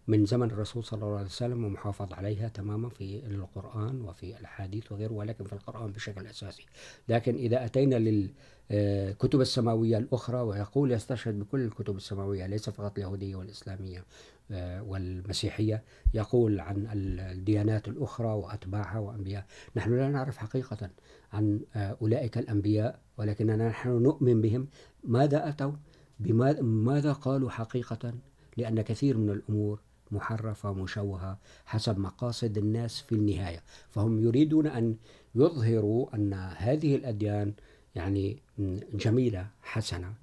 من 0.06 0.26
زمن 0.26 0.50
الرسول 0.50 0.84
صلى 0.84 1.02
الله 1.02 1.16
عليه 1.16 1.26
وسلم 1.26 1.64
ومحافظ 1.64 2.12
عليها 2.12 2.48
تماما 2.48 2.88
في 2.88 3.26
القرآن 3.26 4.00
وفي 4.00 4.40
الحديث 4.40 4.92
وغيره، 4.92 5.12
ولكن 5.12 5.44
في 5.44 5.52
القرآن 5.52 5.92
بشكل 5.92 6.26
أساسي. 6.26 6.66
لكن 7.08 7.34
إذا 7.34 7.64
أتينا 7.64 8.24
للكتب 8.70 9.40
السماوية 9.40 9.98
الأخرى، 9.98 10.40
ويقول 10.40 10.92
يستشهد 10.92 11.38
بكل 11.38 11.60
الكتب 11.60 11.96
السماوية، 11.96 12.46
ليس 12.46 12.70
فقط 12.70 12.98
اليهودية 12.98 13.36
والإسلامية. 13.36 14.04
والمسيحية 14.50 15.82
يقول 16.14 16.60
عن 16.60 16.86
الديانات 17.20 17.88
الأخرى 17.88 18.28
وأتباعها 18.28 18.98
وأنبياء. 18.98 19.46
نحن 19.76 19.96
لا 19.96 20.08
نعرف 20.08 20.36
حقيقة 20.36 20.90
عن 21.32 21.60
أولئك 21.76 22.38
الأنبياء، 22.38 23.00
ولكننا 23.16 23.68
نحن 23.68 23.88
نؤمن 23.88 24.40
بهم. 24.40 24.68
ماذا 25.04 25.48
أتوا؟ 25.48 25.72
بماذا 26.20 27.12
قالوا 27.12 27.50
حقيقة؟ 27.50 28.14
لأن 28.56 28.82
كثير 28.82 29.16
من 29.16 29.30
الأمور 29.30 29.80
محرفة، 30.10 30.72
مشوهة 30.72 31.38
حسب 31.66 31.98
مقاصد 31.98 32.58
الناس 32.58 33.00
في 33.00 33.14
النهاية. 33.14 33.62
فهم 33.90 34.24
يريدون 34.24 34.66
أن 34.66 34.96
يظهروا 35.34 36.14
أن 36.14 36.34
هذه 36.56 36.96
الأديان 36.96 37.52
يعني 37.94 38.42
جميلة، 38.94 39.46
حسنة. 39.62 40.14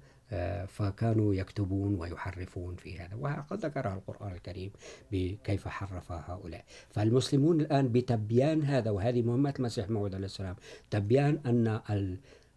فكانوا 0.68 1.34
يكتبون 1.34 1.94
ويحرفون 1.94 2.76
في 2.76 2.98
هذا، 2.98 3.14
وقد 3.14 3.64
ذكرها 3.64 3.94
القرآن 3.94 4.32
الكريم 4.32 4.70
بكيف 5.12 5.68
حرف 5.68 6.12
هؤلاء. 6.12 6.64
فالمسلمون 6.90 7.60
الآن 7.60 7.88
بتبيان 7.88 8.62
هذا، 8.62 8.90
وهذه 8.90 9.22
مهمة 9.22 9.54
المسيح 9.58 9.90
موعود 9.90 10.14
عليه 10.14 10.26
السلام، 10.26 10.56
تبيان 10.90 11.40
أن 11.46 11.80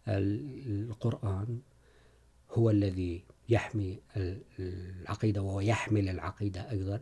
القرآن 0.08 1.58
هو 2.50 2.70
الذي 2.70 3.24
يحمي 3.48 3.98
العقيدة 4.58 5.42
ويحمل 5.42 6.08
العقيدة 6.08 6.70
أيضا، 6.70 7.00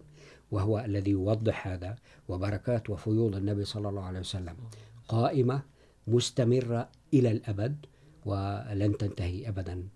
وهو 0.50 0.78
الذي 0.78 1.10
يوضح 1.10 1.66
هذا، 1.68 1.96
وبركات 2.28 2.90
وفيوض 2.90 3.36
النبي 3.36 3.64
صلى 3.64 3.88
الله 3.88 4.04
عليه 4.04 4.20
وسلم. 4.20 4.56
قائمة 5.08 5.62
مستمرة 6.06 6.88
إلى 7.14 7.30
الأبد، 7.30 7.86
ولن 8.24 8.96
تنتهي 8.98 9.48
أبدا. 9.48 9.88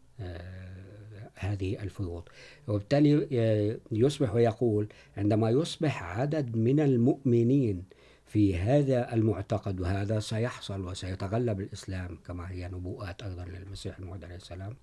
هذه 1.34 1.82
الفيوض 1.82 2.28
وبالتالي 2.68 3.80
يصبح 3.92 4.34
ويقول 4.34 4.88
عندما 5.16 5.50
يصبح 5.50 6.02
عدد 6.02 6.56
من 6.56 6.80
المؤمنين 6.80 7.84
في 8.26 8.58
هذا 8.58 9.14
المعتقد، 9.14 9.80
وهذا 9.80 10.20
سيحصل 10.20 10.84
وسيتغلب 10.84 11.60
الإسلام، 11.60 12.18
كما 12.26 12.50
هي 12.50 12.68
نبوءات 12.68 13.22
أيضا 13.22 13.44
للمسيح 13.44 13.98
الموعود 13.98 14.24
عليه 14.24 14.36
السلام 14.36 14.76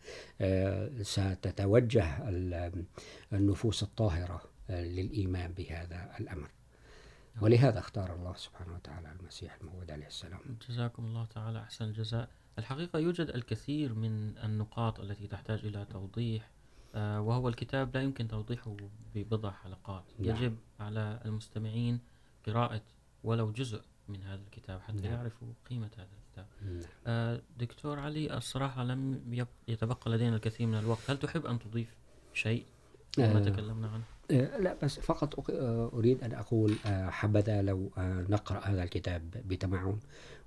ستتوجه 1.02 2.30
النفوس 3.34 3.84
الطاهرة 3.84 4.42
للإيمان 4.70 5.54
بهذا 5.54 6.12
الأمر. 6.20 6.50
ولهذا 7.42 7.80
اختار 7.80 8.16
الله 8.16 8.34
سبحانه 8.36 8.76
وتعالى 8.76 9.12
المسيح 9.20 9.58
الموعود 9.62 9.92
عليه 9.92 10.08
السلام. 10.08 10.40
جزاكم 10.70 11.06
الله 11.06 11.26
تعالى، 11.26 11.60
أحسن 11.60 11.86
الجزاء. 11.86 12.30
الحقيقة 12.58 13.00
يوجد 13.00 13.30
الكثير 13.30 13.94
من 13.94 14.38
النقاط 14.38 15.00
التي 15.00 15.28
تحتاج 15.28 15.66
إلى 15.66 15.86
توضيح 15.86 16.50
وهو 16.96 17.50
الكتاب 17.50 17.96
لا 17.96 18.02
يمكن 18.02 18.28
توضيحه 18.28 18.78
ببضع 19.16 19.52
حلقات 19.52 20.04
نعم. 20.20 20.36
يجب 20.36 20.58
على 20.80 21.20
المستمعين 21.26 22.00
قراءة 22.48 22.82
ولو 23.24 23.52
جزء 23.52 23.82
من 24.08 24.24
هذا 24.24 24.42
الكتاب 24.42 24.82
حتى 24.82 25.02
نعم. 25.02 25.14
يعرفوا 25.14 25.48
قيمة 25.70 25.90
هذا 25.98 26.08
الكتاب 26.28 26.46
نعم. 27.08 27.40
دكتور 27.60 28.00
علي 28.00 28.38
الصراحة 28.38 28.84
لم 28.84 29.22
يتبقى 29.68 30.12
لدينا 30.12 30.36
الكثير 30.36 30.68
من 30.68 30.80
الوقت 30.80 31.10
هل 31.10 31.20
تحب 31.20 31.46
أن 31.46 31.60
تضيف 31.60 31.96
شيء 32.34 32.66
ما 33.18 33.40
تكلمنا 33.40 33.88
عنه 33.88 34.04
لا 34.60 34.78
بس 34.84 35.00
فقط 35.00 35.50
أريد 35.94 36.24
أن 36.24 36.34
أقول 36.34 36.76
حبذا 36.86 37.62
لو 37.62 37.92
نقرأ 38.30 38.60
هذا 38.60 38.84
الكتاب 38.84 39.32
بتمعن 39.48 40.00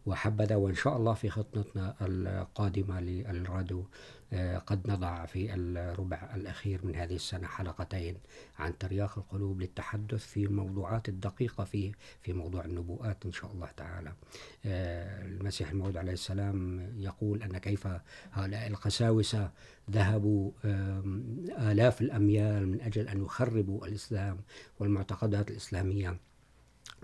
وحبذا، 0.06 0.56
وإن 0.56 0.74
شاء 0.74 0.96
الله 0.96 1.14
في 1.14 1.30
خطتنا 1.30 1.94
القادمة 2.00 3.00
للراديو 3.00 3.84
قد 4.66 4.90
نضع 4.90 5.26
في 5.26 5.54
الربع 5.54 6.30
الأخير 6.34 6.86
من 6.86 6.96
هذه 6.96 7.14
السنة 7.14 7.46
حلقتين 7.46 8.16
عن 8.58 8.78
ترياق 8.78 9.18
القلوب 9.18 9.60
للتحدث 9.60 10.26
في 10.26 10.44
الموضوعات 10.44 11.08
الدقيقة 11.08 11.64
فيه، 11.64 11.92
في 12.22 12.32
موضوع 12.32 12.64
النبوءات 12.64 13.26
إن 13.26 13.32
شاء 13.32 13.52
الله 13.52 13.68
تعالى. 13.76 14.12
المسيح 14.64 15.70
الموعود 15.70 15.96
عليه 15.96 16.12
السلام 16.12 16.88
يقول 16.96 17.42
أن 17.42 17.58
كيف 17.58 17.88
هؤلاء 18.32 18.66
القساوسة 18.66 19.50
ذهبوا 19.90 20.50
آلاف 21.58 22.00
الأميال 22.00 22.68
من 22.68 22.80
أجل 22.80 23.08
أن 23.08 23.24
يخربوا 23.24 23.86
الإسلام 23.86 24.36
والمعتقدات 24.80 25.50
الإسلامية 25.50 26.16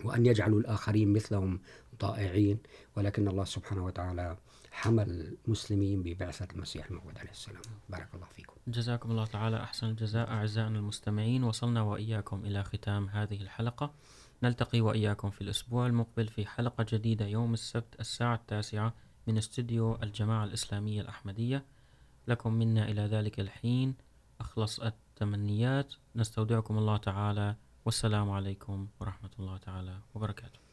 وأن 0.05 0.27
يجعلوا 0.27 0.61
الآخرين 0.61 1.13
مثلهم 1.13 1.61
طائعين، 2.01 2.59
ولكن 2.97 3.29
الله 3.29 3.45
سبحانه 3.45 3.85
وتعالى 3.85 4.37
حمل 4.71 5.37
المسلمين 5.47 6.03
ببعثة 6.03 6.49
المسيح 6.55 6.87
الموعود 6.87 7.19
عليه 7.19 7.31
السلام. 7.31 7.63
بارك 7.89 8.09
الله 8.15 8.27
فيكم. 8.27 8.55
جزاكم 8.69 9.11
الله 9.11 9.27
تعالى. 9.27 9.63
أحسن 9.63 9.87
الجزاء 9.87 10.29
أعزائنا 10.31 10.79
المستمعين، 10.79 11.45
وصلنا 11.45 11.83
وإياكم 11.83 12.45
إلى 12.45 12.65
ختام 12.65 13.09
هذه 13.09 13.41
الحلقة. 13.41 13.95
نلتقي 14.43 14.81
وإياكم 14.81 15.31
في 15.31 15.41
الأسبوع 15.41 15.87
المقبل 15.87 16.29
في 16.29 16.47
حلقة 16.47 16.87
جديدة 16.89 17.27
يوم 17.27 17.55
السبت 17.55 18.01
الساعة 18.01 18.35
التاسعة 18.35 18.95
من 19.27 19.39
استديو 19.39 19.99
الجماعة 20.03 20.45
الإسلامية 20.45 21.01
الأحمدية. 21.01 21.65
لكم 22.29 22.53
منا 22.53 22.89
إلى 22.89 23.03
ذلك 23.03 23.41
الحين. 23.41 23.95
أخلص 24.41 24.81
التمنيات. 24.81 25.95
نستودعكم 26.17 26.79
الله 26.79 26.97
تعالى. 26.97 27.57
والسلام 27.85 28.31
عليكم 28.31 28.89
ورحمة 29.01 29.31
الله 29.39 29.57
تعالى 29.57 29.99
وبركاته. 30.15 30.68